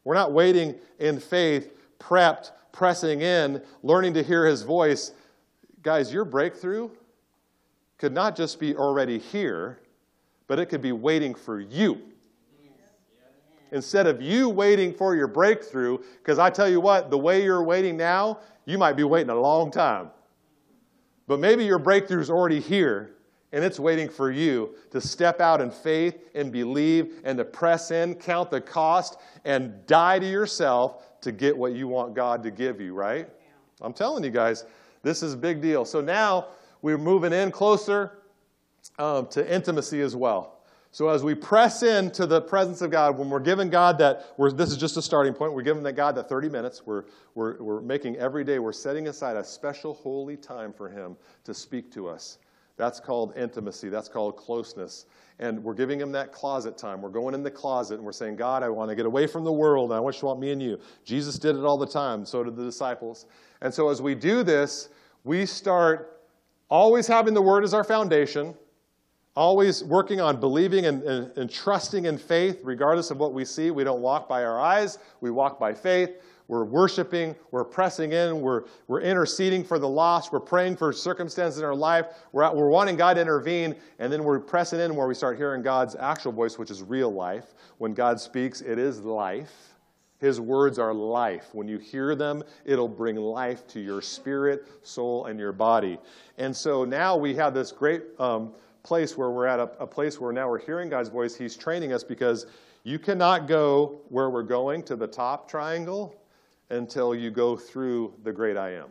We're 0.04 0.14
not 0.14 0.32
waiting 0.32 0.76
in 0.98 1.20
faith, 1.20 1.74
prepped, 1.98 2.52
pressing 2.76 3.22
in, 3.22 3.62
learning 3.82 4.12
to 4.12 4.22
hear 4.22 4.44
his 4.44 4.62
voice. 4.62 5.12
Guys, 5.82 6.12
your 6.12 6.26
breakthrough 6.26 6.90
could 7.96 8.12
not 8.12 8.36
just 8.36 8.60
be 8.60 8.76
already 8.76 9.18
here, 9.18 9.80
but 10.46 10.58
it 10.58 10.66
could 10.66 10.82
be 10.82 10.92
waiting 10.92 11.34
for 11.34 11.58
you. 11.58 11.98
Instead 13.72 14.06
of 14.06 14.20
you 14.20 14.50
waiting 14.50 14.92
for 14.92 15.16
your 15.16 15.26
breakthrough, 15.26 15.98
because 16.18 16.38
I 16.38 16.50
tell 16.50 16.68
you 16.68 16.80
what, 16.80 17.10
the 17.10 17.16
way 17.18 17.42
you're 17.42 17.62
waiting 17.62 17.96
now, 17.96 18.40
you 18.66 18.76
might 18.76 18.92
be 18.92 19.04
waiting 19.04 19.30
a 19.30 19.40
long 19.40 19.70
time. 19.70 20.10
But 21.26 21.40
maybe 21.40 21.64
your 21.64 21.78
breakthrough 21.78 22.20
is 22.20 22.30
already 22.30 22.60
here, 22.60 23.12
and 23.52 23.64
it's 23.64 23.80
waiting 23.80 24.10
for 24.10 24.30
you 24.30 24.74
to 24.90 25.00
step 25.00 25.40
out 25.40 25.62
in 25.62 25.70
faith 25.70 26.18
and 26.34 26.52
believe 26.52 27.20
and 27.24 27.38
to 27.38 27.44
press 27.44 27.90
in, 27.90 28.14
count 28.16 28.50
the 28.50 28.60
cost, 28.60 29.16
and 29.46 29.86
die 29.86 30.18
to 30.18 30.26
yourself 30.26 31.02
to 31.26 31.32
get 31.32 31.56
what 31.56 31.74
you 31.74 31.86
want 31.88 32.14
God 32.14 32.42
to 32.44 32.50
give 32.50 32.80
you, 32.80 32.94
right? 32.94 33.28
I'm 33.82 33.92
telling 33.92 34.24
you 34.24 34.30
guys, 34.30 34.64
this 35.02 35.22
is 35.22 35.34
a 35.34 35.36
big 35.36 35.60
deal. 35.60 35.84
So 35.84 36.00
now 36.00 36.46
we're 36.82 36.98
moving 36.98 37.32
in 37.32 37.50
closer. 37.50 38.12
um, 38.98 39.26
to 39.28 39.54
intimacy 39.54 40.00
as 40.00 40.16
well. 40.16 40.60
So 40.92 41.08
as 41.10 41.22
we 41.22 41.34
press 41.34 41.82
into 41.82 42.24
the 42.26 42.40
presence 42.40 42.80
of 42.80 42.90
God, 42.90 43.18
when 43.18 43.28
we're 43.28 43.40
giving 43.40 43.68
God 43.68 43.98
that, 43.98 44.32
we're, 44.38 44.50
this 44.50 44.70
is 44.70 44.78
just 44.78 44.96
a 44.96 45.02
starting 45.02 45.34
point, 45.34 45.52
we're 45.52 45.62
giving 45.62 45.82
that 45.82 45.92
God 45.92 46.14
that 46.14 46.28
30 46.28 46.48
minutes. 46.48 46.86
We're, 46.86 47.04
we're, 47.34 47.62
we're 47.62 47.80
making 47.82 48.16
every 48.16 48.44
day, 48.44 48.58
we're 48.58 48.72
setting 48.72 49.08
aside 49.08 49.36
a 49.36 49.44
special 49.44 49.92
holy 49.92 50.36
time 50.36 50.72
for 50.72 50.88
Him 50.88 51.16
to 51.44 51.52
speak 51.52 51.92
to 51.92 52.08
us. 52.08 52.38
That's 52.78 53.00
called 53.00 53.36
intimacy. 53.36 53.90
That's 53.90 54.08
called 54.08 54.36
closeness. 54.36 55.06
And 55.38 55.62
we're 55.62 55.74
giving 55.74 56.00
Him 56.00 56.12
that 56.12 56.32
closet 56.32 56.78
time. 56.78 57.02
We're 57.02 57.10
going 57.10 57.34
in 57.34 57.42
the 57.42 57.50
closet 57.50 57.96
and 57.96 58.04
we're 58.04 58.12
saying, 58.12 58.36
God, 58.36 58.62
I 58.62 58.68
want 58.68 58.90
to 58.90 58.94
get 58.94 59.06
away 59.06 59.26
from 59.26 59.44
the 59.44 59.52
world. 59.52 59.92
I 59.92 60.00
want 60.00 60.16
you 60.16 60.20
to 60.20 60.26
want 60.26 60.40
me 60.40 60.50
and 60.50 60.62
you. 60.62 60.78
Jesus 61.04 61.38
did 61.38 61.56
it 61.56 61.64
all 61.64 61.76
the 61.76 61.86
time. 61.86 62.24
So 62.24 62.42
did 62.42 62.56
the 62.56 62.64
disciples. 62.64 63.26
And 63.60 63.72
so 63.72 63.88
as 63.88 64.00
we 64.00 64.14
do 64.14 64.42
this, 64.42 64.88
we 65.24 65.44
start 65.44 66.22
always 66.68 67.06
having 67.06 67.34
the 67.34 67.42
Word 67.42 67.64
as 67.64 67.74
our 67.74 67.84
foundation 67.84 68.54
always 69.36 69.84
working 69.84 70.20
on 70.20 70.40
believing 70.40 70.86
and, 70.86 71.02
and, 71.02 71.36
and, 71.36 71.50
trusting 71.50 72.06
in 72.06 72.16
faith, 72.16 72.60
regardless 72.64 73.10
of 73.10 73.18
what 73.18 73.34
we 73.34 73.44
see. 73.44 73.70
We 73.70 73.84
don't 73.84 74.00
walk 74.00 74.28
by 74.28 74.44
our 74.44 74.58
eyes, 74.58 74.98
we 75.20 75.30
walk 75.30 75.60
by 75.60 75.74
faith. 75.74 76.10
We're 76.48 76.64
worshiping, 76.64 77.34
we're 77.50 77.64
pressing 77.64 78.12
in, 78.12 78.40
we're, 78.40 78.64
we're 78.86 79.00
interceding 79.00 79.64
for 79.64 79.80
the 79.80 79.88
lost, 79.88 80.30
we're 80.30 80.38
praying 80.38 80.76
for 80.76 80.92
circumstances 80.92 81.58
in 81.58 81.64
our 81.64 81.74
life, 81.74 82.06
we're, 82.30 82.48
we're 82.54 82.68
wanting 82.68 82.94
God 82.94 83.14
to 83.14 83.20
intervene, 83.20 83.74
and 83.98 84.12
then 84.12 84.22
we're 84.22 84.38
pressing 84.38 84.78
in 84.78 84.94
where 84.94 85.08
we 85.08 85.14
start 85.14 85.36
hearing 85.36 85.60
God's 85.60 85.96
actual 85.96 86.30
voice, 86.30 86.56
which 86.56 86.70
is 86.70 86.84
real 86.84 87.12
life. 87.12 87.54
When 87.78 87.94
God 87.94 88.20
speaks, 88.20 88.60
it 88.60 88.78
is 88.78 89.00
life. 89.00 89.74
His 90.18 90.40
words 90.40 90.78
are 90.78 90.94
life. 90.94 91.48
When 91.52 91.66
you 91.66 91.78
hear 91.78 92.14
them, 92.14 92.44
it'll 92.64 92.88
bring 92.88 93.16
life 93.16 93.66
to 93.68 93.80
your 93.80 94.00
spirit, 94.00 94.66
soul, 94.82 95.26
and 95.26 95.40
your 95.40 95.52
body. 95.52 95.98
And 96.38 96.56
so 96.56 96.84
now 96.84 97.16
we 97.16 97.34
have 97.34 97.54
this 97.54 97.72
great. 97.72 98.04
Um, 98.18 98.52
place 98.86 99.18
where 99.18 99.30
we're 99.30 99.46
at 99.46 99.58
a, 99.58 99.68
a 99.80 99.86
place 99.86 100.20
where 100.20 100.32
now 100.32 100.48
we're 100.48 100.60
hearing 100.60 100.88
God's 100.88 101.08
voice. 101.08 101.34
He's 101.34 101.56
training 101.56 101.92
us 101.92 102.04
because 102.04 102.46
you 102.84 103.00
cannot 103.00 103.48
go 103.48 104.00
where 104.10 104.30
we're 104.30 104.44
going 104.44 104.84
to 104.84 104.94
the 104.94 105.08
top 105.08 105.50
triangle 105.50 106.14
until 106.70 107.12
you 107.12 107.32
go 107.32 107.56
through 107.56 108.14
the 108.22 108.32
great 108.32 108.56
I 108.56 108.74
am. 108.74 108.86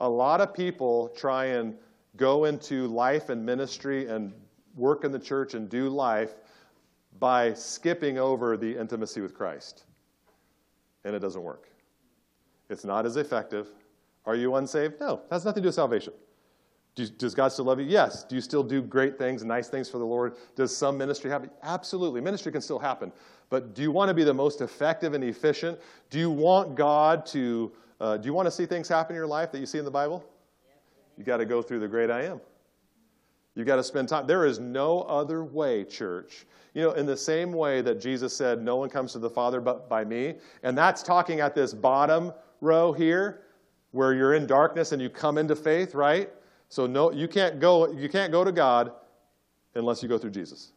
A 0.00 0.08
lot 0.08 0.40
of 0.40 0.52
people 0.52 1.08
try 1.16 1.44
and 1.46 1.76
go 2.16 2.46
into 2.46 2.88
life 2.88 3.28
and 3.28 3.46
ministry 3.46 4.08
and 4.08 4.32
work 4.74 5.04
in 5.04 5.12
the 5.12 5.18
church 5.18 5.54
and 5.54 5.68
do 5.68 5.88
life 5.88 6.34
by 7.20 7.54
skipping 7.54 8.18
over 8.18 8.56
the 8.56 8.76
intimacy 8.76 9.20
with 9.20 9.32
Christ. 9.32 9.84
And 11.04 11.14
it 11.14 11.20
doesn't 11.20 11.42
work. 11.42 11.68
It's 12.68 12.84
not 12.84 13.06
as 13.06 13.16
effective. 13.16 13.68
Are 14.26 14.34
you 14.34 14.56
unsaved? 14.56 14.98
No, 14.98 15.20
that 15.28 15.36
has 15.36 15.44
nothing 15.44 15.62
to 15.62 15.66
do 15.66 15.68
with 15.68 15.76
salvation. 15.76 16.14
Do, 17.00 17.14
does 17.14 17.34
God 17.34 17.48
still 17.48 17.64
love 17.64 17.80
you? 17.80 17.86
Yes. 17.86 18.24
Do 18.24 18.34
you 18.34 18.42
still 18.42 18.62
do 18.62 18.82
great 18.82 19.16
things, 19.16 19.42
nice 19.42 19.68
things 19.68 19.88
for 19.88 19.98
the 19.98 20.04
Lord? 20.04 20.34
Does 20.54 20.76
some 20.76 20.98
ministry 20.98 21.30
happen? 21.30 21.50
Absolutely. 21.62 22.20
Ministry 22.20 22.52
can 22.52 22.60
still 22.60 22.78
happen. 22.78 23.10
But 23.48 23.74
do 23.74 23.80
you 23.80 23.90
want 23.90 24.10
to 24.10 24.14
be 24.14 24.22
the 24.22 24.34
most 24.34 24.60
effective 24.60 25.14
and 25.14 25.24
efficient? 25.24 25.78
Do 26.10 26.18
you 26.18 26.30
want 26.30 26.74
God 26.74 27.24
to, 27.26 27.72
uh, 28.00 28.18
do 28.18 28.26
you 28.26 28.34
want 28.34 28.46
to 28.46 28.50
see 28.50 28.66
things 28.66 28.86
happen 28.86 29.14
in 29.14 29.18
your 29.18 29.26
life 29.26 29.50
that 29.52 29.60
you 29.60 29.66
see 29.66 29.78
in 29.78 29.84
the 29.84 29.90
Bible? 29.90 30.24
You 31.16 31.24
got 31.24 31.38
to 31.38 31.46
go 31.46 31.62
through 31.62 31.80
the 31.80 31.88
great 31.88 32.10
I 32.10 32.24
am. 32.24 32.40
You 33.54 33.64
got 33.64 33.76
to 33.76 33.84
spend 33.84 34.08
time. 34.08 34.26
There 34.26 34.44
is 34.44 34.58
no 34.58 35.00
other 35.02 35.42
way, 35.42 35.84
church. 35.84 36.46
You 36.74 36.82
know, 36.82 36.92
in 36.92 37.06
the 37.06 37.16
same 37.16 37.52
way 37.52 37.80
that 37.80 37.98
Jesus 37.98 38.36
said, 38.36 38.62
No 38.62 38.76
one 38.76 38.90
comes 38.90 39.12
to 39.12 39.18
the 39.18 39.30
Father 39.30 39.60
but 39.60 39.88
by 39.88 40.04
me, 40.04 40.34
and 40.62 40.78
that's 40.78 41.02
talking 41.02 41.40
at 41.40 41.54
this 41.54 41.74
bottom 41.74 42.32
row 42.60 42.92
here, 42.92 43.42
where 43.90 44.14
you're 44.14 44.34
in 44.34 44.46
darkness 44.46 44.92
and 44.92 45.02
you 45.02 45.10
come 45.10 45.36
into 45.36 45.56
faith, 45.56 45.94
right? 45.94 46.30
So 46.70 46.86
no, 46.86 47.12
you 47.12 47.28
can't 47.28 47.58
go, 47.60 47.92
you 47.92 48.08
can't 48.08 48.32
go 48.32 48.44
to 48.44 48.52
God 48.52 48.92
unless 49.74 50.02
you 50.02 50.08
go 50.08 50.16
through 50.16 50.30
Jesus. 50.30 50.70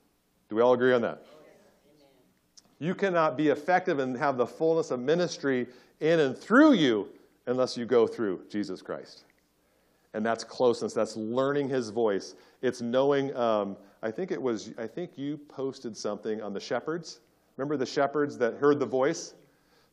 Do 0.50 0.56
we 0.56 0.62
all 0.62 0.74
agree 0.74 0.92
on 0.92 1.02
that? 1.04 1.24
You 2.80 2.96
cannot 2.96 3.38
be 3.38 3.48
effective 3.48 4.00
and 4.00 4.18
have 4.18 4.36
the 4.36 4.46
fullness 4.46 4.92
of 4.92 5.00
ministry 5.00 5.68
in 6.02 6.20
and 6.20 6.38
through 6.38 6.74
you 6.74 7.08
unless 7.46 7.78
you 7.78 7.86
go 7.86 8.08
through 8.08 8.42
Jesus 8.50 8.82
Christ. 8.82 9.24
And 10.16 10.26
that's 10.26 10.44
closeness. 10.44 10.94
That's 10.94 11.16
learning 11.16 11.70
His 11.70 11.90
voice. 11.90 12.36
It's 12.62 12.82
knowing. 12.82 13.36
Um, 13.36 13.78
I 14.02 14.12
think 14.12 14.32
it 14.32 14.42
was. 14.42 14.72
I 14.78 14.88
think 14.88 15.12
you 15.16 15.38
posted 15.38 15.96
something 15.96 16.42
on 16.42 16.54
the 16.54 16.60
shepherds. 16.60 17.20
Remember 17.58 17.78
the 17.78 17.86
shepherds 17.86 18.38
that 18.40 18.56
heard 18.56 18.80
the 18.80 18.86
voice. 18.86 19.34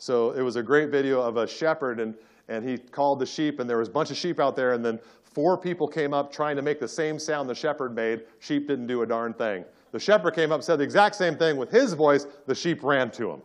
So 0.01 0.33
it 0.33 0.43
was 0.43 0.57
a 0.57 0.63
great 0.63 0.91
video 0.91 1.23
of 1.23 1.37
a 1.37 1.47
shepherd, 1.47 2.01
and 2.01 2.17
and 2.49 2.69
he 2.69 2.79
called 2.79 3.21
the 3.21 3.27
sheep, 3.27 3.61
and 3.61 3.71
there 3.71 3.79
was 3.79 3.87
a 3.87 3.93
bunch 3.93 4.11
of 4.11 4.17
sheep 4.17 4.41
out 4.41 4.57
there, 4.57 4.73
and 4.73 4.85
then 4.85 4.99
Four 5.33 5.57
people 5.57 5.87
came 5.87 6.13
up 6.13 6.33
trying 6.33 6.57
to 6.57 6.63
make 6.63 6.81
the 6.81 6.89
same 6.89 7.19
sound 7.19 7.49
the 7.49 7.55
shepherd 7.55 7.95
made. 7.95 8.23
Sheep 8.41 8.67
didn't 8.67 8.89
do 8.89 9.03
a 9.03 9.07
darn 9.07 9.33
thing. 9.33 9.65
The 9.93 10.01
shepherd 10.01 10.35
came 10.35 10.51
up, 10.51 10.63
said 10.63 10.77
the 10.77 10.85
exact 10.85 11.15
same 11.15 11.37
thing 11.37 11.57
with 11.57 11.71
his 11.71 11.93
voice. 11.93 12.27
The 12.47 12.55
sheep 12.55 12.83
ran 12.83 13.11
to 13.13 13.31
him. 13.31 13.43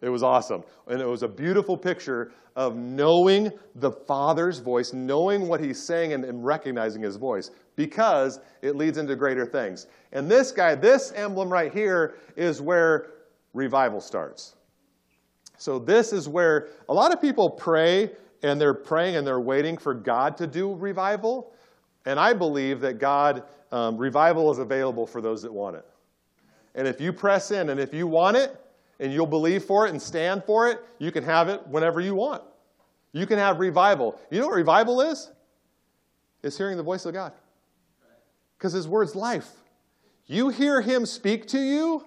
It 0.00 0.08
was 0.08 0.22
awesome. 0.22 0.64
And 0.88 1.00
it 1.00 1.06
was 1.06 1.22
a 1.22 1.28
beautiful 1.28 1.76
picture 1.76 2.32
of 2.56 2.76
knowing 2.76 3.52
the 3.76 3.90
Father's 3.90 4.58
voice, 4.58 4.92
knowing 4.92 5.46
what 5.46 5.60
he's 5.60 5.80
saying, 5.80 6.12
and, 6.12 6.24
and, 6.24 6.44
recognizing 6.44 7.02
his 7.02 7.14
voice 7.16 7.52
because 7.76 8.40
it 8.62 8.74
leads 8.74 8.98
into 8.98 9.14
greater 9.14 9.46
things. 9.46 9.86
And 10.12 10.28
this 10.28 10.50
guy, 10.50 10.74
this 10.74 11.12
emblem 11.12 11.52
right 11.52 11.72
here, 11.72 12.16
is 12.36 12.60
where 12.60 13.10
revival 13.54 14.00
starts. 14.00 14.54
So, 15.58 15.78
this 15.78 16.12
is 16.12 16.28
where 16.28 16.68
a 16.88 16.94
lot 16.94 17.12
of 17.12 17.20
people 17.20 17.50
pray 17.50 18.10
and 18.42 18.60
they're 18.60 18.74
praying 18.74 19.16
and 19.16 19.26
they're 19.26 19.40
waiting 19.40 19.76
for 19.76 19.92
God 19.92 20.36
to 20.38 20.46
do 20.46 20.74
revival. 20.74 21.52
And 22.06 22.18
I 22.18 22.32
believe 22.32 22.80
that 22.80 22.98
God, 22.98 23.42
um, 23.72 23.98
revival 23.98 24.50
is 24.50 24.58
available 24.58 25.06
for 25.06 25.20
those 25.20 25.42
that 25.42 25.52
want 25.52 25.76
it. 25.76 25.84
And 26.74 26.86
if 26.86 27.00
you 27.00 27.12
press 27.12 27.50
in 27.50 27.70
and 27.70 27.80
if 27.80 27.92
you 27.92 28.06
want 28.06 28.36
it 28.36 28.58
and 29.00 29.12
you'll 29.12 29.26
believe 29.26 29.64
for 29.64 29.86
it 29.86 29.90
and 29.90 30.00
stand 30.00 30.44
for 30.44 30.68
it, 30.68 30.80
you 30.98 31.10
can 31.10 31.24
have 31.24 31.48
it 31.48 31.66
whenever 31.66 32.00
you 32.00 32.14
want. 32.14 32.42
You 33.12 33.26
can 33.26 33.38
have 33.38 33.58
revival. 33.58 34.18
You 34.30 34.40
know 34.40 34.46
what 34.46 34.54
revival 34.54 35.00
is? 35.00 35.30
It's 36.42 36.56
hearing 36.56 36.76
the 36.76 36.82
voice 36.82 37.04
of 37.04 37.14
God. 37.14 37.32
Because 38.56 38.72
His 38.72 38.86
word's 38.86 39.16
life. 39.16 39.50
You 40.26 40.50
hear 40.50 40.80
Him 40.80 41.04
speak 41.04 41.46
to 41.48 41.58
you, 41.58 42.04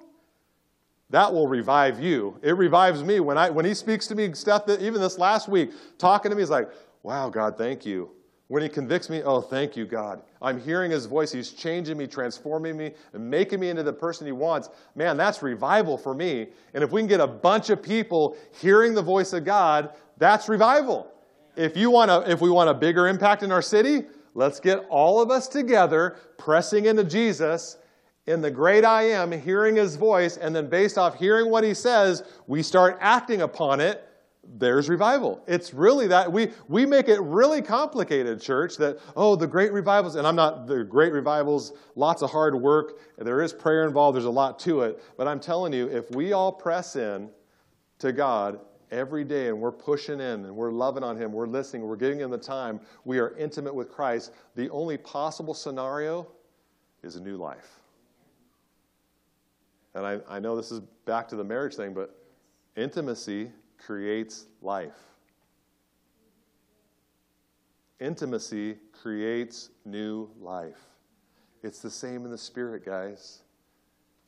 that 1.12 1.32
will 1.32 1.47
revive 1.47 2.00
you. 2.00 2.39
It 2.41 2.58
revives 2.58 3.04
me 3.04 3.19
when 3.19 3.38
I 3.38 3.50
when 3.50 3.65
he 3.65 3.74
speaks 3.74 4.08
to 4.08 4.15
me 4.15 4.34
stuff 4.34 4.65
that 4.65 4.82
even 4.82 5.00
this 5.00 5.19
last 5.19 5.47
week, 5.47 5.71
talking 5.97 6.32
to 6.32 6.36
me, 6.36 6.41
he's 6.41 6.50
like, 6.50 6.69
wow, 7.04 7.30
God, 7.30 7.58
thank 7.58 7.86
you. 7.86 8.10
When 8.47 8.63
he 8.63 8.67
convicts 8.67 9.10
me, 9.10 9.21
oh, 9.24 9.39
thank 9.39 9.78
you, 9.78 9.86
God. 9.86 10.24
I'm 10.41 10.60
hearing 10.60 10.91
his 10.91 11.06
voice. 11.06 11.32
He's 11.32 11.52
changing 11.52 11.97
me, 11.97 12.06
transforming 12.06 12.76
me, 12.76 12.91
and 13.13 13.30
making 13.30 13.62
me 13.62 13.69
into 13.69 13.84
the 13.84 13.93
person 13.93 14.26
he 14.26 14.34
wants. 14.34 14.69
Man, 14.93 15.15
that's 15.15 15.41
revival 15.41 15.97
for 15.97 16.13
me. 16.13 16.47
And 16.74 16.84
if 16.84 16.91
we 16.91 17.00
can 17.00 17.08
get 17.08 17.21
a 17.21 17.28
bunch 17.28 17.69
of 17.69 17.82
people 17.82 18.36
hearing 18.60 18.93
the 18.93 19.02
voice 19.02 19.32
of 19.32 19.45
God, 19.45 19.91
that's 20.17 20.50
revival. 20.50 21.12
If 21.56 21.78
you 21.78 21.91
want 21.91 22.12
a, 22.12 22.30
if 22.30 22.41
we 22.41 22.50
want 22.50 22.69
a 22.69 22.74
bigger 22.74 23.08
impact 23.08 23.43
in 23.43 23.54
our 23.54 23.62
city, 23.62 24.04
let's 24.34 24.60
get 24.60 24.86
all 24.89 25.21
of 25.21 25.32
us 25.32 25.47
together 25.47 26.17
pressing 26.38 26.86
into 26.86 27.06
Jesus 27.06 27.78
in 28.27 28.41
the 28.41 28.51
great 28.51 28.86
I 28.86 29.03
am, 29.03 29.31
hearing 29.31 29.75
his 29.75 29.95
voice, 29.95 30.38
and 30.38 30.55
then 30.55 30.69
based 30.69 30.97
off 30.97 31.15
hearing 31.15 31.49
what 31.49 31.63
he 31.63 31.73
says, 31.73 32.23
we 32.47 32.62
start 32.62 32.97
acting 33.01 33.41
upon 33.41 33.79
it, 33.79 34.07
there's 34.43 34.89
revival. 34.89 35.43
It's 35.47 35.73
really 35.73 36.07
that 36.07 36.31
we 36.31 36.51
we 36.67 36.86
make 36.86 37.07
it 37.07 37.21
really 37.21 37.62
complicated, 37.62 38.41
church, 38.41 38.75
that 38.77 38.99
oh, 39.15 39.36
the 39.36 39.47
great 39.47 39.71
revivals, 39.71 40.15
and 40.15 40.25
I'm 40.27 40.36
not 40.36 40.67
the 40.67 40.84
great 40.84 41.13
revivals, 41.13 41.73
lots 41.95 42.21
of 42.21 42.31
hard 42.31 42.55
work, 42.55 42.99
there 43.17 43.41
is 43.41 43.53
prayer 43.53 43.86
involved, 43.86 44.15
there's 44.15 44.25
a 44.25 44.29
lot 44.29 44.60
to 44.60 44.81
it, 44.81 45.03
but 45.15 45.27
I'm 45.27 45.39
telling 45.39 45.73
you, 45.73 45.88
if 45.88 46.10
we 46.12 46.34
all 46.34 46.51
press 46.51 46.95
in 46.95 47.29
to 47.99 48.12
God 48.12 48.60
every 48.89 49.23
day 49.23 49.47
and 49.47 49.60
we're 49.60 49.71
pushing 49.71 50.19
in 50.19 50.45
and 50.45 50.55
we're 50.55 50.71
loving 50.71 51.03
on 51.03 51.15
him, 51.15 51.31
we're 51.31 51.47
listening, 51.47 51.84
we're 51.84 51.95
giving 51.95 52.19
him 52.19 52.31
the 52.31 52.38
time, 52.38 52.79
we 53.05 53.19
are 53.19 53.36
intimate 53.38 53.73
with 53.73 53.89
Christ, 53.89 54.34
the 54.55 54.69
only 54.71 54.97
possible 54.97 55.53
scenario 55.53 56.27
is 57.03 57.15
a 57.15 57.21
new 57.21 57.38
life. 57.38 57.81
And 59.93 60.06
I, 60.06 60.19
I 60.30 60.39
know 60.39 60.56
this 60.56 60.71
is 60.71 60.80
back 61.06 61.27
to 61.30 61.36
the 61.36 61.43
marriage 61.43 61.75
thing, 61.75 61.93
but 61.93 62.17
intimacy 62.75 63.51
creates 63.77 64.45
life. 64.62 64.97
Intimacy 67.99 68.77
creates 68.94 69.69
new 69.85 70.29
life. 70.39 70.79
It's 71.63 71.79
the 71.79 71.92
same 71.92 72.25
in 72.25 72.31
the 72.31 72.37
spirit, 72.37 72.85
guys. 72.85 73.44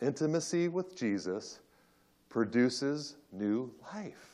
Intimacy 0.01 0.67
with 0.67 0.95
Jesus 0.95 1.59
produces 2.29 3.15
new 3.31 3.71
life. 3.93 4.33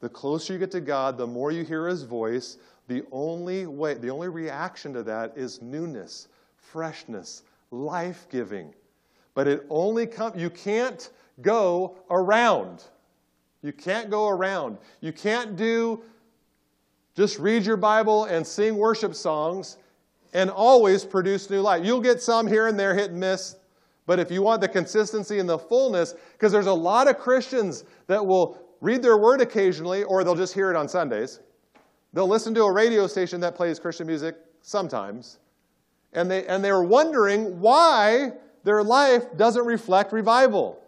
The 0.00 0.08
closer 0.08 0.52
you 0.52 0.58
get 0.58 0.70
to 0.72 0.80
God, 0.80 1.16
the 1.16 1.26
more 1.26 1.52
you 1.52 1.64
hear 1.64 1.86
his 1.88 2.02
voice, 2.02 2.58
the 2.88 3.04
only 3.12 3.66
way, 3.66 3.94
the 3.94 4.10
only 4.10 4.28
reaction 4.28 4.92
to 4.94 5.02
that 5.04 5.32
is 5.36 5.62
newness, 5.62 6.28
freshness, 6.56 7.42
life 7.70 8.26
giving. 8.30 8.74
But 9.34 9.48
it 9.48 9.66
only 9.68 10.06
comes, 10.06 10.40
you 10.40 10.50
can't 10.50 11.10
go 11.42 11.96
around. 12.10 12.84
You 13.62 13.72
can't 13.72 14.10
go 14.10 14.28
around. 14.28 14.78
You 15.00 15.12
can't 15.12 15.56
do 15.56 16.02
just 17.14 17.38
read 17.38 17.64
your 17.64 17.76
Bible 17.76 18.24
and 18.24 18.44
sing 18.44 18.76
worship 18.76 19.14
songs 19.14 19.76
and 20.32 20.50
always 20.50 21.04
produce 21.04 21.48
new 21.48 21.60
life. 21.60 21.84
You'll 21.84 22.00
get 22.00 22.20
some 22.20 22.46
here 22.46 22.66
and 22.66 22.78
there 22.78 22.94
hit 22.94 23.12
and 23.12 23.20
miss, 23.20 23.56
but 24.06 24.18
if 24.18 24.30
you 24.30 24.42
want 24.42 24.60
the 24.60 24.68
consistency 24.68 25.38
and 25.38 25.48
the 25.48 25.58
fullness, 25.58 26.14
because 26.32 26.50
there's 26.50 26.66
a 26.66 26.74
lot 26.74 27.08
of 27.08 27.18
Christians 27.18 27.84
that 28.08 28.24
will 28.24 28.60
read 28.80 29.00
their 29.00 29.16
word 29.16 29.40
occasionally 29.40 30.02
or 30.02 30.24
they'll 30.24 30.34
just 30.34 30.54
hear 30.54 30.70
it 30.70 30.76
on 30.76 30.88
Sundays. 30.88 31.38
They'll 32.12 32.28
listen 32.28 32.52
to 32.54 32.64
a 32.64 32.72
radio 32.72 33.06
station 33.06 33.40
that 33.40 33.54
plays 33.54 33.78
Christian 33.78 34.06
music 34.06 34.36
sometimes. 34.62 35.38
And, 36.12 36.30
they, 36.30 36.46
and 36.46 36.64
they're 36.64 36.82
wondering 36.82 37.60
why 37.60 38.32
their 38.64 38.82
life 38.82 39.36
doesn't 39.36 39.64
reflect 39.64 40.12
revival. 40.12 40.82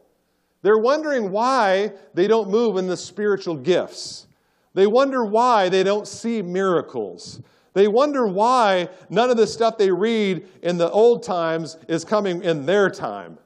They're 0.63 0.79
wondering 0.79 1.31
why 1.31 1.93
they 2.15 2.27
don't 2.27 2.51
move 2.51 2.77
in 2.77 2.87
the 2.87 2.97
spiritual 2.97 3.55
gifts. 3.55 4.27
They 4.75 4.87
wonder 4.87 5.25
why 5.25 5.69
they 5.69 5.85
don't 5.85 6.09
see 6.09 6.43
miracles. 6.43 7.41
They 7.75 7.89
wonder 7.89 8.27
why 8.27 8.89
none 9.11 9.31
of 9.31 9.37
the 9.37 9.47
stuff 9.47 9.79
they 9.79 9.91
read 9.91 10.49
in 10.63 10.79
the 10.79 10.91
old 10.91 11.23
times 11.23 11.77
is 11.89 12.05
coming 12.05 12.43
in 12.43 12.67
their 12.67 12.91
time. 12.91 13.39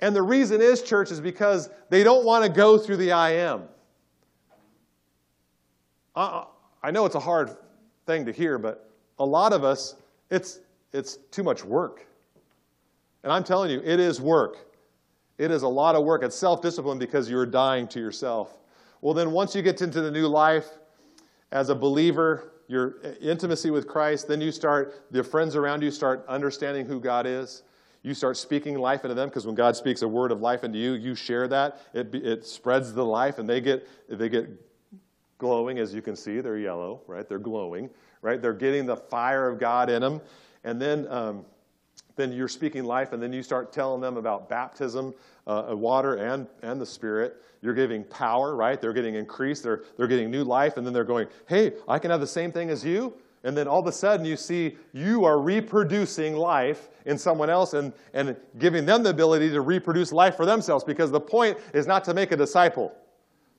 And 0.00 0.16
the 0.16 0.22
reason 0.22 0.60
is, 0.60 0.82
church, 0.82 1.10
is 1.10 1.20
because 1.20 1.70
they 1.88 2.02
don't 2.02 2.24
want 2.24 2.44
to 2.44 2.50
go 2.50 2.76
through 2.76 2.96
the 2.96 3.12
I 3.12 3.30
am. 3.34 3.62
Uh, 6.16 6.44
I 6.82 6.90
know 6.90 7.06
it's 7.06 7.14
a 7.14 7.20
hard 7.20 7.56
thing 8.06 8.26
to 8.26 8.32
hear, 8.32 8.58
but 8.58 8.90
a 9.18 9.24
lot 9.24 9.52
of 9.52 9.62
us, 9.62 9.94
it's, 10.30 10.58
it's 10.92 11.18
too 11.30 11.42
much 11.42 11.64
work. 11.64 12.06
And 13.22 13.32
I'm 13.32 13.44
telling 13.44 13.70
you, 13.70 13.80
it 13.84 14.00
is 14.00 14.20
work. 14.20 14.56
It 15.38 15.50
is 15.50 15.62
a 15.62 15.68
lot 15.68 15.94
of 15.94 16.04
work. 16.04 16.22
It's 16.22 16.36
self 16.36 16.60
discipline 16.60 16.98
because 16.98 17.30
you're 17.30 17.46
dying 17.46 17.88
to 17.88 18.00
yourself. 18.00 18.58
Well, 19.00 19.14
then 19.14 19.32
once 19.32 19.54
you 19.54 19.62
get 19.62 19.80
into 19.82 20.00
the 20.00 20.10
new 20.10 20.28
life 20.28 20.66
as 21.50 21.68
a 21.68 21.74
believer, 21.74 22.52
your 22.68 22.96
intimacy 23.20 23.70
with 23.70 23.86
Christ, 23.86 24.28
then 24.28 24.40
you 24.40 24.52
start, 24.52 25.04
the 25.10 25.22
friends 25.22 25.56
around 25.56 25.82
you 25.82 25.90
start 25.90 26.24
understanding 26.28 26.86
who 26.86 27.00
God 27.00 27.26
is. 27.26 27.64
You 28.02 28.14
start 28.14 28.36
speaking 28.36 28.78
life 28.78 29.04
into 29.04 29.14
them 29.14 29.28
because 29.28 29.46
when 29.46 29.54
God 29.54 29.76
speaks 29.76 30.02
a 30.02 30.08
word 30.08 30.32
of 30.32 30.40
life 30.40 30.64
into 30.64 30.78
you, 30.78 30.94
you 30.94 31.14
share 31.14 31.46
that. 31.48 31.80
It, 31.92 32.14
it 32.14 32.46
spreads 32.46 32.92
the 32.92 33.04
life, 33.04 33.38
and 33.38 33.48
they 33.48 33.60
get, 33.60 33.86
they 34.08 34.28
get 34.28 34.48
glowing, 35.38 35.78
as 35.78 35.94
you 35.94 36.02
can 36.02 36.16
see. 36.16 36.40
They're 36.40 36.58
yellow, 36.58 37.02
right? 37.06 37.28
They're 37.28 37.38
glowing, 37.38 37.90
right? 38.22 38.40
They're 38.40 38.52
getting 38.52 38.86
the 38.86 38.96
fire 38.96 39.48
of 39.48 39.60
God 39.60 39.90
in 39.90 40.02
them. 40.02 40.20
And 40.64 40.80
then 40.80 41.06
um, 41.08 41.44
then 42.16 42.32
you're 42.32 42.48
speaking 42.48 42.84
life, 42.84 43.12
and 43.12 43.22
then 43.22 43.32
you 43.32 43.42
start 43.42 43.72
telling 43.72 44.00
them 44.00 44.16
about 44.16 44.48
baptism, 44.48 45.14
uh, 45.46 45.66
water, 45.70 46.16
and, 46.16 46.46
and 46.62 46.80
the 46.80 46.86
Spirit. 46.86 47.42
You're 47.62 47.74
giving 47.74 48.04
power, 48.04 48.54
right? 48.56 48.80
They're 48.80 48.92
getting 48.92 49.14
increased, 49.14 49.62
they're, 49.62 49.82
they're 49.96 50.06
getting 50.06 50.30
new 50.30 50.44
life, 50.44 50.76
and 50.76 50.86
then 50.86 50.92
they're 50.92 51.04
going, 51.04 51.28
hey, 51.48 51.72
I 51.88 51.98
can 51.98 52.10
have 52.10 52.20
the 52.20 52.26
same 52.26 52.52
thing 52.52 52.70
as 52.70 52.84
you. 52.84 53.14
And 53.44 53.56
then 53.56 53.66
all 53.66 53.80
of 53.80 53.86
a 53.86 53.92
sudden 53.92 54.24
you 54.24 54.36
see 54.36 54.76
you 54.92 55.24
are 55.24 55.40
reproducing 55.40 56.36
life 56.36 56.90
in 57.06 57.18
someone 57.18 57.50
else 57.50 57.74
and, 57.74 57.92
and 58.14 58.36
giving 58.58 58.86
them 58.86 59.02
the 59.02 59.10
ability 59.10 59.50
to 59.50 59.60
reproduce 59.60 60.12
life 60.12 60.36
for 60.36 60.46
themselves 60.46 60.84
because 60.84 61.10
the 61.10 61.20
point 61.20 61.58
is 61.74 61.86
not 61.86 62.04
to 62.04 62.14
make 62.14 62.30
a 62.30 62.36
disciple. 62.36 62.94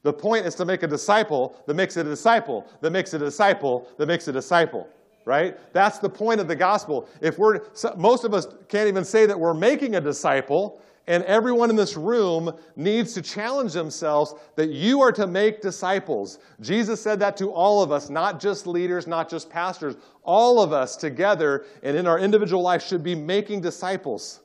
The 0.04 0.14
point 0.14 0.46
is 0.46 0.56
to 0.56 0.66
make 0.66 0.84
a 0.84 0.88
disciple 0.88 1.62
that 1.66 1.74
makes 1.74 1.98
a 1.98 2.04
disciple 2.04 2.68
that 2.82 2.92
makes 2.92 3.14
a 3.14 3.20
disciple 3.20 3.88
that 3.98 4.06
makes 4.06 4.28
a 4.28 4.32
disciple 4.32 4.88
right? 5.26 5.58
That's 5.74 6.00
the 6.00 6.10
point 6.10 6.40
of 6.40 6.48
the 6.48 6.56
gospel. 6.56 7.08
If 7.22 7.38
we're, 7.38 7.62
most 7.98 8.24
of 8.24 8.34
us 8.34 8.48
can't 8.68 8.88
even 8.88 9.06
say 9.06 9.26
that 9.26 9.40
we're 9.40 9.54
making 9.54 9.96
a 9.96 10.02
disciple, 10.02 10.82
and 11.08 11.24
everyone 11.26 11.70
in 11.70 11.76
this 11.76 11.98
room 11.98 12.54
needs 12.78 13.14
to 13.14 13.22
challenge 13.22 13.74
themselves 13.74 14.36
that 14.56 14.70
you 14.70 15.02
are 15.02 15.12
to 15.12 15.28
make 15.28 15.62
disciples. 15.62 16.40
Jesus 16.62 17.02
said 17.02 17.20
that 17.20 17.36
to 17.38 17.52
all 17.52 17.84
of 17.84 17.92
us, 17.92 18.10
not 18.10 18.40
just 18.40 18.66
leaders, 18.66 19.06
not 19.06 19.30
just 19.30 19.50
pastors. 19.50 19.96
All 20.24 20.62
of 20.62 20.72
us 20.72 20.96
together 20.96 21.66
and 21.84 21.98
in 21.98 22.08
our 22.08 22.20
individual 22.20 22.62
life 22.62 22.82
should 22.82 23.04
be 23.04 23.16
making 23.16 23.60
disciples. 23.60 24.43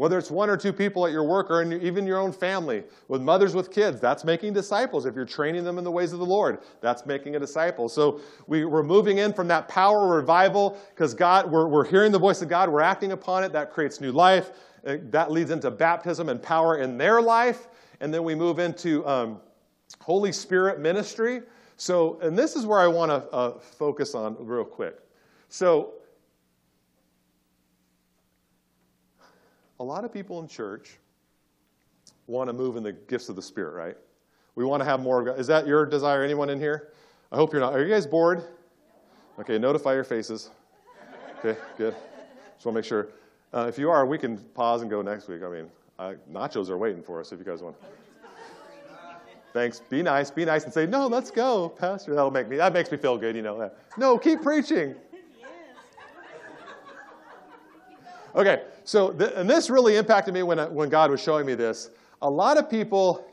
Whether 0.00 0.16
it's 0.16 0.30
one 0.30 0.48
or 0.48 0.56
two 0.56 0.72
people 0.72 1.04
at 1.04 1.12
your 1.12 1.24
work 1.24 1.50
or 1.50 1.60
in 1.60 1.74
even 1.82 2.06
your 2.06 2.18
own 2.18 2.32
family, 2.32 2.84
with 3.08 3.20
mothers 3.20 3.54
with 3.54 3.70
kids, 3.70 4.00
that's 4.00 4.24
making 4.24 4.54
disciples. 4.54 5.04
If 5.04 5.14
you're 5.14 5.26
training 5.26 5.62
them 5.62 5.76
in 5.76 5.84
the 5.84 5.90
ways 5.90 6.14
of 6.14 6.20
the 6.20 6.24
Lord, 6.24 6.60
that's 6.80 7.04
making 7.04 7.36
a 7.36 7.38
disciple. 7.38 7.86
So 7.86 8.18
we, 8.46 8.62
are 8.62 8.82
moving 8.82 9.18
in 9.18 9.34
from 9.34 9.46
that 9.48 9.68
power 9.68 10.08
revival 10.08 10.78
because 10.88 11.12
God, 11.12 11.50
we're, 11.50 11.68
we're 11.68 11.84
hearing 11.84 12.12
the 12.12 12.18
voice 12.18 12.40
of 12.40 12.48
God, 12.48 12.70
we're 12.70 12.80
acting 12.80 13.12
upon 13.12 13.44
it. 13.44 13.52
That 13.52 13.72
creates 13.74 14.00
new 14.00 14.10
life. 14.10 14.52
That 14.84 15.30
leads 15.30 15.50
into 15.50 15.70
baptism 15.70 16.30
and 16.30 16.42
power 16.42 16.78
in 16.78 16.96
their 16.96 17.20
life. 17.20 17.68
And 18.00 18.14
then 18.14 18.24
we 18.24 18.34
move 18.34 18.58
into 18.58 19.06
um, 19.06 19.38
Holy 20.00 20.32
Spirit 20.32 20.80
ministry. 20.80 21.42
So, 21.76 22.18
and 22.22 22.38
this 22.38 22.56
is 22.56 22.64
where 22.64 22.80
I 22.80 22.86
want 22.86 23.10
to 23.10 23.30
uh, 23.34 23.58
focus 23.58 24.14
on 24.14 24.34
real 24.38 24.64
quick. 24.64 24.98
So, 25.50 25.99
a 29.80 29.84
lot 29.84 30.04
of 30.04 30.12
people 30.12 30.40
in 30.40 30.46
church 30.46 30.98
want 32.26 32.48
to 32.48 32.52
move 32.52 32.76
in 32.76 32.82
the 32.82 32.92
gifts 32.92 33.28
of 33.28 33.34
the 33.34 33.42
Spirit, 33.42 33.74
right? 33.74 33.96
We 34.54 34.64
want 34.64 34.82
to 34.82 34.84
have 34.84 35.00
more 35.00 35.20
of 35.20 35.26
God. 35.26 35.40
Is 35.40 35.46
that 35.46 35.66
your 35.66 35.86
desire? 35.86 36.22
Anyone 36.22 36.50
in 36.50 36.60
here? 36.60 36.92
I 37.32 37.36
hope 37.36 37.52
you're 37.52 37.62
not. 37.62 37.72
Are 37.72 37.82
you 37.82 37.92
guys 37.92 38.06
bored? 38.06 38.44
Okay, 39.38 39.58
notify 39.58 39.94
your 39.94 40.04
faces. 40.04 40.50
Okay, 41.38 41.58
good. 41.78 41.94
Just 42.54 42.66
want 42.66 42.74
to 42.74 42.78
make 42.80 42.84
sure. 42.84 43.08
Uh, 43.54 43.66
if 43.68 43.78
you 43.78 43.90
are, 43.90 44.04
we 44.04 44.18
can 44.18 44.36
pause 44.36 44.82
and 44.82 44.90
go 44.90 45.00
next 45.00 45.28
week. 45.28 45.42
I 45.42 45.48
mean, 45.48 45.66
uh, 45.98 46.12
nachos 46.30 46.68
are 46.68 46.76
waiting 46.76 47.02
for 47.02 47.18
us 47.18 47.32
if 47.32 47.38
you 47.38 47.44
guys 47.44 47.62
want. 47.62 47.74
Thanks. 49.54 49.80
Be 49.80 50.02
nice. 50.02 50.30
Be 50.30 50.44
nice 50.44 50.64
and 50.64 50.72
say, 50.72 50.86
no, 50.86 51.06
let's 51.06 51.30
go, 51.30 51.70
Pastor. 51.70 52.14
That'll 52.14 52.30
make 52.30 52.48
me. 52.48 52.56
That 52.56 52.74
makes 52.74 52.92
me 52.92 52.98
feel 52.98 53.16
good. 53.16 53.34
You 53.34 53.42
know. 53.42 53.70
No, 53.96 54.18
keep 54.18 54.42
preaching. 54.42 54.94
Okay, 58.32 58.62
so 58.84 59.12
th- 59.12 59.32
and 59.34 59.48
this 59.48 59.70
really 59.70 59.96
impacted 59.96 60.34
me 60.34 60.42
when, 60.42 60.58
when 60.74 60.88
God 60.88 61.10
was 61.10 61.20
showing 61.20 61.46
me 61.46 61.54
this. 61.54 61.90
A 62.22 62.30
lot 62.30 62.58
of 62.58 62.68
people 62.68 63.26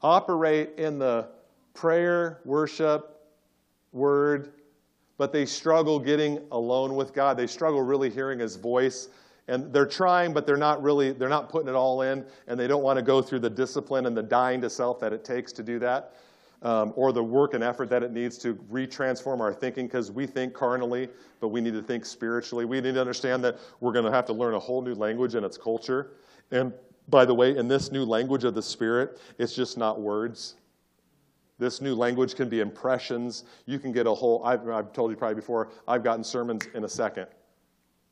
operate 0.00 0.70
in 0.78 0.98
the 0.98 1.28
prayer, 1.74 2.40
worship, 2.44 3.20
word, 3.92 4.52
but 5.18 5.32
they 5.32 5.46
struggle 5.46 5.98
getting 5.98 6.40
alone 6.50 6.94
with 6.94 7.12
God. 7.12 7.36
They 7.36 7.46
struggle 7.46 7.82
really 7.82 8.10
hearing 8.10 8.38
His 8.38 8.56
voice. 8.56 9.08
And 9.48 9.72
they're 9.72 9.86
trying, 9.86 10.32
but 10.32 10.46
they're 10.46 10.56
not 10.56 10.82
really, 10.82 11.12
they're 11.12 11.28
not 11.28 11.48
putting 11.48 11.68
it 11.68 11.74
all 11.74 12.02
in, 12.02 12.24
and 12.46 12.58
they 12.58 12.68
don't 12.68 12.82
want 12.82 12.96
to 12.96 13.02
go 13.02 13.20
through 13.20 13.40
the 13.40 13.50
discipline 13.50 14.06
and 14.06 14.16
the 14.16 14.22
dying 14.22 14.60
to 14.60 14.70
self 14.70 15.00
that 15.00 15.12
it 15.12 15.24
takes 15.24 15.52
to 15.54 15.62
do 15.62 15.78
that 15.80 16.14
um, 16.62 16.92
or 16.96 17.12
the 17.12 17.22
work 17.22 17.54
and 17.54 17.62
effort 17.62 17.90
that 17.90 18.02
it 18.02 18.12
needs 18.12 18.38
to 18.38 18.54
retransform 18.70 19.40
our 19.40 19.52
thinking 19.52 19.86
because 19.86 20.10
we 20.10 20.26
think 20.26 20.54
carnally, 20.54 21.08
but 21.40 21.48
we 21.48 21.60
need 21.60 21.74
to 21.74 21.82
think 21.82 22.06
spiritually. 22.06 22.64
We 22.64 22.80
need 22.80 22.94
to 22.94 23.00
understand 23.00 23.42
that 23.44 23.58
we're 23.80 23.92
going 23.92 24.04
to 24.04 24.12
have 24.12 24.24
to 24.26 24.32
learn 24.32 24.54
a 24.54 24.58
whole 24.58 24.80
new 24.82 24.94
language 24.94 25.34
and 25.34 25.44
its 25.44 25.58
culture. 25.58 26.12
And 26.50 26.72
by 27.08 27.24
the 27.24 27.34
way, 27.34 27.56
in 27.56 27.68
this 27.68 27.90
new 27.90 28.04
language 28.04 28.44
of 28.44 28.54
the 28.54 28.62
Spirit, 28.62 29.18
it's 29.38 29.54
just 29.54 29.76
not 29.76 30.00
words. 30.00 30.54
This 31.58 31.80
new 31.80 31.94
language 31.94 32.34
can 32.34 32.48
be 32.48 32.60
impressions. 32.60 33.44
You 33.66 33.78
can 33.78 33.92
get 33.92 34.06
a 34.06 34.14
whole, 34.14 34.44
I've, 34.44 34.68
I've 34.68 34.92
told 34.92 35.10
you 35.10 35.16
probably 35.16 35.36
before, 35.36 35.70
I've 35.86 36.04
gotten 36.04 36.24
sermons 36.24 36.66
in 36.74 36.84
a 36.84 36.88
second 36.88 37.26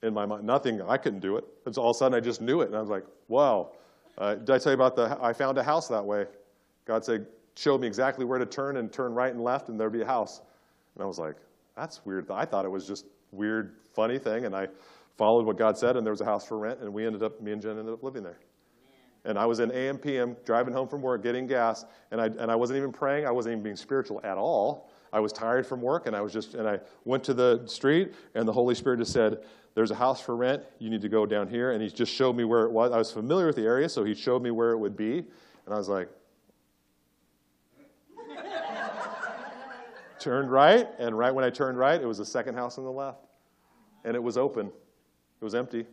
in 0.03 0.15
my 0.15 0.27
mind. 0.27 0.45
Nothing, 0.45 0.83
I 0.83 0.97
couldn't 0.97 1.21
do 1.21 1.37
it. 1.37 1.45
It's 1.67 1.79
all 1.79 1.91
of 1.91 1.97
a 1.97 1.99
sudden 1.99 2.17
I 2.17 2.21
just 2.21 2.41
knew 2.41 2.63
it. 2.63 2.67
And 2.67 2.77
I 2.77 2.81
was 2.81 2.91
like, 2.91 3.05
wow. 3.29 3.73
Uh, 4.19 4.35
did 4.35 4.51
I 4.51 4.59
tell 4.59 4.73
you 4.73 4.75
about 4.75 4.97
the, 4.97 5.17
I 5.21 5.33
found 5.33 5.57
a 5.59 5.63
house 5.63 5.89
that 5.89 6.05
way? 6.05 6.27
God 6.85 7.05
said, 7.05 7.27
showed 7.61 7.81
me 7.81 7.87
exactly 7.87 8.25
where 8.25 8.39
to 8.39 8.47
turn 8.47 8.79
and 8.79 8.91
turn 8.91 9.13
right 9.13 9.33
and 9.33 9.43
left, 9.43 9.69
and 9.69 9.79
there'd 9.79 9.93
be 9.93 10.01
a 10.01 10.07
house. 10.07 10.41
And 10.95 11.05
I 11.05 11.07
was 11.07 11.19
like, 11.19 11.37
that's 11.77 12.05
weird. 12.07 12.31
I 12.31 12.47
thought 12.47 12.65
it 12.65 12.71
was 12.71 12.87
just 12.87 13.05
weird, 13.33 13.77
funny 13.93 14.19
thing, 14.19 14.47
and 14.47 14.57
I 14.57 14.69
followed 15.19 15.45
what 15.45 15.59
God 15.59 15.77
said, 15.77 15.97
and 15.97 16.07
there 16.07 16.13
was 16.13 16.23
a 16.23 16.25
house 16.25 16.47
for 16.47 16.59
rent, 16.59 16.81
and 16.81 16.93
we 16.93 17.05
ended 17.05 17.23
up, 17.23 17.39
me 17.43 17.53
and 17.53 17.61
Jen 17.61 17.79
ended 17.79 17.93
up 17.93 18.03
living 18.03 18.23
there. 18.23 18.39
And 19.27 19.39
I 19.39 19.45
was 19.45 19.61
in 19.61 19.71
AM 19.73 19.99
PM 19.99 20.35
driving 20.47 20.73
home 20.73 20.89
from 20.89 21.03
work, 21.03 21.23
getting 21.23 21.47
gas, 21.47 21.85
and 22.11 22.19
I, 22.19 22.27
and 22.27 22.51
I 22.51 22.57
wasn't 22.57 22.79
even 22.79 22.93
praying. 22.93 23.27
I 23.27 23.31
wasn't 23.31 23.53
even 23.53 23.63
being 23.63 23.77
spiritual 23.77 24.23
at 24.25 24.39
all. 24.39 24.91
I 25.13 25.21
was 25.21 25.31
tired 25.31 25.67
from 25.67 25.83
work, 25.83 26.07
and 26.07 26.17
I 26.17 26.23
was 26.23 26.33
just, 26.33 26.55
and 26.55 26.67
I 26.67 26.79
went 27.05 27.23
to 27.25 27.35
the 27.35 27.63
street, 27.67 28.15
and 28.35 28.49
the 28.49 28.53
Holy 28.53 28.75
Spirit 28.75 29.01
just 29.01 29.13
said, 29.13 29.45
"There's 29.75 29.91
a 29.91 29.95
house 29.95 30.23
for 30.23 30.35
rent. 30.35 30.63
You 30.79 30.89
need 30.89 31.03
to 31.03 31.11
go 31.11 31.27
down 31.27 31.49
here." 31.49 31.73
And 31.73 31.83
He 31.83 31.91
just 31.91 32.13
showed 32.15 32.35
me 32.35 32.45
where 32.45 32.65
it 32.65 32.73
was. 32.73 32.93
I 32.93 32.97
was 32.97 33.13
familiar 33.13 33.47
with 33.47 33.57
the 33.57 33.65
area, 33.65 33.91
so 33.91 34.05
He 34.05 34.15
showed 34.15 34.41
me 34.41 34.51
where 34.51 34.71
it 34.71 34.79
would 34.79 34.97
be, 34.97 35.19
and 35.19 35.75
I 35.75 35.77
was 35.77 35.91
like, 35.91 36.09
turned 40.21 40.51
right, 40.51 40.89
and 40.99 41.17
right 41.17 41.35
when 41.35 41.45
I 41.45 41.51
turned 41.51 41.79
right, 41.79 42.01
it 42.01 42.07
was 42.07 42.19
the 42.19 42.25
second 42.25 42.55
house 42.55 42.79
on 42.79 42.85
the 42.85 42.93
left. 42.93 43.27
And 44.05 44.15
it 44.15 44.23
was 44.23 44.37
open. 44.37 44.67
It 44.67 45.45
was 45.45 45.55
empty 45.55 45.87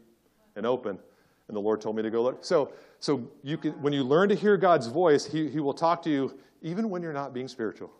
and 0.55 0.65
open. 0.65 0.99
And 1.47 1.55
the 1.55 1.61
Lord 1.61 1.81
told 1.81 1.95
me 1.95 2.03
to 2.03 2.09
go 2.09 2.21
look. 2.21 2.43
So, 2.43 2.73
so 2.99 3.29
you 3.43 3.57
can, 3.57 3.71
when 3.81 3.93
you 3.93 4.03
learn 4.03 4.29
to 4.29 4.35
hear 4.35 4.57
God's 4.57 4.87
voice, 4.87 5.25
he, 5.25 5.49
he 5.49 5.59
will 5.59 5.73
talk 5.73 6.01
to 6.03 6.09
you 6.09 6.37
even 6.61 6.89
when 6.89 7.01
you're 7.01 7.13
not 7.13 7.33
being 7.33 7.47
spiritual. 7.47 7.91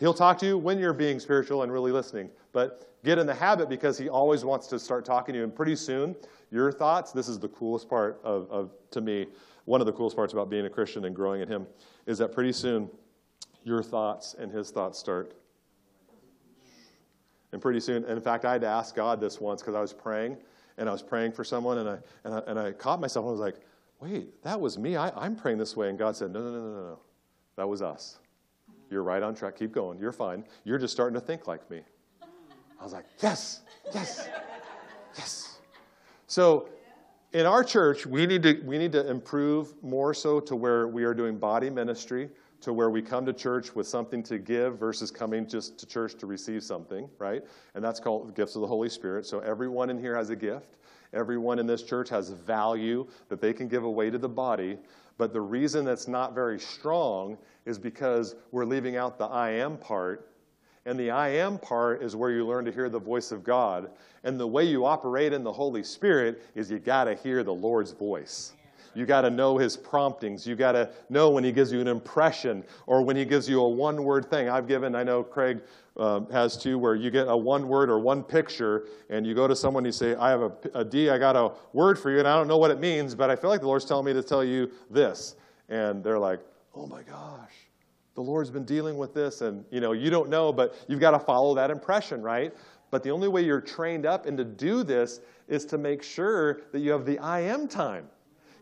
He'll 0.00 0.14
talk 0.14 0.38
to 0.38 0.46
you 0.46 0.58
when 0.58 0.78
you're 0.78 0.92
being 0.92 1.20
spiritual 1.20 1.62
and 1.62 1.72
really 1.72 1.92
listening. 1.92 2.28
But 2.52 2.94
get 3.04 3.18
in 3.18 3.26
the 3.26 3.34
habit 3.34 3.68
because 3.68 3.96
he 3.96 4.08
always 4.08 4.44
wants 4.44 4.66
to 4.68 4.78
start 4.78 5.04
talking 5.04 5.32
to 5.32 5.38
you. 5.38 5.44
And 5.44 5.54
pretty 5.54 5.76
soon, 5.76 6.16
your 6.50 6.72
thoughts, 6.72 7.12
this 7.12 7.28
is 7.28 7.38
the 7.38 7.48
coolest 7.48 7.88
part 7.88 8.20
of, 8.24 8.50
of 8.50 8.72
to 8.90 9.00
me, 9.00 9.28
one 9.64 9.80
of 9.80 9.86
the 9.86 9.92
coolest 9.92 10.16
parts 10.16 10.32
about 10.32 10.50
being 10.50 10.66
a 10.66 10.70
Christian 10.70 11.04
and 11.04 11.14
growing 11.14 11.40
in 11.40 11.48
him, 11.48 11.66
is 12.06 12.18
that 12.18 12.32
pretty 12.32 12.52
soon 12.52 12.90
your 13.62 13.82
thoughts 13.82 14.34
and 14.38 14.52
his 14.52 14.70
thoughts 14.70 14.98
start 14.98 15.34
And 17.54 17.62
pretty 17.62 17.78
soon, 17.78 18.04
in 18.06 18.20
fact, 18.20 18.44
I 18.44 18.50
had 18.50 18.62
to 18.62 18.66
ask 18.66 18.96
God 18.96 19.20
this 19.20 19.40
once 19.40 19.62
because 19.62 19.76
I 19.76 19.80
was 19.80 19.92
praying 19.92 20.38
and 20.76 20.88
I 20.88 20.92
was 20.92 21.02
praying 21.02 21.30
for 21.30 21.44
someone 21.44 21.78
and 21.78 21.88
I, 21.88 21.98
and 22.24 22.34
I, 22.34 22.38
and 22.48 22.58
I 22.58 22.72
caught 22.72 23.00
myself 23.00 23.22
and 23.22 23.28
I 23.28 23.30
was 23.30 23.40
like, 23.40 23.60
wait, 24.00 24.42
that 24.42 24.60
was 24.60 24.76
me. 24.76 24.96
I, 24.96 25.10
I'm 25.10 25.36
praying 25.36 25.58
this 25.58 25.76
way. 25.76 25.88
And 25.88 25.96
God 25.96 26.16
said, 26.16 26.32
no, 26.32 26.40
no, 26.40 26.50
no, 26.50 26.58
no, 26.58 26.80
no. 26.80 26.98
That 27.54 27.68
was 27.68 27.80
us. 27.80 28.18
You're 28.90 29.04
right 29.04 29.22
on 29.22 29.36
track. 29.36 29.56
Keep 29.56 29.70
going. 29.70 30.00
You're 30.00 30.10
fine. 30.10 30.44
You're 30.64 30.78
just 30.78 30.92
starting 30.92 31.14
to 31.14 31.24
think 31.24 31.46
like 31.46 31.70
me. 31.70 31.82
I 32.80 32.82
was 32.82 32.92
like, 32.92 33.04
yes, 33.22 33.60
yes, 33.94 34.28
yes. 35.16 35.58
So 36.26 36.68
in 37.34 37.46
our 37.46 37.62
church, 37.62 38.04
we 38.04 38.26
need 38.26 38.42
to, 38.42 38.60
we 38.64 38.78
need 38.78 38.90
to 38.90 39.08
improve 39.08 39.80
more 39.80 40.12
so 40.12 40.40
to 40.40 40.56
where 40.56 40.88
we 40.88 41.04
are 41.04 41.14
doing 41.14 41.38
body 41.38 41.70
ministry 41.70 42.30
to 42.64 42.72
where 42.72 42.90
we 42.90 43.02
come 43.02 43.26
to 43.26 43.32
church 43.32 43.74
with 43.74 43.86
something 43.86 44.22
to 44.22 44.38
give 44.38 44.78
versus 44.78 45.10
coming 45.10 45.46
just 45.46 45.78
to 45.78 45.86
church 45.86 46.14
to 46.16 46.26
receive 46.26 46.62
something, 46.62 47.08
right? 47.18 47.44
And 47.74 47.84
that's 47.84 48.00
called 48.00 48.28
the 48.28 48.32
gifts 48.32 48.54
of 48.56 48.62
the 48.62 48.66
Holy 48.66 48.88
Spirit. 48.88 49.26
So 49.26 49.40
everyone 49.40 49.90
in 49.90 49.98
here 49.98 50.16
has 50.16 50.30
a 50.30 50.36
gift. 50.36 50.76
Everyone 51.12 51.58
in 51.58 51.66
this 51.66 51.82
church 51.82 52.08
has 52.08 52.30
value 52.30 53.06
that 53.28 53.40
they 53.40 53.52
can 53.52 53.68
give 53.68 53.84
away 53.84 54.08
to 54.08 54.16
the 54.16 54.28
body. 54.28 54.78
But 55.18 55.32
the 55.32 55.40
reason 55.40 55.84
that's 55.84 56.08
not 56.08 56.34
very 56.34 56.58
strong 56.58 57.36
is 57.66 57.78
because 57.78 58.34
we're 58.50 58.64
leaving 58.64 58.96
out 58.96 59.18
the 59.18 59.26
I 59.26 59.50
am 59.50 59.76
part. 59.76 60.30
And 60.86 60.98
the 60.98 61.10
I 61.10 61.28
am 61.28 61.58
part 61.58 62.02
is 62.02 62.16
where 62.16 62.30
you 62.30 62.46
learn 62.46 62.64
to 62.64 62.72
hear 62.72 62.88
the 62.88 62.98
voice 62.98 63.30
of 63.30 63.44
God. 63.44 63.90
And 64.24 64.40
the 64.40 64.46
way 64.46 64.64
you 64.64 64.86
operate 64.86 65.34
in 65.34 65.44
the 65.44 65.52
Holy 65.52 65.84
Spirit 65.84 66.42
is 66.54 66.70
you 66.70 66.78
got 66.78 67.04
to 67.04 67.14
hear 67.14 67.44
the 67.44 67.54
Lord's 67.54 67.92
voice. 67.92 68.54
You 68.94 69.06
got 69.06 69.22
to 69.22 69.30
know 69.30 69.58
his 69.58 69.76
promptings. 69.76 70.46
You 70.46 70.56
got 70.56 70.72
to 70.72 70.90
know 71.08 71.30
when 71.30 71.44
he 71.44 71.52
gives 71.52 71.72
you 71.72 71.80
an 71.80 71.88
impression 71.88 72.64
or 72.86 73.02
when 73.02 73.16
he 73.16 73.24
gives 73.24 73.48
you 73.48 73.60
a 73.60 73.68
one 73.68 74.04
word 74.04 74.30
thing. 74.30 74.48
I've 74.48 74.68
given, 74.68 74.94
I 74.94 75.02
know 75.02 75.22
Craig 75.22 75.60
um, 75.96 76.30
has 76.30 76.56
too, 76.56 76.78
where 76.78 76.94
you 76.94 77.10
get 77.10 77.28
a 77.28 77.36
one 77.36 77.68
word 77.68 77.90
or 77.90 77.98
one 77.98 78.22
picture 78.22 78.86
and 79.10 79.26
you 79.26 79.34
go 79.34 79.46
to 79.46 79.56
someone 79.56 79.84
and 79.84 79.88
you 79.88 79.92
say, 79.92 80.14
I 80.14 80.30
have 80.30 80.42
a, 80.42 80.52
a 80.74 80.84
D, 80.84 81.10
I 81.10 81.18
got 81.18 81.36
a 81.36 81.52
word 81.72 81.98
for 81.98 82.10
you, 82.10 82.18
and 82.18 82.28
I 82.28 82.36
don't 82.36 82.48
know 82.48 82.58
what 82.58 82.70
it 82.70 82.80
means, 82.80 83.14
but 83.14 83.30
I 83.30 83.36
feel 83.36 83.50
like 83.50 83.60
the 83.60 83.66
Lord's 83.66 83.84
telling 83.84 84.06
me 84.06 84.12
to 84.12 84.22
tell 84.22 84.44
you 84.44 84.70
this. 84.90 85.36
And 85.68 86.02
they're 86.02 86.18
like, 86.18 86.40
oh 86.74 86.86
my 86.86 87.02
gosh 87.02 87.52
the 88.14 88.20
Lord's 88.20 88.50
been 88.50 88.64
dealing 88.64 88.96
with 88.96 89.12
this, 89.12 89.40
and 89.40 89.64
you 89.70 89.80
know, 89.80 89.92
you 89.92 90.08
don't 90.08 90.28
know, 90.28 90.52
but 90.52 90.76
you've 90.88 91.00
got 91.00 91.10
to 91.12 91.18
follow 91.18 91.54
that 91.54 91.70
impression, 91.70 92.22
right? 92.22 92.54
But 92.90 93.02
the 93.02 93.10
only 93.10 93.28
way 93.28 93.42
you're 93.42 93.60
trained 93.60 94.06
up 94.06 94.26
and 94.26 94.38
to 94.38 94.44
do 94.44 94.84
this 94.84 95.20
is 95.48 95.64
to 95.66 95.78
make 95.78 96.02
sure 96.02 96.60
that 96.72 96.78
you 96.78 96.92
have 96.92 97.04
the 97.04 97.18
I 97.18 97.40
am 97.40 97.66
time 97.66 98.08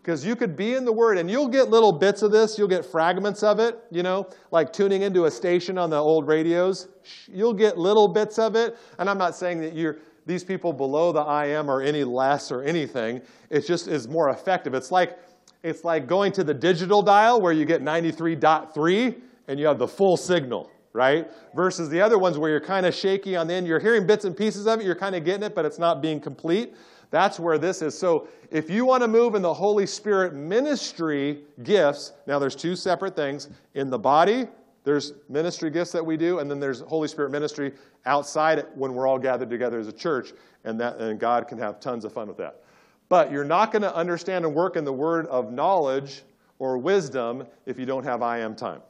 because 0.03 0.27
you 0.27 0.35
could 0.35 0.57
be 0.57 0.75
in 0.75 0.85
the 0.85 0.93
Word 0.93 1.17
and 1.17 1.31
you'll 1.31 1.49
get 1.49 1.71
little 1.71 1.93
bits 1.93 2.23
of 2.23 2.33
this, 2.33 2.59
you'll 2.59 2.67
get 2.67 2.85
fragments 2.85 3.45
of 3.45 3.61
it, 3.61 3.79
you 3.91 4.03
know, 4.03 4.29
like 4.51 4.73
tuning 4.73 5.03
into 5.03 5.27
a 5.27 5.31
station 5.31 5.79
on 5.79 5.91
the 5.91 5.97
old 5.97 6.27
radios. 6.27 6.89
You'll 7.33 7.53
get 7.53 7.79
little 7.79 8.09
bits 8.09 8.39
of 8.39 8.57
it. 8.57 8.77
And 8.99 9.09
I'm 9.09 9.19
not 9.19 9.37
saying 9.37 9.61
that 9.61 9.75
you're 9.75 9.99
these 10.27 10.45
people 10.45 10.73
below 10.73 11.13
the 11.13 11.21
I 11.21 11.47
am 11.47 11.71
are 11.71 11.81
any 11.81 12.05
less 12.05 12.53
or 12.53 12.63
anything. 12.63 13.23
It 13.51 13.67
just 13.67 13.89
is 13.89 14.09
more 14.09 14.31
effective. 14.31 14.75
It's 14.75 14.91
like 14.91 15.19
it's 15.63 15.85
like 15.85 16.07
going 16.09 16.33
to 16.33 16.45
the 16.45 16.55
digital 16.55 17.03
dial 17.03 17.41
where 17.41 17.53
you 17.53 17.65
get 17.65 17.83
93.3 17.83 19.21
and 19.47 19.61
you 19.61 19.67
have 19.67 19.79
the 19.79 19.87
full 19.87 20.17
signal, 20.17 20.71
right? 20.93 21.31
Versus 21.55 21.89
the 21.89 22.01
other 22.01 22.19
ones 22.19 22.37
where 22.37 22.51
you're 22.51 22.61
kind 22.61 22.85
of 22.87 22.95
shaky 22.95 23.37
on 23.37 23.47
the 23.47 23.55
end. 23.55 23.69
You're 23.69 23.79
hearing 23.79 24.05
bits 24.05 24.25
and 24.25 24.37
pieces 24.37 24.67
of 24.67 24.81
it, 24.81 24.87
you're 24.87 24.97
kind 24.97 25.15
of 25.15 25.25
getting 25.25 25.45
it, 25.45 25.55
but 25.55 25.65
it's 25.65 25.79
not 25.79 26.03
being 26.03 26.21
complete. 26.21 26.75
That's 27.13 27.39
where 27.39 27.59
this 27.59 27.83
is. 27.83 27.97
So 27.97 28.27
if 28.51 28.71
you 28.71 28.87
want 28.87 29.03
to 29.03 29.09
move 29.09 29.35
in 29.35 29.43
the 29.43 29.53
Holy 29.53 29.87
Spirit 29.87 30.33
ministry 30.33 31.43
gifts, 31.63 32.15
now 32.27 32.39
there's 32.39 32.57
two 32.57 32.75
separate 32.75 33.15
things. 33.15 33.51
In 33.75 33.91
the 33.91 33.99
body, 33.99 34.49
there's 34.83 35.13
ministry 35.29 35.71
gifts 35.71 35.93
that 35.93 36.05
we 36.05 36.17
do, 36.17 36.39
and 36.39 36.51
then 36.51 36.59
there's 36.59 36.81
Holy 36.81 37.07
Spirit 37.07 37.31
ministry 37.31 37.73
outside 38.07 38.65
when 38.75 38.95
we're 38.95 39.07
all 39.07 39.19
gathered 39.19 39.51
together 39.51 39.79
as 39.79 39.89
a 39.89 39.93
church, 39.93 40.33
and 40.65 40.81
that 40.81 40.97
and 40.97 41.21
God 41.21 41.47
can 41.47 41.59
have 41.59 41.81
tons 41.81 42.07
of 42.07 42.15
fun 42.15 42.29
with 42.29 42.39
that. 42.39 42.63
But 43.11 43.31
you're 43.31 43.45
not 43.45 43.73
going 43.73 43.83
to 43.83 43.95
understand 43.95 44.47
and 44.47 44.55
work 44.55 44.77
in 44.77 44.87
the 44.87 44.93
word 44.93 45.27
of 45.27 45.53
knowledge 45.53 46.23
or 46.59 46.79
wisdom 46.79 47.47
if 47.67 47.79
you 47.79 47.85
don't 47.85 48.05
have 48.05 48.23
I 48.23 48.39
am 48.39 48.57
time. 48.57 48.81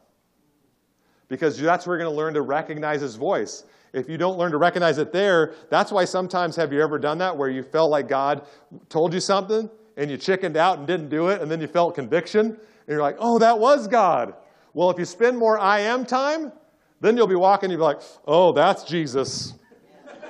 Because 1.26 1.58
that's 1.58 1.88
where 1.88 1.96
you're 1.96 2.04
going 2.04 2.14
to 2.14 2.16
learn 2.16 2.34
to 2.34 2.42
recognize 2.42 3.00
his 3.00 3.16
voice. 3.16 3.64
If 3.93 4.09
you 4.09 4.16
don't 4.16 4.38
learn 4.38 4.53
to 4.53 4.59
recognize 4.59 4.99
it 4.99 5.12
there, 5.12 5.55
that's 5.68 5.93
why 5.93 6.07
sometimes 6.07 6.57
have 6.57 6.72
you 6.72 6.82
ever 6.82 6.99
done 6.99 7.18
that 7.18 7.36
where 7.36 7.51
you 7.51 7.62
felt 7.62 7.90
like 7.90 8.09
God 8.09 8.47
told 8.88 9.12
you 9.12 9.20
something 9.20 9.68
and 9.97 10.11
you 10.11 10.16
chickened 10.16 10.57
out 10.57 10.78
and 10.78 10.86
didn't 10.86 11.11
do 11.11 11.28
it 11.28 11.43
and 11.43 11.51
then 11.51 11.61
you 11.61 11.66
felt 11.66 11.95
conviction 11.95 12.47
and 12.47 12.59
you're 12.88 13.03
like, 13.03 13.16
oh, 13.18 13.38
that 13.38 13.59
was 13.59 13.86
God. 13.86 14.34
Well, 14.72 14.90
if 14.90 14.99
you 14.99 15.05
spend 15.05 15.36
more 15.36 15.59
I 15.59 15.80
am 15.80 16.07
time, 16.07 16.53
then 17.01 17.16
you'll 17.16 17.26
be 17.26 17.34
walking 17.34 17.70
you'll 17.70 17.80
be 17.80 17.84
like, 17.84 18.01
oh, 18.26 18.53
that's 18.53 18.84
Jesus. 18.84 19.55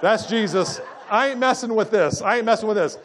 That's 0.01 0.27
Jesus. 0.27 0.81
I 1.09 1.29
ain't 1.29 1.39
messing 1.39 1.75
with 1.75 1.91
this. 1.91 2.21
I 2.21 2.39
ain't 2.39 2.47
messing 2.47 2.67
with 2.67 2.77
this. 2.77 2.99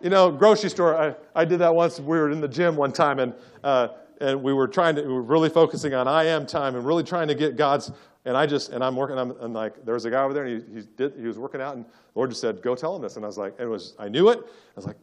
You 0.00 0.08
know, 0.08 0.30
grocery 0.30 0.70
store, 0.70 0.96
I, 0.96 1.14
I 1.34 1.44
did 1.44 1.58
that 1.58 1.74
once. 1.74 2.00
We 2.00 2.16
were 2.16 2.30
in 2.30 2.40
the 2.40 2.48
gym 2.48 2.76
one 2.76 2.92
time 2.92 3.18
and, 3.18 3.34
uh, 3.62 3.88
and 4.20 4.42
we 4.42 4.52
were 4.52 4.68
trying 4.68 4.94
to, 4.96 5.02
we 5.02 5.12
were 5.12 5.22
really 5.22 5.50
focusing 5.50 5.92
on 5.92 6.08
I 6.08 6.24
am 6.24 6.46
time 6.46 6.76
and 6.76 6.86
really 6.86 7.04
trying 7.04 7.28
to 7.28 7.34
get 7.34 7.56
God's 7.56 7.92
and 8.24 8.36
I 8.36 8.46
just, 8.46 8.70
and 8.70 8.84
I'm 8.84 8.96
working, 8.96 9.18
I'm, 9.18 9.30
and 9.40 9.54
like, 9.54 9.84
there 9.84 9.94
was 9.94 10.04
a 10.04 10.10
guy 10.10 10.22
over 10.22 10.34
there, 10.34 10.44
and 10.44 10.62
he, 10.62 10.80
he, 10.80 10.86
did, 10.96 11.14
he 11.16 11.26
was 11.26 11.38
working 11.38 11.60
out, 11.60 11.76
and 11.76 11.84
the 11.84 11.90
Lord 12.14 12.30
just 12.30 12.40
said, 12.40 12.62
go 12.62 12.74
tell 12.74 12.94
him 12.94 13.02
this. 13.02 13.16
And 13.16 13.24
I 13.24 13.28
was 13.28 13.38
like, 13.38 13.58
it 13.58 13.66
was, 13.66 13.94
I 13.98 14.08
knew 14.08 14.28
it. 14.28 14.38
I 14.38 14.72
was 14.76 14.86
like, 14.86 14.96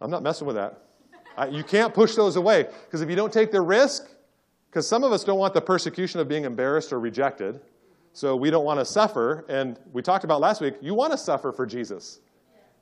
I'm 0.00 0.10
not 0.10 0.22
messing 0.22 0.46
with 0.46 0.56
that. 0.56 0.82
I, 1.36 1.48
you 1.48 1.62
can't 1.62 1.94
push 1.94 2.14
those 2.14 2.36
away, 2.36 2.66
because 2.84 3.00
if 3.00 3.08
you 3.08 3.16
don't 3.16 3.32
take 3.32 3.50
the 3.52 3.60
risk, 3.60 4.08
because 4.70 4.86
some 4.86 5.04
of 5.04 5.12
us 5.12 5.24
don't 5.24 5.38
want 5.38 5.54
the 5.54 5.60
persecution 5.60 6.20
of 6.20 6.28
being 6.28 6.44
embarrassed 6.44 6.92
or 6.92 7.00
rejected, 7.00 7.60
so 8.12 8.36
we 8.36 8.50
don't 8.50 8.64
want 8.64 8.80
to 8.80 8.84
suffer. 8.84 9.44
And 9.48 9.78
we 9.92 10.02
talked 10.02 10.24
about 10.24 10.40
last 10.40 10.60
week, 10.60 10.74
you 10.80 10.94
want 10.94 11.12
to 11.12 11.18
suffer 11.18 11.52
for 11.52 11.64
Jesus, 11.64 12.20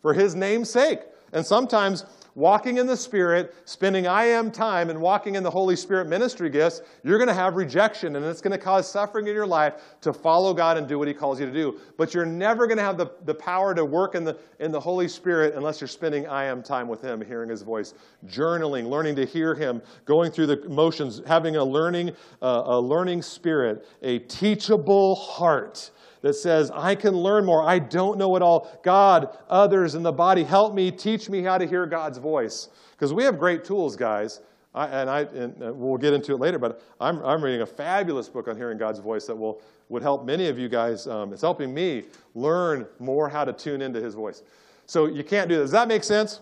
for 0.03 0.13
his 0.13 0.35
name's 0.35 0.71
sake. 0.71 1.01
And 1.35 1.45
sometimes 1.45 2.07
walking 2.37 2.79
in 2.79 2.87
the 2.87 2.97
Spirit, 2.97 3.55
spending 3.65 4.07
I 4.07 4.25
am 4.25 4.51
time, 4.51 4.91
and 4.91 5.01
walking 5.01 5.35
in 5.35 5.43
the 5.43 5.51
Holy 5.51 5.77
Spirit 5.77 6.09
ministry 6.09 6.49
gifts, 6.49 6.81
you're 7.03 7.19
going 7.19 7.29
to 7.29 7.35
have 7.35 7.57
rejection 7.57 8.17
and 8.17 8.25
it's 8.25 8.41
going 8.41 8.53
to 8.53 8.59
cause 8.59 8.91
suffering 8.91 9.27
in 9.27 9.35
your 9.35 9.47
life 9.47 9.75
to 10.01 10.13
follow 10.13 10.55
God 10.55 10.77
and 10.77 10.89
do 10.89 10.99
what 10.99 11.09
He 11.09 11.15
calls 11.15 11.41
you 11.41 11.47
to 11.47 11.53
do. 11.53 11.81
But 11.97 12.15
you're 12.15 12.27
never 12.27 12.67
going 12.67 12.79
to 12.79 12.85
have 12.85 12.97
the, 12.97 13.11
the 13.25 13.35
power 13.35 13.75
to 13.75 13.85
work 13.85 14.15
in 14.15 14.25
the, 14.25 14.39
in 14.61 14.73
the 14.73 14.81
Holy 14.81 15.09
Spirit 15.09 15.55
unless 15.55 15.81
you're 15.81 15.89
spending 15.89 16.27
I 16.27 16.45
am 16.45 16.63
time 16.63 16.89
with 16.89 17.03
Him, 17.03 17.21
hearing 17.21 17.51
His 17.51 17.63
voice, 17.63 17.95
journaling, 18.27 18.89
learning 18.89 19.17
to 19.17 19.27
hear 19.27 19.55
Him, 19.55 19.83
going 20.05 20.31
through 20.31 20.47
the 20.47 20.69
motions, 20.69 21.21
having 21.27 21.57
a 21.57 21.65
learning, 21.65 22.11
uh, 22.43 22.63
a 22.67 22.81
learning 22.81 23.23
spirit, 23.23 23.87
a 24.03 24.21
teachable 24.21 25.15
heart 25.17 25.91
that 26.25 26.33
says, 26.33 26.71
I 26.71 26.95
can 26.95 27.13
learn 27.13 27.45
more. 27.45 27.63
I 27.63 27.79
don't 27.79 28.17
know 28.17 28.35
it 28.35 28.41
all. 28.41 28.81
God, 28.83 29.37
others 29.51 29.95
in 29.95 30.03
the 30.03 30.11
body, 30.11 30.43
help 30.43 30.75
me, 30.75 30.91
teach 30.91 31.29
me 31.29 31.43
how 31.43 31.59
to 31.59 31.67
hear 31.67 31.85
God's 31.85 32.17
voice. 32.17 32.71
Because 32.93 33.13
we 33.13 33.25
have 33.25 33.39
great 33.39 33.63
tools, 33.63 33.95
guys. 33.95 34.41
I, 34.75 34.87
and, 34.87 35.11
I, 35.11 35.21
and 35.21 35.55
we'll 35.79 35.99
get 35.99 36.15
into 36.15 36.33
it 36.33 36.39
later, 36.39 36.59
but 36.59 36.81
I'm, 36.99 37.23
I'm 37.23 37.45
reading 37.45 37.61
a 37.61 37.67
fabulous 37.67 38.31
book 38.31 38.49
on 38.49 38.57
hearing 38.57 38.79
God's 38.79 39.01
voice 39.01 39.27
that 39.27 39.37
will, 39.37 39.61
would 39.91 40.01
help 40.01 40.25
many 40.25 40.49
of 40.49 40.59
you 40.59 40.67
guys. 40.67 41.07
Um, 41.07 41.31
it's 41.31 41.43
helping 41.43 41.75
me 41.75 42.05
learn 42.35 42.87
more 42.99 43.29
how 43.29 43.45
to 43.45 43.53
tune 43.53 43.83
into 43.83 44.01
his 44.01 44.15
voice. 44.15 44.43
So 44.87 45.05
you 45.05 45.25
can't 45.25 45.51
do 45.51 45.57
this. 45.57 45.65
Does 45.65 45.73
that 45.73 45.89
make 45.89 46.05
sense? 46.05 46.41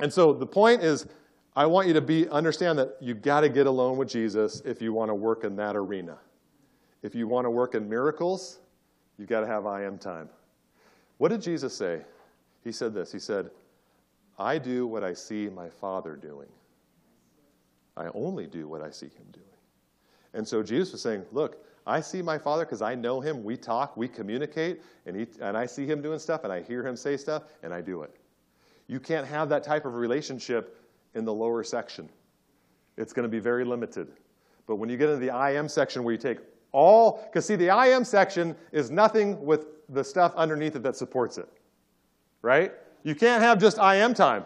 And 0.00 0.10
so 0.10 0.32
the 0.32 0.46
point 0.46 0.82
is, 0.82 1.06
I 1.54 1.66
want 1.66 1.86
you 1.86 1.92
to 1.92 2.00
be 2.00 2.30
understand 2.30 2.78
that 2.78 2.96
you've 3.02 3.20
got 3.20 3.40
to 3.40 3.50
get 3.50 3.66
alone 3.66 3.98
with 3.98 4.08
Jesus 4.08 4.62
if 4.64 4.80
you 4.80 4.94
want 4.94 5.10
to 5.10 5.14
work 5.14 5.44
in 5.44 5.54
that 5.56 5.76
arena. 5.76 6.16
If 7.02 7.14
you 7.14 7.28
want 7.28 7.44
to 7.44 7.50
work 7.50 7.74
in 7.74 7.86
miracles, 7.90 8.60
You've 9.18 9.28
got 9.28 9.40
to 9.40 9.46
have 9.46 9.66
I 9.66 9.84
am 9.84 9.98
time. 9.98 10.28
What 11.18 11.30
did 11.30 11.40
Jesus 11.42 11.74
say? 11.74 12.02
He 12.62 12.72
said 12.72 12.94
this 12.94 13.12
He 13.12 13.18
said, 13.18 13.50
I 14.38 14.58
do 14.58 14.86
what 14.86 15.02
I 15.02 15.14
see 15.14 15.48
my 15.48 15.70
Father 15.70 16.16
doing. 16.16 16.48
I 17.96 18.08
only 18.14 18.46
do 18.46 18.68
what 18.68 18.82
I 18.82 18.90
see 18.90 19.06
him 19.06 19.26
doing. 19.32 19.46
And 20.34 20.46
so 20.46 20.62
Jesus 20.62 20.92
was 20.92 21.02
saying, 21.02 21.24
Look, 21.32 21.64
I 21.86 22.00
see 22.00 22.20
my 22.20 22.36
Father 22.36 22.64
because 22.64 22.82
I 22.82 22.94
know 22.94 23.20
him. 23.20 23.44
We 23.44 23.56
talk, 23.56 23.96
we 23.96 24.08
communicate, 24.08 24.82
and, 25.06 25.16
he, 25.16 25.26
and 25.40 25.56
I 25.56 25.66
see 25.66 25.86
him 25.86 26.02
doing 26.02 26.18
stuff, 26.18 26.44
and 26.44 26.52
I 26.52 26.60
hear 26.62 26.86
him 26.86 26.96
say 26.96 27.16
stuff, 27.16 27.44
and 27.62 27.72
I 27.72 27.80
do 27.80 28.02
it. 28.02 28.14
You 28.88 29.00
can't 29.00 29.26
have 29.26 29.48
that 29.48 29.62
type 29.62 29.84
of 29.84 29.94
relationship 29.94 30.78
in 31.14 31.24
the 31.24 31.32
lower 31.32 31.62
section. 31.64 32.08
It's 32.96 33.12
going 33.12 33.24
to 33.24 33.28
be 33.28 33.38
very 33.38 33.64
limited. 33.64 34.08
But 34.66 34.76
when 34.76 34.88
you 34.88 34.96
get 34.96 35.08
into 35.08 35.20
the 35.20 35.30
I 35.30 35.52
am 35.52 35.68
section 35.68 36.02
where 36.02 36.12
you 36.12 36.18
take 36.18 36.38
all, 36.76 37.22
because 37.24 37.46
see, 37.46 37.56
the 37.56 37.70
I 37.70 37.86
am 37.86 38.04
section 38.04 38.54
is 38.70 38.90
nothing 38.90 39.42
with 39.44 39.66
the 39.88 40.04
stuff 40.04 40.34
underneath 40.36 40.76
it 40.76 40.82
that 40.82 40.94
supports 40.94 41.38
it, 41.38 41.48
right? 42.42 42.72
You 43.02 43.14
can't 43.14 43.42
have 43.42 43.58
just 43.58 43.78
I 43.78 43.96
am 43.96 44.12
time 44.12 44.44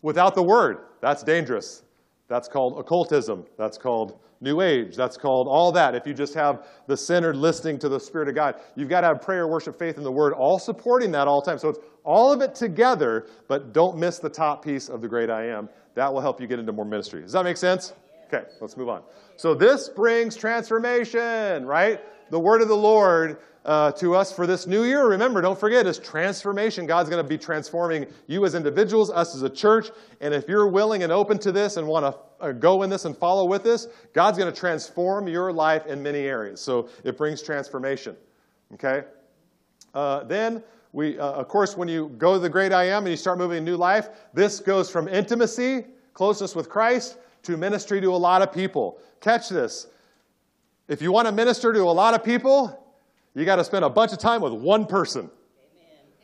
without 0.00 0.36
the 0.36 0.42
word. 0.42 0.78
That's 1.00 1.24
dangerous. 1.24 1.82
That's 2.28 2.46
called 2.46 2.78
occultism. 2.78 3.44
That's 3.58 3.78
called 3.78 4.20
New 4.40 4.60
Age. 4.60 4.94
That's 4.94 5.16
called 5.16 5.48
all 5.48 5.72
that. 5.72 5.96
If 5.96 6.06
you 6.06 6.14
just 6.14 6.34
have 6.34 6.66
the 6.86 6.96
centered 6.96 7.36
listening 7.36 7.80
to 7.80 7.88
the 7.88 7.98
Spirit 7.98 8.28
of 8.28 8.36
God, 8.36 8.56
you've 8.76 8.88
got 8.88 9.00
to 9.00 9.08
have 9.08 9.20
prayer, 9.20 9.48
worship, 9.48 9.76
faith, 9.76 9.96
and 9.96 10.06
the 10.06 10.12
Word 10.12 10.34
all 10.34 10.60
supporting 10.60 11.10
that 11.12 11.26
all 11.26 11.40
the 11.40 11.50
time. 11.50 11.58
So 11.58 11.68
it's 11.68 11.80
all 12.04 12.32
of 12.32 12.42
it 12.42 12.54
together, 12.54 13.26
but 13.48 13.72
don't 13.72 13.96
miss 13.96 14.20
the 14.20 14.30
top 14.30 14.64
piece 14.64 14.88
of 14.88 15.00
the 15.00 15.08
great 15.08 15.30
I 15.30 15.48
am. 15.48 15.68
That 15.94 16.12
will 16.12 16.20
help 16.20 16.40
you 16.40 16.46
get 16.46 16.60
into 16.60 16.72
more 16.72 16.84
ministry. 16.84 17.22
Does 17.22 17.32
that 17.32 17.44
make 17.44 17.56
sense? 17.56 17.92
Okay, 18.32 18.46
let's 18.60 18.76
move 18.76 18.88
on. 18.88 19.02
So 19.36 19.54
this 19.54 19.88
brings 19.88 20.36
transformation, 20.36 21.66
right? 21.66 22.00
the 22.32 22.40
word 22.40 22.62
of 22.62 22.68
the 22.68 22.74
Lord 22.74 23.40
uh, 23.66 23.92
to 23.92 24.14
us 24.14 24.32
for 24.32 24.46
this 24.46 24.66
new 24.66 24.84
year, 24.84 25.06
remember, 25.06 25.42
don't 25.42 25.60
forget, 25.60 25.86
is 25.86 25.98
transformation. 25.98 26.86
God's 26.86 27.10
going 27.10 27.22
to 27.22 27.28
be 27.28 27.36
transforming 27.36 28.06
you 28.26 28.46
as 28.46 28.54
individuals, 28.54 29.10
us 29.10 29.34
as 29.34 29.42
a 29.42 29.50
church. 29.50 29.90
And 30.22 30.32
if 30.32 30.48
you're 30.48 30.66
willing 30.66 31.02
and 31.02 31.12
open 31.12 31.38
to 31.40 31.52
this 31.52 31.76
and 31.76 31.86
want 31.86 32.06
to 32.06 32.18
uh, 32.42 32.52
go 32.52 32.84
in 32.84 32.90
this 32.90 33.04
and 33.04 33.14
follow 33.14 33.44
with 33.44 33.62
this, 33.62 33.86
God's 34.14 34.38
going 34.38 34.50
to 34.50 34.58
transform 34.58 35.28
your 35.28 35.52
life 35.52 35.86
in 35.86 36.02
many 36.02 36.20
areas. 36.20 36.58
So 36.62 36.88
it 37.04 37.18
brings 37.18 37.42
transformation. 37.42 38.16
Okay? 38.72 39.04
Uh, 39.92 40.24
then, 40.24 40.64
we, 40.94 41.18
uh, 41.18 41.32
of 41.32 41.48
course, 41.48 41.76
when 41.76 41.86
you 41.86 42.08
go 42.16 42.32
to 42.32 42.38
the 42.38 42.48
great 42.48 42.72
I 42.72 42.84
am 42.84 43.04
and 43.04 43.10
you 43.10 43.16
start 43.18 43.36
moving 43.36 43.58
a 43.58 43.60
new 43.60 43.76
life, 43.76 44.08
this 44.32 44.58
goes 44.58 44.88
from 44.88 45.06
intimacy, 45.06 45.84
closeness 46.14 46.56
with 46.56 46.70
Christ, 46.70 47.18
to 47.42 47.56
ministry 47.56 48.00
to 48.00 48.14
a 48.14 48.16
lot 48.16 48.42
of 48.42 48.52
people. 48.52 48.98
Catch 49.20 49.48
this. 49.48 49.86
If 50.88 51.00
you 51.00 51.12
want 51.12 51.26
to 51.26 51.32
minister 51.32 51.72
to 51.72 51.80
a 51.80 51.92
lot 51.92 52.14
of 52.14 52.24
people, 52.24 52.78
you 53.34 53.44
got 53.44 53.56
to 53.56 53.64
spend 53.64 53.84
a 53.84 53.90
bunch 53.90 54.12
of 54.12 54.18
time 54.18 54.42
with 54.42 54.52
one 54.52 54.86
person. 54.86 55.30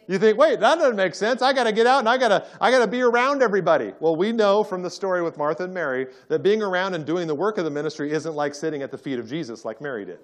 You 0.08 0.18
think, 0.18 0.38
wait, 0.38 0.58
that 0.60 0.76
doesn't 0.76 0.96
make 0.96 1.14
sense. 1.14 1.42
I 1.42 1.52
got 1.52 1.64
to 1.64 1.72
get 1.72 1.86
out 1.86 1.98
and 1.98 2.08
I 2.08 2.16
got 2.16 2.28
to 2.28 2.46
I 2.62 2.70
got 2.70 2.78
to 2.78 2.86
be 2.86 3.02
around 3.02 3.42
everybody. 3.42 3.92
Well, 4.00 4.16
we 4.16 4.32
know 4.32 4.64
from 4.64 4.82
the 4.82 4.88
story 4.88 5.22
with 5.22 5.36
Martha 5.36 5.64
and 5.64 5.74
Mary 5.74 6.06
that 6.28 6.42
being 6.42 6.62
around 6.62 6.94
and 6.94 7.04
doing 7.04 7.26
the 7.26 7.34
work 7.34 7.58
of 7.58 7.64
the 7.64 7.70
ministry 7.70 8.10
isn't 8.10 8.34
like 8.34 8.54
sitting 8.54 8.82
at 8.82 8.90
the 8.90 8.96
feet 8.96 9.18
of 9.18 9.28
Jesus 9.28 9.66
like 9.66 9.82
Mary 9.82 10.06
did. 10.06 10.18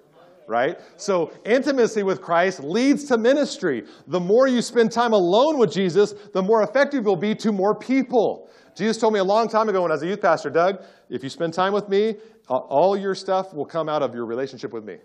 Right? 0.47 0.79
So, 0.97 1.31
intimacy 1.43 2.03
with 2.03 2.21
Christ 2.21 2.59
leads 2.59 3.05
to 3.05 3.17
ministry. 3.17 3.85
The 4.07 4.19
more 4.19 4.47
you 4.47 4.61
spend 4.61 4.91
time 4.91 5.13
alone 5.13 5.57
with 5.57 5.71
Jesus, 5.71 6.13
the 6.33 6.41
more 6.41 6.61
effective 6.61 7.03
you'll 7.03 7.15
be 7.15 7.33
to 7.35 7.51
more 7.51 7.73
people. 7.73 8.47
Jesus 8.75 8.97
told 8.97 9.13
me 9.13 9.19
a 9.19 9.23
long 9.23 9.47
time 9.47 9.69
ago 9.69 9.81
when 9.81 9.91
I 9.91 9.95
was 9.95 10.03
a 10.03 10.07
youth 10.07 10.21
pastor, 10.21 10.49
Doug, 10.49 10.83
if 11.09 11.23
you 11.23 11.29
spend 11.29 11.53
time 11.53 11.71
with 11.71 11.87
me, 11.87 12.15
all 12.49 12.97
your 12.97 13.15
stuff 13.15 13.53
will 13.53 13.65
come 13.65 13.87
out 13.87 14.03
of 14.03 14.13
your 14.13 14.25
relationship 14.25 14.73
with 14.73 14.83
me. 14.83 14.97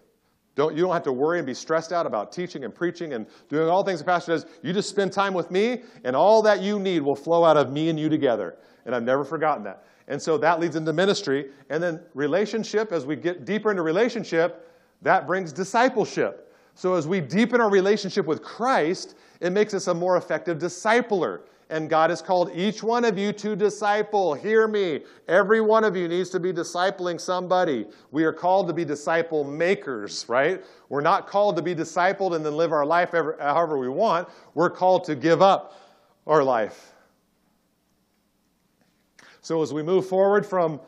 Don't, 0.56 0.76
you 0.76 0.82
don't 0.82 0.92
have 0.92 1.04
to 1.04 1.12
worry 1.12 1.38
and 1.38 1.46
be 1.46 1.54
stressed 1.54 1.92
out 1.92 2.04
about 2.04 2.32
teaching 2.32 2.64
and 2.64 2.74
preaching 2.74 3.12
and 3.12 3.26
doing 3.48 3.68
all 3.68 3.84
things 3.84 4.00
the 4.00 4.04
pastor 4.04 4.32
does. 4.32 4.46
You 4.62 4.72
just 4.72 4.88
spend 4.88 5.12
time 5.12 5.32
with 5.32 5.50
me, 5.50 5.82
and 6.04 6.16
all 6.16 6.42
that 6.42 6.60
you 6.60 6.80
need 6.80 7.02
will 7.02 7.14
flow 7.14 7.44
out 7.44 7.56
of 7.56 7.70
me 7.70 7.88
and 7.88 7.98
you 7.98 8.08
together. 8.08 8.56
And 8.84 8.94
I've 8.94 9.04
never 9.04 9.24
forgotten 9.24 9.62
that. 9.64 9.84
And 10.08 10.20
so 10.20 10.36
that 10.38 10.58
leads 10.58 10.74
into 10.74 10.92
ministry. 10.92 11.50
And 11.70 11.80
then 11.80 12.00
relationship, 12.14 12.90
as 12.90 13.06
we 13.06 13.14
get 13.14 13.44
deeper 13.44 13.70
into 13.70 13.82
relationship, 13.82 14.68
that 15.02 15.26
brings 15.26 15.52
discipleship. 15.52 16.52
So 16.74 16.94
as 16.94 17.06
we 17.06 17.20
deepen 17.20 17.60
our 17.60 17.70
relationship 17.70 18.26
with 18.26 18.42
Christ, 18.42 19.14
it 19.40 19.50
makes 19.50 19.74
us 19.74 19.86
a 19.86 19.94
more 19.94 20.16
effective 20.16 20.58
discipler 20.58 21.42
and 21.70 21.88
God 21.88 22.10
has 22.10 22.20
called 22.20 22.50
each 22.52 22.82
one 22.82 23.04
of 23.04 23.16
you 23.16 23.32
to 23.34 23.54
disciple. 23.54 24.34
Hear 24.34 24.66
me. 24.66 25.02
Every 25.28 25.60
one 25.60 25.84
of 25.84 25.96
you 25.96 26.08
needs 26.08 26.28
to 26.30 26.40
be 26.40 26.52
discipling 26.52 27.20
somebody. 27.20 27.86
We 28.10 28.24
are 28.24 28.32
called 28.32 28.66
to 28.66 28.74
be 28.74 28.84
disciple 28.84 29.44
makers, 29.44 30.26
right? 30.28 30.62
We're 30.88 31.00
not 31.00 31.28
called 31.28 31.56
to 31.56 31.62
be 31.62 31.74
discipled 31.74 32.34
and 32.34 32.44
then 32.44 32.56
live 32.56 32.72
our 32.72 32.84
life 32.84 33.12
however 33.12 33.78
we 33.78 33.88
want. 33.88 34.28
We're 34.54 34.70
called 34.70 35.04
to 35.04 35.14
give 35.14 35.40
up 35.40 35.80
our 36.26 36.42
life. 36.42 36.92
So 39.40 39.62
as 39.62 39.72
we 39.72 39.82
move 39.82 40.06
forward 40.06 40.44
from 40.44 40.80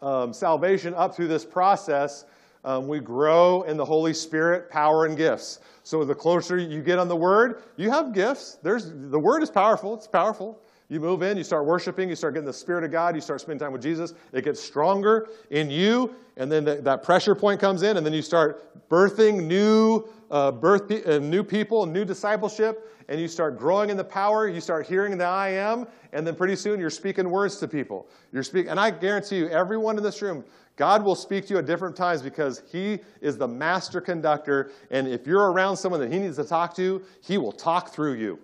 um, 0.00 0.32
salvation 0.32 0.94
up 0.94 1.14
through 1.14 1.28
this 1.28 1.44
process, 1.44 2.24
um, 2.64 2.86
we 2.86 3.00
grow 3.00 3.62
in 3.62 3.76
the 3.76 3.84
Holy 3.84 4.14
Spirit, 4.14 4.70
power, 4.70 5.06
and 5.06 5.16
gifts. 5.16 5.60
So 5.82 6.04
the 6.04 6.14
closer 6.14 6.56
you 6.56 6.80
get 6.82 6.98
on 6.98 7.08
the 7.08 7.16
Word, 7.16 7.62
you 7.76 7.90
have 7.90 8.12
gifts. 8.12 8.58
There's, 8.62 8.92
the 8.92 9.18
Word 9.18 9.42
is 9.42 9.50
powerful. 9.50 9.94
It's 9.94 10.06
powerful. 10.06 10.60
You 10.88 11.00
move 11.00 11.22
in, 11.22 11.38
you 11.38 11.44
start 11.44 11.64
worshiping, 11.64 12.10
you 12.10 12.14
start 12.14 12.34
getting 12.34 12.46
the 12.46 12.52
Spirit 12.52 12.84
of 12.84 12.92
God, 12.92 13.14
you 13.14 13.22
start 13.22 13.40
spending 13.40 13.58
time 13.60 13.72
with 13.72 13.80
Jesus. 13.80 14.12
It 14.32 14.44
gets 14.44 14.62
stronger 14.62 15.28
in 15.50 15.70
you, 15.70 16.14
and 16.36 16.52
then 16.52 16.64
the, 16.64 16.76
that 16.82 17.02
pressure 17.02 17.34
point 17.34 17.60
comes 17.60 17.82
in, 17.82 17.96
and 17.96 18.04
then 18.04 18.12
you 18.12 18.20
start 18.20 18.88
birthing 18.90 19.46
new, 19.46 20.06
uh, 20.32 20.50
birth, 20.50 20.90
uh, 20.90 21.18
new 21.18 21.44
people, 21.44 21.84
new 21.84 22.04
discipleship, 22.04 22.88
and 23.08 23.20
you 23.20 23.28
start 23.28 23.58
growing 23.58 23.90
in 23.90 23.98
the 23.98 24.04
power. 24.04 24.48
You 24.48 24.62
start 24.62 24.86
hearing 24.86 25.16
the 25.18 25.26
I 25.26 25.50
am, 25.50 25.86
and 26.12 26.26
then 26.26 26.34
pretty 26.34 26.56
soon 26.56 26.80
you're 26.80 26.90
speaking 26.90 27.30
words 27.30 27.58
to 27.58 27.68
people. 27.68 28.08
You're 28.32 28.42
speaking, 28.42 28.70
and 28.70 28.80
I 28.80 28.90
guarantee 28.90 29.36
you, 29.36 29.48
everyone 29.48 29.98
in 29.98 30.02
this 30.02 30.22
room, 30.22 30.42
God 30.76 31.04
will 31.04 31.14
speak 31.14 31.46
to 31.46 31.54
you 31.54 31.58
at 31.58 31.66
different 31.66 31.94
times 31.94 32.22
because 32.22 32.62
He 32.72 33.00
is 33.20 33.36
the 33.36 33.46
master 33.46 34.00
conductor. 34.00 34.72
And 34.90 35.06
if 35.06 35.26
you're 35.26 35.52
around 35.52 35.76
someone 35.76 36.00
that 36.00 36.10
He 36.10 36.18
needs 36.18 36.36
to 36.36 36.44
talk 36.44 36.74
to, 36.76 37.02
He 37.20 37.36
will 37.36 37.52
talk 37.52 37.90
through 37.90 38.14
you. 38.14 38.38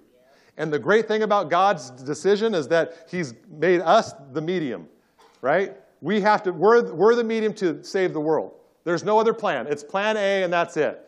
And 0.58 0.70
the 0.70 0.78
great 0.78 1.08
thing 1.08 1.22
about 1.22 1.48
God's 1.48 1.88
decision 1.90 2.54
is 2.54 2.68
that 2.68 3.06
He's 3.10 3.32
made 3.50 3.80
us 3.80 4.12
the 4.32 4.42
medium, 4.42 4.88
right? 5.40 5.74
We 6.02 6.20
have 6.20 6.42
to, 6.42 6.52
we're, 6.52 6.92
we're 6.92 7.14
the 7.14 7.24
medium 7.24 7.54
to 7.54 7.82
save 7.82 8.12
the 8.12 8.20
world. 8.20 8.52
There's 8.84 9.04
no 9.04 9.18
other 9.18 9.32
plan. 9.32 9.66
It's 9.66 9.82
plan 9.82 10.18
A, 10.18 10.42
and 10.42 10.52
that's 10.52 10.76
it. 10.76 11.07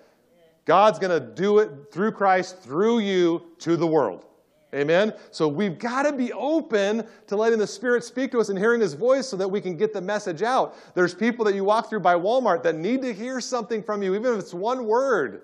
God's 0.64 0.98
going 0.98 1.18
to 1.18 1.34
do 1.34 1.58
it 1.58 1.70
through 1.90 2.12
Christ, 2.12 2.60
through 2.60 3.00
you, 3.00 3.42
to 3.58 3.76
the 3.76 3.86
world. 3.86 4.26
Amen? 4.72 5.12
So 5.32 5.48
we've 5.48 5.78
got 5.78 6.04
to 6.04 6.12
be 6.12 6.32
open 6.32 7.04
to 7.26 7.36
letting 7.36 7.58
the 7.58 7.66
Spirit 7.66 8.04
speak 8.04 8.30
to 8.32 8.38
us 8.38 8.50
and 8.50 8.58
hearing 8.58 8.80
His 8.80 8.94
voice 8.94 9.26
so 9.26 9.36
that 9.36 9.48
we 9.48 9.60
can 9.60 9.76
get 9.76 9.92
the 9.92 10.00
message 10.00 10.42
out. 10.42 10.76
There's 10.94 11.12
people 11.12 11.44
that 11.46 11.54
you 11.56 11.64
walk 11.64 11.88
through 11.88 12.00
by 12.00 12.14
Walmart 12.14 12.62
that 12.62 12.76
need 12.76 13.02
to 13.02 13.12
hear 13.12 13.40
something 13.40 13.82
from 13.82 14.02
you, 14.02 14.14
even 14.14 14.32
if 14.32 14.38
it's 14.38 14.54
one 14.54 14.86
word. 14.86 15.42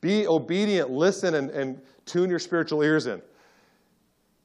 Be 0.00 0.26
obedient, 0.26 0.90
listen, 0.90 1.34
and, 1.34 1.50
and 1.50 1.82
tune 2.06 2.30
your 2.30 2.38
spiritual 2.38 2.82
ears 2.82 3.06
in. 3.06 3.20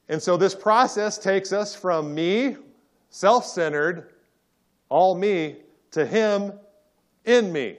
And 0.08 0.22
so 0.22 0.36
this 0.36 0.54
process 0.54 1.16
takes 1.16 1.52
us 1.52 1.74
from 1.74 2.14
me, 2.14 2.56
self 3.08 3.46
centered, 3.46 4.10
all 4.90 5.14
me, 5.16 5.56
to 5.92 6.04
Him 6.04 6.52
in 7.24 7.50
me. 7.50 7.78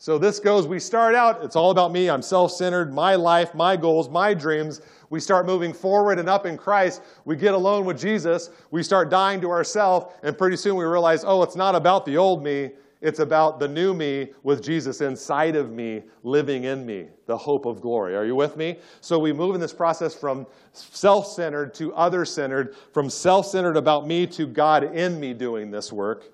So 0.00 0.16
this 0.16 0.38
goes, 0.38 0.68
we 0.68 0.78
start 0.78 1.16
out, 1.16 1.42
it's 1.42 1.56
all 1.56 1.72
about 1.72 1.90
me. 1.90 2.08
I'm 2.08 2.22
self 2.22 2.52
centered, 2.52 2.94
my 2.94 3.16
life, 3.16 3.52
my 3.52 3.76
goals, 3.76 4.08
my 4.08 4.32
dreams. 4.32 4.80
We 5.10 5.18
start 5.18 5.44
moving 5.44 5.72
forward 5.72 6.20
and 6.20 6.28
up 6.28 6.46
in 6.46 6.56
Christ. 6.56 7.02
We 7.24 7.34
get 7.34 7.52
alone 7.52 7.84
with 7.84 7.98
Jesus. 7.98 8.50
We 8.70 8.84
start 8.84 9.10
dying 9.10 9.40
to 9.40 9.50
ourselves. 9.50 10.14
And 10.22 10.38
pretty 10.38 10.56
soon 10.56 10.76
we 10.76 10.84
realize, 10.84 11.24
oh, 11.26 11.42
it's 11.42 11.56
not 11.56 11.74
about 11.74 12.06
the 12.06 12.16
old 12.16 12.44
me. 12.44 12.70
It's 13.00 13.18
about 13.18 13.58
the 13.58 13.66
new 13.66 13.92
me 13.92 14.28
with 14.44 14.62
Jesus 14.62 15.00
inside 15.00 15.56
of 15.56 15.72
me, 15.72 16.02
living 16.22 16.64
in 16.64 16.86
me, 16.86 17.06
the 17.26 17.36
hope 17.36 17.64
of 17.66 17.80
glory. 17.80 18.16
Are 18.16 18.24
you 18.24 18.36
with 18.36 18.56
me? 18.56 18.78
So 19.00 19.18
we 19.18 19.32
move 19.32 19.54
in 19.56 19.60
this 19.60 19.72
process 19.72 20.14
from 20.14 20.46
self 20.72 21.26
centered 21.26 21.74
to 21.74 21.92
other 21.94 22.24
centered, 22.24 22.76
from 22.92 23.10
self 23.10 23.46
centered 23.46 23.76
about 23.76 24.06
me 24.06 24.28
to 24.28 24.46
God 24.46 24.94
in 24.94 25.18
me 25.18 25.34
doing 25.34 25.72
this 25.72 25.92
work. 25.92 26.32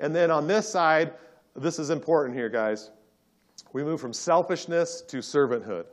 And 0.00 0.14
then 0.14 0.30
on 0.30 0.46
this 0.46 0.68
side, 0.68 1.14
this 1.54 1.78
is 1.78 1.88
important 1.88 2.36
here, 2.36 2.50
guys 2.50 2.90
we 3.76 3.84
move 3.84 4.00
from 4.00 4.14
selfishness 4.14 5.02
to 5.02 5.18
servanthood. 5.18 5.84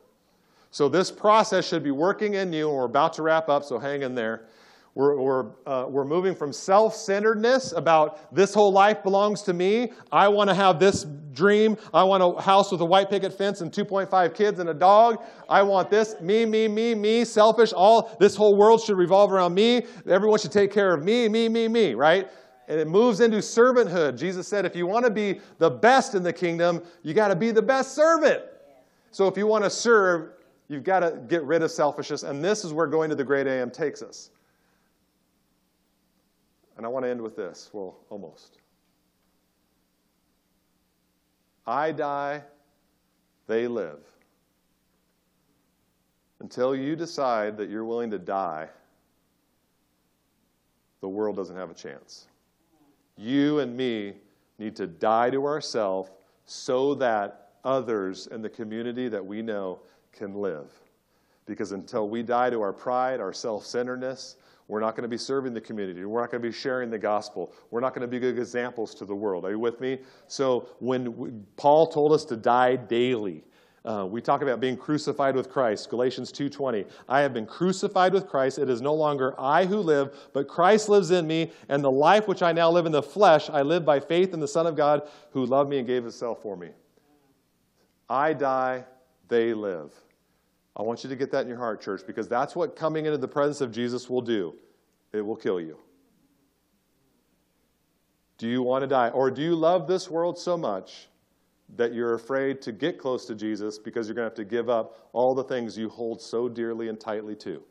So 0.71 0.87
this 0.87 1.11
process 1.11 1.67
should 1.67 1.83
be 1.83 1.91
working 1.91 2.35
in 2.35 2.53
you, 2.53 2.69
and 2.69 2.77
we're 2.77 2.85
about 2.85 3.11
to 3.15 3.23
wrap 3.23 3.49
up, 3.49 3.65
so 3.65 3.77
hang 3.77 4.03
in 4.03 4.15
there. 4.15 4.45
We're, 4.95 5.19
we're, 5.19 5.45
uh, 5.65 5.87
we're 5.89 6.05
moving 6.05 6.33
from 6.33 6.53
self 6.53 6.95
centeredness 6.95 7.73
about 7.73 8.33
this 8.33 8.53
whole 8.53 8.71
life 8.71 9.03
belongs 9.03 9.41
to 9.41 9.53
me. 9.53 9.91
I 10.13 10.29
want 10.29 10.49
to 10.49 10.53
have 10.53 10.79
this 10.79 11.03
dream. 11.33 11.75
I 11.93 12.03
want 12.03 12.23
a 12.23 12.41
house 12.41 12.71
with 12.71 12.79
a 12.79 12.85
white 12.85 13.09
picket 13.09 13.33
fence 13.33 13.59
and 13.59 13.69
2.5 13.69 14.33
kids 14.33 14.59
and 14.59 14.69
a 14.69 14.73
dog. 14.73 15.21
I 15.49 15.61
want 15.63 15.89
this. 15.89 16.15
Me, 16.21 16.45
me, 16.45 16.69
me, 16.69 16.95
me, 16.95 17.25
selfish. 17.25 17.73
All 17.73 18.15
this 18.17 18.33
whole 18.33 18.55
world 18.55 18.81
should 18.81 18.97
revolve 18.97 19.33
around 19.33 19.55
me. 19.55 19.87
Everyone 20.07 20.39
should 20.39 20.53
take 20.53 20.71
care 20.71 20.93
of 20.93 21.03
me, 21.03 21.27
me, 21.27 21.49
me, 21.49 21.67
me, 21.67 21.95
right? 21.95 22.29
And 22.67 22.79
it 22.79 22.87
moves 22.87 23.19
into 23.19 23.37
servanthood. 23.37 24.17
Jesus 24.17 24.47
said, 24.47 24.65
if 24.65 24.75
you 24.75 24.87
want 24.87 25.05
to 25.05 25.11
be 25.11 25.39
the 25.57 25.69
best 25.69 26.15
in 26.15 26.23
the 26.23 26.31
kingdom, 26.31 26.81
you 27.01 27.13
got 27.13 27.27
to 27.27 27.35
be 27.35 27.51
the 27.51 27.61
best 27.61 27.93
servant. 27.93 28.41
So 29.11 29.27
if 29.27 29.37
you 29.37 29.47
want 29.47 29.63
to 29.63 29.69
serve, 29.69 30.31
you've 30.69 30.83
got 30.83 31.01
to 31.01 31.21
get 31.27 31.43
rid 31.43 31.61
of 31.61 31.71
selfishness. 31.71 32.23
And 32.23 32.43
this 32.43 32.63
is 32.63 32.71
where 32.71 32.87
going 32.87 33.09
to 33.09 33.15
the 33.15 33.23
great 33.23 33.47
I 33.47 33.55
am 33.55 33.69
takes 33.69 34.01
us. 34.01 34.29
And 36.77 36.85
I 36.85 36.89
want 36.89 37.05
to 37.05 37.09
end 37.09 37.21
with 37.21 37.35
this. 37.35 37.69
Well, 37.73 37.97
almost. 38.09 38.57
I 41.67 41.91
die, 41.91 42.43
they 43.47 43.67
live. 43.67 43.99
Until 46.39 46.75
you 46.75 46.95
decide 46.95 47.57
that 47.57 47.69
you're 47.69 47.85
willing 47.85 48.11
to 48.11 48.19
die, 48.19 48.67
the 51.01 51.07
world 51.07 51.35
doesn't 51.35 51.55
have 51.55 51.69
a 51.69 51.73
chance. 51.73 52.27
You 53.17 53.59
and 53.59 53.75
me 53.75 54.15
need 54.59 54.75
to 54.77 54.87
die 54.87 55.29
to 55.29 55.45
ourselves 55.45 56.11
so 56.45 56.95
that 56.95 57.51
others 57.63 58.27
in 58.27 58.41
the 58.41 58.49
community 58.49 59.07
that 59.07 59.25
we 59.25 59.41
know 59.41 59.79
can 60.11 60.35
live. 60.35 60.71
Because 61.45 61.71
until 61.71 62.09
we 62.09 62.23
die 62.23 62.49
to 62.49 62.61
our 62.61 62.73
pride, 62.73 63.19
our 63.19 63.33
self 63.33 63.65
centeredness, 63.65 64.37
we're 64.67 64.79
not 64.79 64.95
going 64.95 65.03
to 65.03 65.09
be 65.09 65.17
serving 65.17 65.53
the 65.53 65.61
community. 65.61 66.05
We're 66.05 66.21
not 66.21 66.31
going 66.31 66.41
to 66.41 66.47
be 66.47 66.53
sharing 66.53 66.89
the 66.89 66.97
gospel. 66.97 67.51
We're 67.69 67.81
not 67.81 67.93
going 67.93 68.01
to 68.01 68.07
be 68.07 68.19
good 68.19 68.37
examples 68.39 68.95
to 68.95 69.05
the 69.05 69.15
world. 69.15 69.43
Are 69.45 69.51
you 69.51 69.59
with 69.59 69.81
me? 69.81 69.99
So 70.27 70.69
when 70.79 71.17
we, 71.17 71.31
Paul 71.57 71.87
told 71.87 72.13
us 72.13 72.23
to 72.25 72.37
die 72.37 72.77
daily, 72.77 73.43
uh, 73.85 74.07
we 74.09 74.21
talk 74.21 74.41
about 74.41 74.61
being 74.61 74.77
crucified 74.77 75.35
with 75.35 75.49
Christ. 75.49 75.89
Galatians 75.89 76.31
2:20. 76.31 76.85
I 77.09 77.19
have 77.19 77.33
been 77.33 77.45
crucified 77.45 78.13
with 78.13 78.27
Christ. 78.27 78.57
It 78.57 78.69
is 78.69 78.81
no 78.81 78.93
longer 78.93 79.35
I 79.37 79.65
who 79.65 79.79
live, 79.79 80.29
but 80.31 80.47
Christ 80.47 80.87
lives 80.87 81.11
in 81.11 81.27
me, 81.27 81.51
and 81.67 81.83
the 81.83 81.91
life 81.91 82.27
which 82.27 82.41
I 82.41 82.53
now 82.53 82.71
live 82.71 82.85
in 82.85 82.93
the 82.93 83.03
flesh, 83.03 83.49
I 83.49 83.61
live 83.61 83.83
by 83.83 83.99
faith 83.99 84.33
in 84.33 84.39
the 84.39 84.47
Son 84.47 84.67
of 84.67 84.77
God 84.77 85.07
who 85.31 85.45
loved 85.45 85.69
me 85.69 85.79
and 85.79 85.87
gave 85.87 86.03
himself 86.03 86.41
for 86.41 86.55
me. 86.55 86.69
I 88.09 88.33
die, 88.33 88.85
they 89.27 89.53
live. 89.53 89.91
I 90.75 90.81
want 90.81 91.03
you 91.03 91.09
to 91.09 91.15
get 91.15 91.29
that 91.31 91.41
in 91.41 91.47
your 91.49 91.57
heart, 91.57 91.81
church, 91.81 92.01
because 92.07 92.27
that's 92.27 92.55
what 92.55 92.75
coming 92.75 93.05
into 93.05 93.17
the 93.17 93.27
presence 93.27 93.61
of 93.61 93.71
Jesus 93.71 94.09
will 94.09 94.21
do. 94.21 94.55
It 95.11 95.21
will 95.21 95.35
kill 95.35 95.59
you. 95.59 95.77
Do 98.37 98.47
you 98.47 98.63
want 98.63 98.81
to 98.81 98.87
die? 98.87 99.09
Or 99.09 99.29
do 99.29 99.41
you 99.41 99.55
love 99.55 99.87
this 99.87 100.09
world 100.09 100.39
so 100.39 100.57
much 100.57 101.07
that 101.75 101.93
you're 101.93 102.13
afraid 102.13 102.61
to 102.61 102.71
get 102.71 102.97
close 102.97 103.25
to 103.25 103.35
Jesus 103.35 103.77
because 103.79 104.07
you're 104.07 104.15
going 104.15 104.25
to 104.25 104.29
have 104.29 104.35
to 104.35 104.45
give 104.45 104.69
up 104.69 105.09
all 105.13 105.33
the 105.33 105.43
things 105.43 105.77
you 105.77 105.89
hold 105.89 106.21
so 106.21 106.47
dearly 106.47 106.89
and 106.89 106.99
tightly 106.99 107.35
to? 107.37 107.63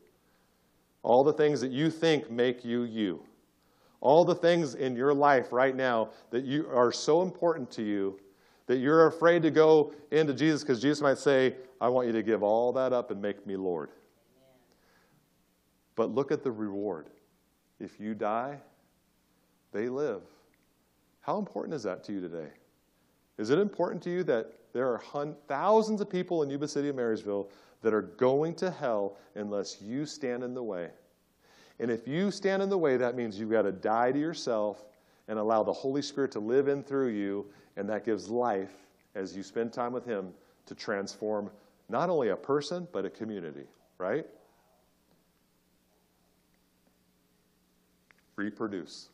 All 1.03 1.23
the 1.23 1.33
things 1.33 1.61
that 1.61 1.71
you 1.71 1.89
think 1.89 2.31
make 2.31 2.63
you 2.63 2.83
you. 2.83 3.23
All 4.01 4.25
the 4.25 4.35
things 4.35 4.75
in 4.75 4.95
your 4.95 5.13
life 5.13 5.51
right 5.51 5.75
now 5.75 6.09
that 6.31 6.43
you 6.43 6.67
are 6.73 6.91
so 6.91 7.21
important 7.21 7.71
to 7.71 7.83
you 7.83 8.19
that 8.65 8.77
you're 8.77 9.07
afraid 9.07 9.41
to 9.43 9.51
go 9.51 9.93
into 10.11 10.33
Jesus 10.33 10.61
because 10.61 10.81
Jesus 10.81 11.01
might 11.01 11.17
say, 11.17 11.55
I 11.81 11.89
want 11.89 12.07
you 12.07 12.13
to 12.13 12.23
give 12.23 12.43
all 12.43 12.71
that 12.73 12.93
up 12.93 13.11
and 13.11 13.21
make 13.21 13.45
me 13.45 13.55
Lord. 13.55 13.89
But 15.95 16.11
look 16.11 16.31
at 16.31 16.43
the 16.43 16.51
reward. 16.51 17.07
If 17.79 17.99
you 17.99 18.13
die, 18.13 18.57
they 19.71 19.89
live. 19.89 20.21
How 21.21 21.37
important 21.37 21.75
is 21.75 21.83
that 21.83 22.03
to 22.05 22.13
you 22.13 22.21
today? 22.21 22.49
Is 23.37 23.49
it 23.49 23.59
important 23.59 24.01
to 24.03 24.09
you 24.09 24.23
that 24.23 24.53
there 24.73 24.87
are 24.87 25.01
thousands 25.47 26.01
of 26.01 26.09
people 26.09 26.43
in 26.43 26.49
Yuba 26.49 26.67
City 26.67 26.89
of 26.89 26.95
Marysville 26.95 27.49
that 27.81 27.93
are 27.93 28.01
going 28.01 28.55
to 28.55 28.71
hell 28.71 29.17
unless 29.35 29.81
you 29.81 30.05
stand 30.05 30.43
in 30.43 30.53
the 30.53 30.63
way? 30.63 30.89
And 31.79 31.89
if 31.89 32.07
you 32.07 32.31
stand 32.31 32.61
in 32.61 32.69
the 32.69 32.77
way, 32.77 32.97
that 32.97 33.15
means 33.15 33.39
you've 33.39 33.51
got 33.51 33.63
to 33.63 33.71
die 33.71 34.11
to 34.11 34.19
yourself 34.19 34.85
and 35.27 35.39
allow 35.39 35.63
the 35.63 35.73
Holy 35.73 36.01
Spirit 36.01 36.31
to 36.33 36.39
live 36.39 36.67
in 36.67 36.83
through 36.83 37.09
you, 37.09 37.45
and 37.77 37.89
that 37.89 38.05
gives 38.05 38.29
life 38.29 38.73
as 39.15 39.35
you 39.35 39.41
spend 39.43 39.73
time 39.73 39.93
with 39.93 40.05
Him 40.05 40.33
to 40.65 40.75
transform 40.75 41.49
not 41.89 42.09
only 42.09 42.29
a 42.29 42.35
person, 42.35 42.87
but 42.91 43.05
a 43.05 43.09
community, 43.09 43.65
right? 43.97 44.25
Reproduce. 48.35 49.09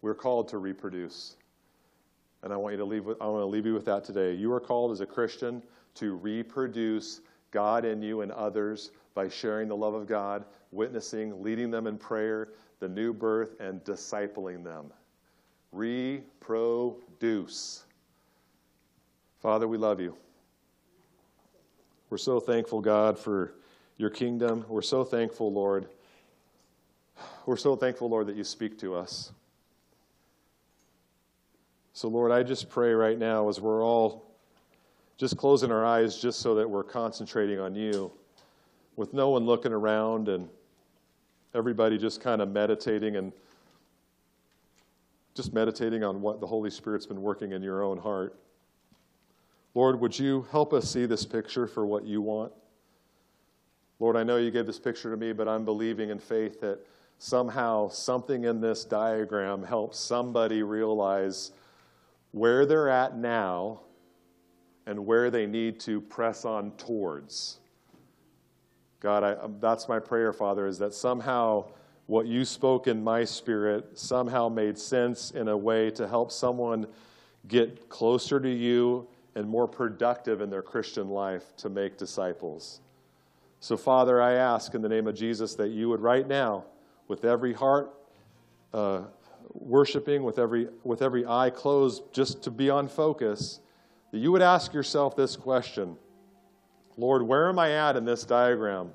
We're 0.00 0.14
called 0.14 0.48
to 0.48 0.58
reproduce. 0.58 1.36
And 2.42 2.52
I 2.52 2.56
want 2.56 2.72
you 2.72 2.78
to 2.78 2.84
leave 2.84 3.04
with, 3.04 3.20
I 3.20 3.26
want 3.26 3.42
to 3.42 3.46
leave 3.46 3.66
you 3.66 3.74
with 3.74 3.84
that 3.84 4.04
today. 4.04 4.34
You 4.34 4.52
are 4.52 4.60
called 4.60 4.90
as 4.92 5.00
a 5.00 5.06
Christian 5.06 5.62
to 5.94 6.16
reproduce 6.16 7.20
God 7.50 7.84
in 7.84 8.02
you 8.02 8.22
and 8.22 8.32
others 8.32 8.90
by 9.14 9.28
sharing 9.28 9.68
the 9.68 9.76
love 9.76 9.94
of 9.94 10.06
God, 10.06 10.44
witnessing, 10.72 11.42
leading 11.42 11.70
them 11.70 11.86
in 11.86 11.98
prayer, 11.98 12.48
the 12.80 12.88
new 12.88 13.12
birth, 13.12 13.60
and 13.60 13.84
discipling 13.84 14.64
them. 14.64 14.86
Reproduce. 15.70 16.24
Father, 19.40 19.68
we 19.68 19.76
love 19.76 20.00
you. 20.00 20.16
We're 22.10 22.18
so 22.18 22.40
thankful, 22.40 22.80
God, 22.80 23.18
for 23.18 23.54
your 23.96 24.10
kingdom. 24.10 24.64
We're 24.68 24.82
so 24.82 25.04
thankful, 25.04 25.52
Lord. 25.52 25.88
We're 27.46 27.56
so 27.56 27.76
thankful, 27.76 28.08
Lord, 28.08 28.26
that 28.26 28.36
you 28.36 28.44
speak 28.44 28.78
to 28.80 28.94
us. 28.94 29.32
So, 31.94 32.08
Lord, 32.08 32.32
I 32.32 32.42
just 32.42 32.70
pray 32.70 32.92
right 32.92 33.18
now 33.18 33.48
as 33.48 33.60
we're 33.60 33.84
all 33.84 34.24
just 35.18 35.36
closing 35.36 35.70
our 35.70 35.84
eyes 35.84 36.20
just 36.20 36.40
so 36.40 36.54
that 36.54 36.68
we're 36.68 36.82
concentrating 36.82 37.60
on 37.60 37.74
you 37.74 38.10
with 38.96 39.12
no 39.12 39.28
one 39.28 39.44
looking 39.44 39.72
around 39.72 40.28
and 40.28 40.48
everybody 41.54 41.98
just 41.98 42.20
kind 42.20 42.40
of 42.40 42.50
meditating 42.50 43.16
and 43.16 43.32
just 45.34 45.52
meditating 45.52 46.02
on 46.02 46.22
what 46.22 46.40
the 46.40 46.46
Holy 46.46 46.70
Spirit's 46.70 47.06
been 47.06 47.20
working 47.20 47.52
in 47.52 47.62
your 47.62 47.82
own 47.82 47.98
heart. 47.98 48.36
Lord, 49.74 50.00
would 50.00 50.18
you 50.18 50.46
help 50.50 50.72
us 50.72 50.90
see 50.90 51.06
this 51.06 51.24
picture 51.24 51.66
for 51.66 51.86
what 51.86 52.04
you 52.04 52.20
want? 52.22 52.52
Lord, 53.98 54.16
I 54.16 54.22
know 54.22 54.36
you 54.36 54.50
gave 54.50 54.66
this 54.66 54.78
picture 54.78 55.10
to 55.10 55.16
me, 55.16 55.32
but 55.32 55.46
I'm 55.46 55.64
believing 55.64 56.10
in 56.10 56.18
faith 56.18 56.60
that 56.60 56.78
somehow 57.18 57.88
something 57.88 58.44
in 58.44 58.60
this 58.60 58.84
diagram 58.84 59.62
helps 59.62 59.98
somebody 59.98 60.62
realize 60.62 61.52
where 62.32 62.66
they're 62.66 62.88
at 62.88 63.16
now 63.16 63.80
and 64.86 65.06
where 65.06 65.30
they 65.30 65.46
need 65.46 65.78
to 65.80 66.00
press 66.00 66.44
on 66.44 66.72
towards. 66.72 67.60
God, 69.00 69.24
I, 69.24 69.36
that's 69.60 69.88
my 69.88 69.98
prayer, 69.98 70.32
Father, 70.32 70.66
is 70.66 70.78
that 70.78 70.94
somehow 70.94 71.66
what 72.06 72.26
you 72.26 72.44
spoke 72.44 72.88
in 72.88 73.02
my 73.02 73.24
spirit 73.24 73.98
somehow 73.98 74.48
made 74.48 74.78
sense 74.78 75.30
in 75.30 75.48
a 75.48 75.56
way 75.56 75.90
to 75.90 76.08
help 76.08 76.32
someone 76.32 76.86
get 77.48 77.88
closer 77.88 78.38
to 78.40 78.48
you 78.48 79.06
and 79.34 79.48
more 79.48 79.66
productive 79.66 80.40
in 80.40 80.50
their 80.50 80.62
Christian 80.62 81.08
life 81.08 81.56
to 81.56 81.68
make 81.68 81.96
disciples. 81.96 82.80
So, 83.60 83.76
Father, 83.76 84.20
I 84.20 84.34
ask 84.34 84.74
in 84.74 84.82
the 84.82 84.88
name 84.88 85.06
of 85.06 85.14
Jesus 85.14 85.54
that 85.54 85.68
you 85.68 85.88
would 85.88 86.00
right 86.00 86.26
now, 86.26 86.64
with 87.08 87.24
every 87.24 87.52
heart 87.52 87.92
uh, 88.72 89.02
worshiping 89.54 90.22
with 90.22 90.38
every, 90.38 90.68
with 90.84 91.02
every 91.02 91.26
eye 91.26 91.50
closed, 91.50 92.02
just 92.12 92.42
to 92.42 92.50
be 92.50 92.70
on 92.70 92.88
focus, 92.88 93.60
that 94.10 94.18
you 94.18 94.32
would 94.32 94.42
ask 94.42 94.72
yourself 94.72 95.16
this 95.16 95.36
question 95.36 95.96
Lord, 96.96 97.22
where 97.22 97.48
am 97.48 97.58
I 97.58 97.72
at 97.72 97.96
in 97.96 98.04
this 98.04 98.24
diagram? 98.24 98.92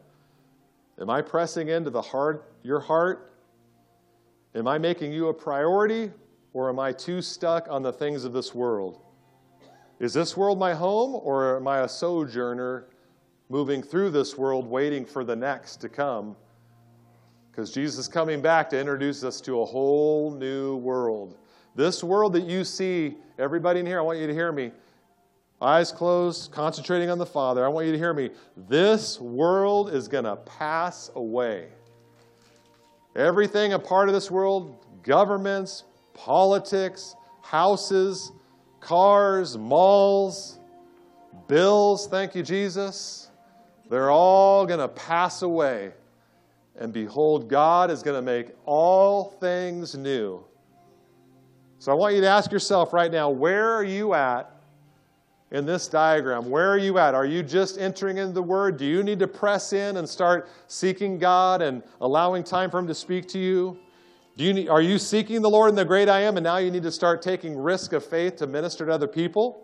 Am 0.99 1.09
I 1.09 1.21
pressing 1.21 1.69
into 1.69 1.89
the 1.89 2.01
heart, 2.01 2.53
your 2.63 2.79
heart? 2.79 3.33
Am 4.55 4.67
I 4.67 4.77
making 4.77 5.11
you 5.11 5.27
a 5.27 5.33
priority, 5.33 6.11
or 6.53 6.69
am 6.69 6.79
I 6.79 6.91
too 6.91 7.21
stuck 7.21 7.67
on 7.69 7.83
the 7.83 7.93
things 7.93 8.23
of 8.23 8.33
this 8.33 8.53
world? 8.55 9.01
Is 9.99 10.13
this 10.13 10.37
world 10.37 10.59
my 10.59 10.73
home, 10.73 11.19
or 11.23 11.57
am 11.57 11.67
I 11.67 11.79
a 11.79 11.89
sojourner 11.89 12.87
moving 13.49 13.81
through 13.81 14.11
this 14.11 14.37
world, 14.37 14.67
waiting 14.67 15.05
for 15.05 15.23
the 15.23 15.35
next 15.35 15.77
to 15.77 15.89
come? 15.89 16.35
Because 17.57 17.71
Jesus 17.71 17.97
is 17.97 18.07
coming 18.07 18.39
back 18.39 18.69
to 18.69 18.79
introduce 18.79 19.23
us 19.23 19.41
to 19.41 19.61
a 19.61 19.65
whole 19.65 20.29
new 20.29 20.75
world. 20.75 21.39
This 21.73 22.03
world 22.03 22.33
that 22.33 22.43
you 22.43 22.63
see, 22.63 23.17
everybody 23.39 23.79
in 23.79 23.85
here, 23.87 23.97
I 23.97 24.03
want 24.03 24.19
you 24.19 24.27
to 24.27 24.33
hear 24.33 24.51
me. 24.51 24.71
Eyes 25.59 25.91
closed, 25.91 26.51
concentrating 26.51 27.09
on 27.09 27.17
the 27.17 27.25
Father. 27.25 27.65
I 27.65 27.67
want 27.69 27.87
you 27.87 27.91
to 27.93 27.97
hear 27.97 28.13
me. 28.13 28.29
This 28.69 29.19
world 29.19 29.91
is 29.91 30.07
going 30.07 30.25
to 30.25 30.35
pass 30.35 31.09
away. 31.15 31.69
Everything 33.15 33.73
a 33.73 33.79
part 33.79 34.07
of 34.07 34.13
this 34.13 34.29
world, 34.29 34.85
governments, 35.01 35.83
politics, 36.13 37.15
houses, 37.41 38.31
cars, 38.81 39.57
malls, 39.57 40.59
bills, 41.47 42.07
thank 42.07 42.35
you, 42.35 42.43
Jesus, 42.43 43.31
they're 43.89 44.11
all 44.11 44.67
going 44.67 44.79
to 44.79 44.89
pass 44.89 45.41
away. 45.41 45.93
And 46.77 46.93
behold, 46.93 47.49
God 47.49 47.89
is 47.89 48.03
going 48.03 48.15
to 48.15 48.21
make 48.21 48.51
all 48.65 49.25
things 49.39 49.95
new. 49.95 50.43
So 51.79 51.91
I 51.91 51.95
want 51.95 52.15
you 52.15 52.21
to 52.21 52.27
ask 52.27 52.51
yourself 52.51 52.93
right 52.93 53.11
now 53.11 53.29
where 53.29 53.71
are 53.73 53.83
you 53.83 54.13
at 54.13 54.51
in 55.51 55.65
this 55.65 55.87
diagram? 55.87 56.49
Where 56.49 56.69
are 56.69 56.77
you 56.77 56.97
at? 56.97 57.15
Are 57.15 57.25
you 57.25 57.41
just 57.41 57.79
entering 57.79 58.17
into 58.17 58.33
the 58.33 58.43
Word? 58.43 58.77
Do 58.77 58.85
you 58.85 59.03
need 59.03 59.19
to 59.19 59.27
press 59.27 59.73
in 59.73 59.97
and 59.97 60.07
start 60.07 60.49
seeking 60.67 61.17
God 61.17 61.61
and 61.61 61.81
allowing 62.01 62.43
time 62.43 62.69
for 62.69 62.79
Him 62.79 62.87
to 62.87 62.95
speak 62.95 63.27
to 63.29 63.39
you? 63.39 63.79
Do 64.37 64.43
you 64.43 64.53
need, 64.53 64.69
are 64.69 64.81
you 64.81 64.99
seeking 64.99 65.41
the 65.41 65.49
Lord 65.49 65.69
in 65.69 65.75
the 65.75 65.85
great 65.85 66.09
I 66.09 66.21
am 66.21 66.37
and 66.37 66.43
now 66.43 66.57
you 66.57 66.69
need 66.69 66.83
to 66.83 66.91
start 66.91 67.23
taking 67.23 67.57
risk 67.57 67.93
of 67.93 68.05
faith 68.05 68.35
to 68.37 68.47
minister 68.47 68.85
to 68.85 68.91
other 68.91 69.07
people? 69.07 69.63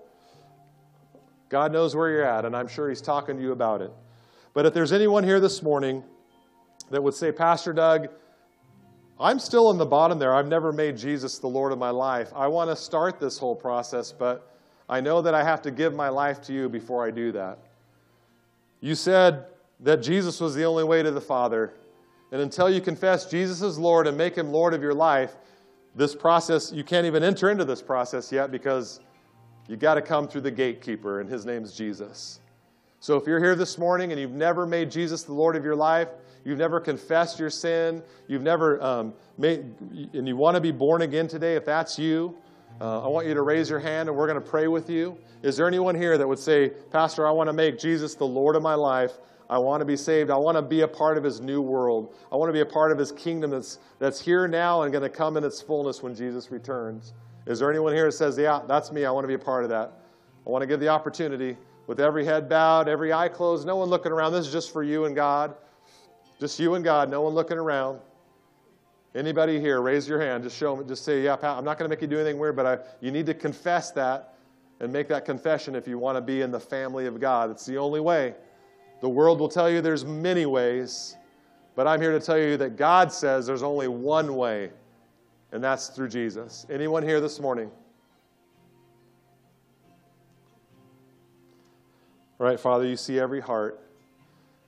God 1.49 1.71
knows 1.71 1.95
where 1.95 2.09
you're 2.09 2.25
at, 2.25 2.45
and 2.45 2.55
I'm 2.55 2.67
sure 2.67 2.89
He's 2.89 3.01
talking 3.01 3.35
to 3.35 3.41
you 3.41 3.51
about 3.51 3.81
it. 3.81 3.91
But 4.53 4.65
if 4.65 4.73
there's 4.73 4.91
anyone 4.91 5.23
here 5.23 5.39
this 5.39 5.61
morning, 5.61 6.03
that 6.89 7.01
would 7.01 7.13
say, 7.13 7.31
Pastor 7.31 7.73
Doug, 7.73 8.07
I'm 9.19 9.39
still 9.39 9.71
in 9.71 9.77
the 9.77 9.85
bottom 9.85 10.19
there. 10.19 10.33
I've 10.33 10.47
never 10.47 10.71
made 10.71 10.97
Jesus 10.97 11.37
the 11.37 11.47
Lord 11.47 11.71
of 11.71 11.77
my 11.77 11.91
life. 11.91 12.31
I 12.35 12.47
want 12.47 12.69
to 12.69 12.75
start 12.75 13.19
this 13.19 13.37
whole 13.37 13.55
process, 13.55 14.11
but 14.11 14.55
I 14.89 14.99
know 15.01 15.21
that 15.21 15.33
I 15.33 15.43
have 15.43 15.61
to 15.63 15.71
give 15.71 15.93
my 15.93 16.09
life 16.09 16.41
to 16.43 16.53
you 16.53 16.67
before 16.67 17.05
I 17.05 17.11
do 17.11 17.31
that. 17.31 17.59
You 18.81 18.95
said 18.95 19.45
that 19.79 20.01
Jesus 20.01 20.41
was 20.41 20.55
the 20.55 20.65
only 20.65 20.83
way 20.83 21.03
to 21.03 21.11
the 21.11 21.21
Father. 21.21 21.73
And 22.31 22.41
until 22.41 22.69
you 22.69 22.81
confess 22.81 23.25
Jesus 23.25 23.61
is 23.61 23.77
Lord 23.77 24.07
and 24.07 24.17
make 24.17 24.35
him 24.35 24.51
Lord 24.51 24.73
of 24.73 24.81
your 24.81 24.93
life, 24.93 25.35
this 25.95 26.15
process, 26.15 26.71
you 26.71 26.83
can't 26.83 27.05
even 27.05 27.23
enter 27.23 27.51
into 27.51 27.65
this 27.65 27.81
process 27.81 28.31
yet 28.31 28.51
because 28.51 28.99
you 29.67 29.77
got 29.77 29.93
to 29.93 30.01
come 30.01 30.27
through 30.27 30.41
the 30.41 30.51
gatekeeper, 30.51 31.21
and 31.21 31.29
his 31.29 31.45
name's 31.45 31.73
Jesus. 31.73 32.39
So 32.99 33.15
if 33.15 33.27
you're 33.27 33.39
here 33.39 33.55
this 33.55 33.77
morning 33.77 34.11
and 34.11 34.19
you've 34.19 34.31
never 34.31 34.65
made 34.65 34.89
Jesus 34.89 35.23
the 35.23 35.33
Lord 35.33 35.55
of 35.55 35.63
your 35.63 35.75
life, 35.75 36.09
you've 36.43 36.57
never 36.57 36.79
confessed 36.79 37.39
your 37.39 37.49
sin, 37.49 38.03
you've 38.27 38.41
never 38.41 38.81
um, 38.81 39.13
made, 39.37 39.65
and 40.13 40.27
you 40.27 40.35
want 40.35 40.55
to 40.55 40.61
be 40.61 40.71
born 40.71 41.01
again 41.01 41.27
today, 41.27 41.55
if 41.55 41.65
that's 41.65 41.97
you, 41.97 42.35
uh, 42.81 43.03
I 43.03 43.07
want 43.07 43.27
you 43.27 43.33
to 43.33 43.41
raise 43.41 43.69
your 43.69 43.79
hand 43.79 44.09
and 44.09 44.17
we're 44.17 44.27
going 44.27 44.41
to 44.41 44.49
pray 44.49 44.67
with 44.67 44.89
you. 44.89 45.17
Is 45.41 45.57
there 45.57 45.67
anyone 45.67 45.95
here 45.95 46.17
that 46.17 46.27
would 46.27 46.39
say, 46.39 46.69
Pastor, 46.91 47.27
I 47.27 47.31
want 47.31 47.47
to 47.47 47.53
make 47.53 47.77
Jesus 47.77 48.15
the 48.15 48.25
Lord 48.25 48.55
of 48.55 48.63
my 48.63 48.75
life? 48.75 49.11
I 49.49 49.57
want 49.57 49.81
to 49.81 49.85
be 49.85 49.97
saved. 49.97 50.31
I 50.31 50.37
want 50.37 50.57
to 50.57 50.61
be 50.61 50.81
a 50.81 50.87
part 50.87 51.17
of 51.17 51.23
his 51.23 51.39
new 51.39 51.61
world. 51.61 52.15
I 52.31 52.35
want 52.35 52.49
to 52.49 52.53
be 52.53 52.61
a 52.61 52.65
part 52.65 52.91
of 52.91 52.97
his 52.97 53.11
kingdom 53.11 53.51
that's, 53.51 53.77
that's 53.99 54.19
here 54.19 54.47
now 54.47 54.81
and 54.81 54.91
going 54.91 55.03
to 55.03 55.09
come 55.09 55.37
in 55.37 55.43
its 55.43 55.61
fullness 55.61 56.01
when 56.01 56.15
Jesus 56.15 56.49
returns. 56.49 57.13
Is 57.45 57.59
there 57.59 57.69
anyone 57.69 57.93
here 57.93 58.05
that 58.05 58.13
says, 58.13 58.37
Yeah, 58.37 58.61
that's 58.67 58.91
me. 58.91 59.05
I 59.05 59.11
want 59.11 59.25
to 59.25 59.27
be 59.27 59.33
a 59.33 59.39
part 59.39 59.63
of 59.63 59.69
that? 59.69 59.99
I 60.45 60.49
want 60.49 60.61
to 60.61 60.67
give 60.67 60.79
the 60.79 60.87
opportunity 60.87 61.57
with 61.87 61.99
every 61.99 62.25
head 62.25 62.49
bowed, 62.49 62.87
every 62.87 63.11
eye 63.11 63.27
closed, 63.27 63.67
no 63.67 63.75
one 63.75 63.89
looking 63.89 64.11
around. 64.11 64.31
This 64.31 64.47
is 64.47 64.51
just 64.51 64.71
for 64.71 64.83
you 64.83 65.05
and 65.05 65.15
God. 65.15 65.55
Just 66.43 66.59
you 66.59 66.73
and 66.73 66.83
God, 66.83 67.09
no 67.09 67.21
one 67.21 67.33
looking 67.33 67.57
around. 67.57 68.01
Anybody 69.15 69.61
here, 69.61 69.79
raise 69.79 70.09
your 70.09 70.19
hand. 70.19 70.43
Just 70.43 70.57
show 70.57 70.75
me, 70.75 70.83
just 70.85 71.05
say, 71.05 71.21
yeah, 71.23 71.37
Pat, 71.37 71.57
I'm 71.57 71.63
not 71.63 71.79
going 71.79 71.89
to 71.89 71.95
make 71.95 72.01
you 72.01 72.07
do 72.09 72.19
anything 72.19 72.37
weird, 72.37 72.57
but 72.57 72.65
I, 72.65 72.79
you 72.99 73.11
need 73.11 73.25
to 73.27 73.33
confess 73.33 73.91
that 73.91 74.35
and 74.81 74.91
make 74.91 75.07
that 75.07 75.23
confession 75.23 75.73
if 75.73 75.87
you 75.87 75.97
want 75.97 76.17
to 76.17 76.21
be 76.21 76.41
in 76.41 76.51
the 76.51 76.59
family 76.59 77.05
of 77.05 77.21
God. 77.21 77.49
It's 77.49 77.65
the 77.65 77.77
only 77.77 78.01
way. 78.01 78.35
The 78.99 79.07
world 79.07 79.39
will 79.39 79.47
tell 79.47 79.69
you 79.69 79.79
there's 79.79 80.03
many 80.03 80.45
ways, 80.45 81.15
but 81.77 81.87
I'm 81.87 82.01
here 82.01 82.11
to 82.11 82.19
tell 82.19 82.37
you 82.37 82.57
that 82.57 82.75
God 82.75 83.13
says 83.13 83.45
there's 83.45 83.63
only 83.63 83.87
one 83.87 84.35
way, 84.35 84.69
and 85.53 85.63
that's 85.63 85.87
through 85.87 86.09
Jesus. 86.09 86.65
Anyone 86.69 87.03
here 87.03 87.21
this 87.21 87.39
morning? 87.39 87.71
All 92.37 92.47
right, 92.47 92.59
Father, 92.59 92.85
you 92.85 92.97
see 92.97 93.17
every 93.17 93.39
heart. 93.39 93.82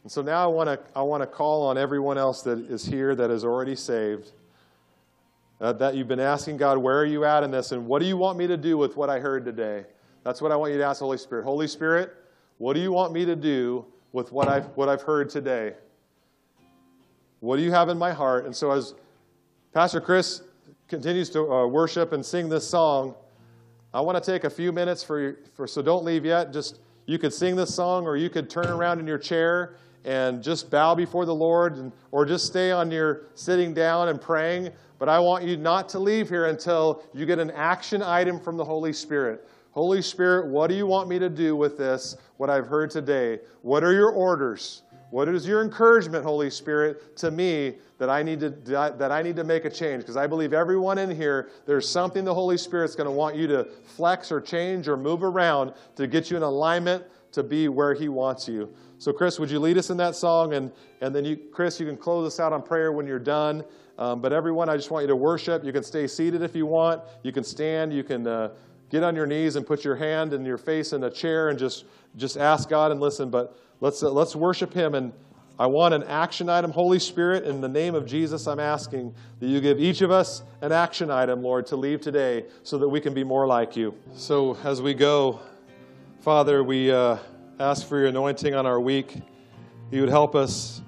And 0.06 0.12
so 0.12 0.22
now 0.22 0.44
I 0.44 0.46
want 0.46 0.68
to 0.68 0.80
I 0.96 1.02
want 1.02 1.24
to 1.24 1.28
call 1.28 1.66
on 1.66 1.80
everyone 1.80 2.20
else 2.20 2.44
that 2.44 2.60
is 2.60 2.86
here 2.86 3.16
that 3.16 3.32
is 3.32 3.44
already 3.44 3.76
saved. 3.76 4.34
Uh, 5.60 5.74
that 5.74 5.96
you've 5.96 6.08
been 6.08 6.20
asking 6.20 6.58
God, 6.58 6.78
where 6.78 7.00
are 7.00 7.06
you 7.06 7.26
at 7.26 7.42
in 7.42 7.50
this, 7.50 7.72
and 7.72 7.88
what 7.88 8.04
do 8.04 8.06
you 8.06 8.16
want 8.16 8.38
me 8.38 8.46
to 8.46 8.56
do 8.56 8.78
with 8.78 8.96
what 8.98 9.10
I 9.10 9.20
heard 9.20 9.44
today? 9.44 9.84
That's 10.24 10.44
what 10.44 10.52
I 10.52 10.58
want 10.58 10.74
you 10.74 10.78
to 10.78 10.84
ask 10.84 11.00
the 11.00 11.06
Holy 11.06 11.18
Spirit. 11.18 11.44
Holy 11.44 11.68
Spirit, 11.68 12.14
what 12.60 12.74
do 12.74 12.82
you 12.82 12.92
want 12.92 13.14
me 13.14 13.26
to 13.26 13.36
do 13.36 13.84
with 14.12 14.32
what 14.32 14.48
I've 14.48 14.66
what 14.76 14.90
I've 14.90 15.02
heard 15.02 15.28
today? 15.28 15.74
What 17.40 17.58
do 17.58 17.64
you 17.64 17.72
have 17.72 17.90
in 17.90 17.98
my 17.98 18.14
heart? 18.14 18.46
And 18.46 18.56
so 18.56 18.70
as 18.70 18.94
Pastor 19.74 20.00
Chris 20.00 20.44
continues 20.88 21.32
to 21.32 21.52
uh, 21.52 21.66
worship 21.66 22.14
and 22.14 22.24
sing 22.24 22.48
this 22.48 22.68
song, 22.68 23.16
I 23.92 24.02
want 24.02 24.24
to 24.24 24.32
take 24.32 24.44
a 24.44 24.52
few 24.52 24.72
minutes 24.72 25.04
for, 25.04 25.40
for 25.56 25.66
so 25.66 25.82
don't 25.82 26.06
leave 26.06 26.26
yet. 26.26 26.54
Just 26.54 26.78
you 27.08 27.18
could 27.18 27.34
sing 27.34 27.56
this 27.56 27.74
song, 27.74 28.06
or 28.06 28.18
you 28.18 28.30
could 28.30 28.52
turn 28.52 28.68
around 28.68 29.00
in 29.00 29.08
your 29.08 29.18
chair 29.18 29.78
and 30.06 30.42
just 30.42 30.70
bow 30.70 30.96
before 30.96 31.26
the 31.26 31.36
Lord, 31.36 31.78
and, 31.78 31.92
or 32.12 32.26
just 32.26 32.46
stay 32.46 32.72
on 32.72 32.92
your 32.92 33.24
sitting 33.34 33.74
down 33.74 34.08
and 34.08 34.22
praying. 34.22 34.70
But 35.00 35.10
I 35.10 35.20
want 35.20 35.44
you 35.44 35.58
not 35.58 35.90
to 35.90 36.00
leave 36.00 36.30
here 36.30 36.46
until 36.46 37.04
you 37.14 37.26
get 37.26 37.40
an 37.40 37.52
action 37.52 38.02
item 38.02 38.40
from 38.40 38.56
the 38.56 38.64
Holy 38.64 38.94
Spirit. 38.94 39.50
Holy 39.72 40.02
Spirit, 40.02 40.48
what 40.48 40.68
do 40.68 40.76
you 40.76 40.88
want 40.88 41.10
me 41.10 41.20
to 41.20 41.28
do 41.28 41.56
with 41.56 41.78
this, 41.78 42.16
what 42.38 42.50
I've 42.50 42.68
heard 42.68 42.90
today? 42.92 43.40
What 43.62 43.84
are 43.84 43.92
your 43.92 44.12
orders? 44.12 44.84
What 45.10 45.28
is 45.28 45.46
your 45.46 45.62
encouragement, 45.62 46.24
Holy 46.24 46.50
Spirit, 46.50 47.18
to 47.18 47.32
me 47.32 47.76
that 47.98 48.10
I 48.10 48.24
need 48.24 48.40
to, 48.40 48.50
that 48.50 49.12
I 49.12 49.22
need 49.22 49.36
to 49.36 49.44
make 49.44 49.66
a 49.66 49.70
change? 49.70 50.02
Because 50.02 50.18
I 50.18 50.28
believe 50.28 50.54
everyone 50.54 50.98
in 50.98 51.14
here, 51.14 51.50
there's 51.66 51.88
something 51.88 52.24
the 52.24 52.34
Holy 52.34 52.58
Spirit's 52.58 52.96
going 52.96 53.06
to 53.06 53.12
want 53.12 53.36
you 53.36 53.48
to 53.48 53.66
flex 53.84 54.32
or 54.32 54.40
change 54.40 54.88
or 54.88 54.98
move 54.98 55.24
around 55.24 55.74
to 55.96 56.08
get 56.08 56.32
you 56.32 56.38
in 56.38 56.44
alignment 56.44 57.04
to 57.36 57.44
be 57.44 57.68
where 57.68 57.94
He 57.94 58.10
wants 58.10 58.48
you. 58.48 58.74
So, 58.98 59.14
Chris, 59.14 59.40
would 59.40 59.52
you 59.52 59.60
lead 59.60 59.78
us 59.78 59.90
in 59.90 59.98
that 59.98 60.16
song? 60.16 60.54
And, 60.54 60.72
and 61.02 61.14
then, 61.14 61.24
you, 61.26 61.38
Chris, 61.52 61.80
you 61.80 61.86
can 61.86 61.98
close 61.98 62.26
us 62.26 62.40
out 62.40 62.52
on 62.54 62.64
prayer 62.64 62.92
when 62.92 63.06
you're 63.06 63.20
done. 63.20 63.64
Um, 63.98 64.22
but 64.22 64.34
everyone, 64.34 64.68
I 64.68 64.76
just 64.76 64.92
want 64.92 65.04
you 65.04 65.08
to 65.08 65.16
worship. 65.16 65.64
You 65.64 65.72
can 65.72 65.84
stay 65.84 66.08
seated 66.08 66.42
if 66.42 66.56
you 66.56 66.66
want. 66.66 67.02
You 67.24 67.32
can 67.32 67.44
stand. 67.44 67.94
You 67.94 68.04
can 68.04 68.28
uh, 68.28 68.50
get 68.90 69.04
on 69.04 69.16
your 69.16 69.26
knees 69.26 69.56
and 69.56 69.66
put 69.66 69.86
your 69.86 69.96
hand 69.96 70.34
and 70.34 70.46
your 70.46 70.58
face 70.58 70.94
in 70.94 71.04
a 71.04 71.10
chair 71.10 71.50
and 71.50 71.60
just, 71.60 71.86
just 72.18 72.38
ask 72.38 72.70
God 72.70 72.92
and 72.92 73.00
listen. 73.00 73.30
But 73.30 73.58
let's, 73.80 74.02
uh, 74.02 74.10
let's 74.10 74.36
worship 74.36 74.74
Him. 74.74 74.96
And 74.96 75.14
I 75.58 75.68
want 75.68 75.94
an 75.94 76.04
action 76.04 76.50
item. 76.50 76.72
Holy 76.72 77.00
Spirit, 77.00 77.46
in 77.46 77.62
the 77.62 77.70
name 77.70 77.96
of 77.96 78.06
Jesus, 78.06 78.48
I'm 78.48 78.60
asking 78.60 79.14
that 79.40 79.48
you 79.48 79.62
give 79.62 79.80
each 79.80 80.02
of 80.02 80.12
us 80.12 80.44
an 80.62 80.74
action 80.74 81.10
item, 81.10 81.42
Lord, 81.42 81.66
to 81.68 81.78
leave 81.78 82.02
today 82.02 82.46
so 82.64 82.78
that 82.78 82.90
we 82.90 83.00
can 83.00 83.14
be 83.14 83.24
more 83.24 83.48
like 83.48 83.78
you. 83.78 83.94
So 84.14 84.58
as 84.64 84.82
we 84.82 84.94
go, 84.94 85.40
Father, 86.26 86.64
we. 86.64 86.92
Uh, 86.92 87.20
ask 87.60 87.88
for 87.88 88.00
your 88.00 88.08
anointing 88.08 88.54
on 88.54 88.66
our 88.66 88.80
week. 88.80 89.16
You 89.92 90.02
would 90.02 90.10
help 90.10 90.36
us 90.36 90.82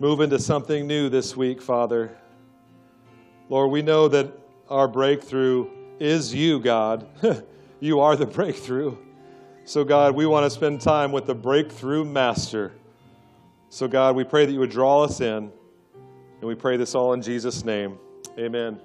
move 0.00 0.20
into 0.20 0.38
something 0.38 0.86
new 0.86 1.08
this 1.08 1.36
week, 1.36 1.60
Father. 1.62 2.16
Lord, 3.48 3.70
we 3.70 3.82
know 3.82 4.08
that 4.08 4.32
our 4.68 4.88
breakthrough 4.88 5.68
is 6.00 6.34
you, 6.34 6.60
God. 6.60 7.06
you 7.80 8.00
are 8.00 8.16
the 8.16 8.26
breakthrough. 8.26 8.96
So, 9.64 9.84
God, 9.84 10.14
we 10.14 10.26
want 10.26 10.44
to 10.44 10.50
spend 10.50 10.80
time 10.80 11.12
with 11.12 11.26
the 11.26 11.34
breakthrough 11.34 12.04
master. 12.04 12.72
So, 13.68 13.86
God, 13.86 14.16
we 14.16 14.24
pray 14.24 14.46
that 14.46 14.52
you 14.52 14.60
would 14.60 14.70
draw 14.70 15.04
us 15.04 15.20
in. 15.20 15.52
And 15.94 16.42
we 16.48 16.54
pray 16.54 16.76
this 16.76 16.94
all 16.94 17.12
in 17.12 17.22
Jesus' 17.22 17.64
name. 17.64 17.98
Amen. 18.38 18.80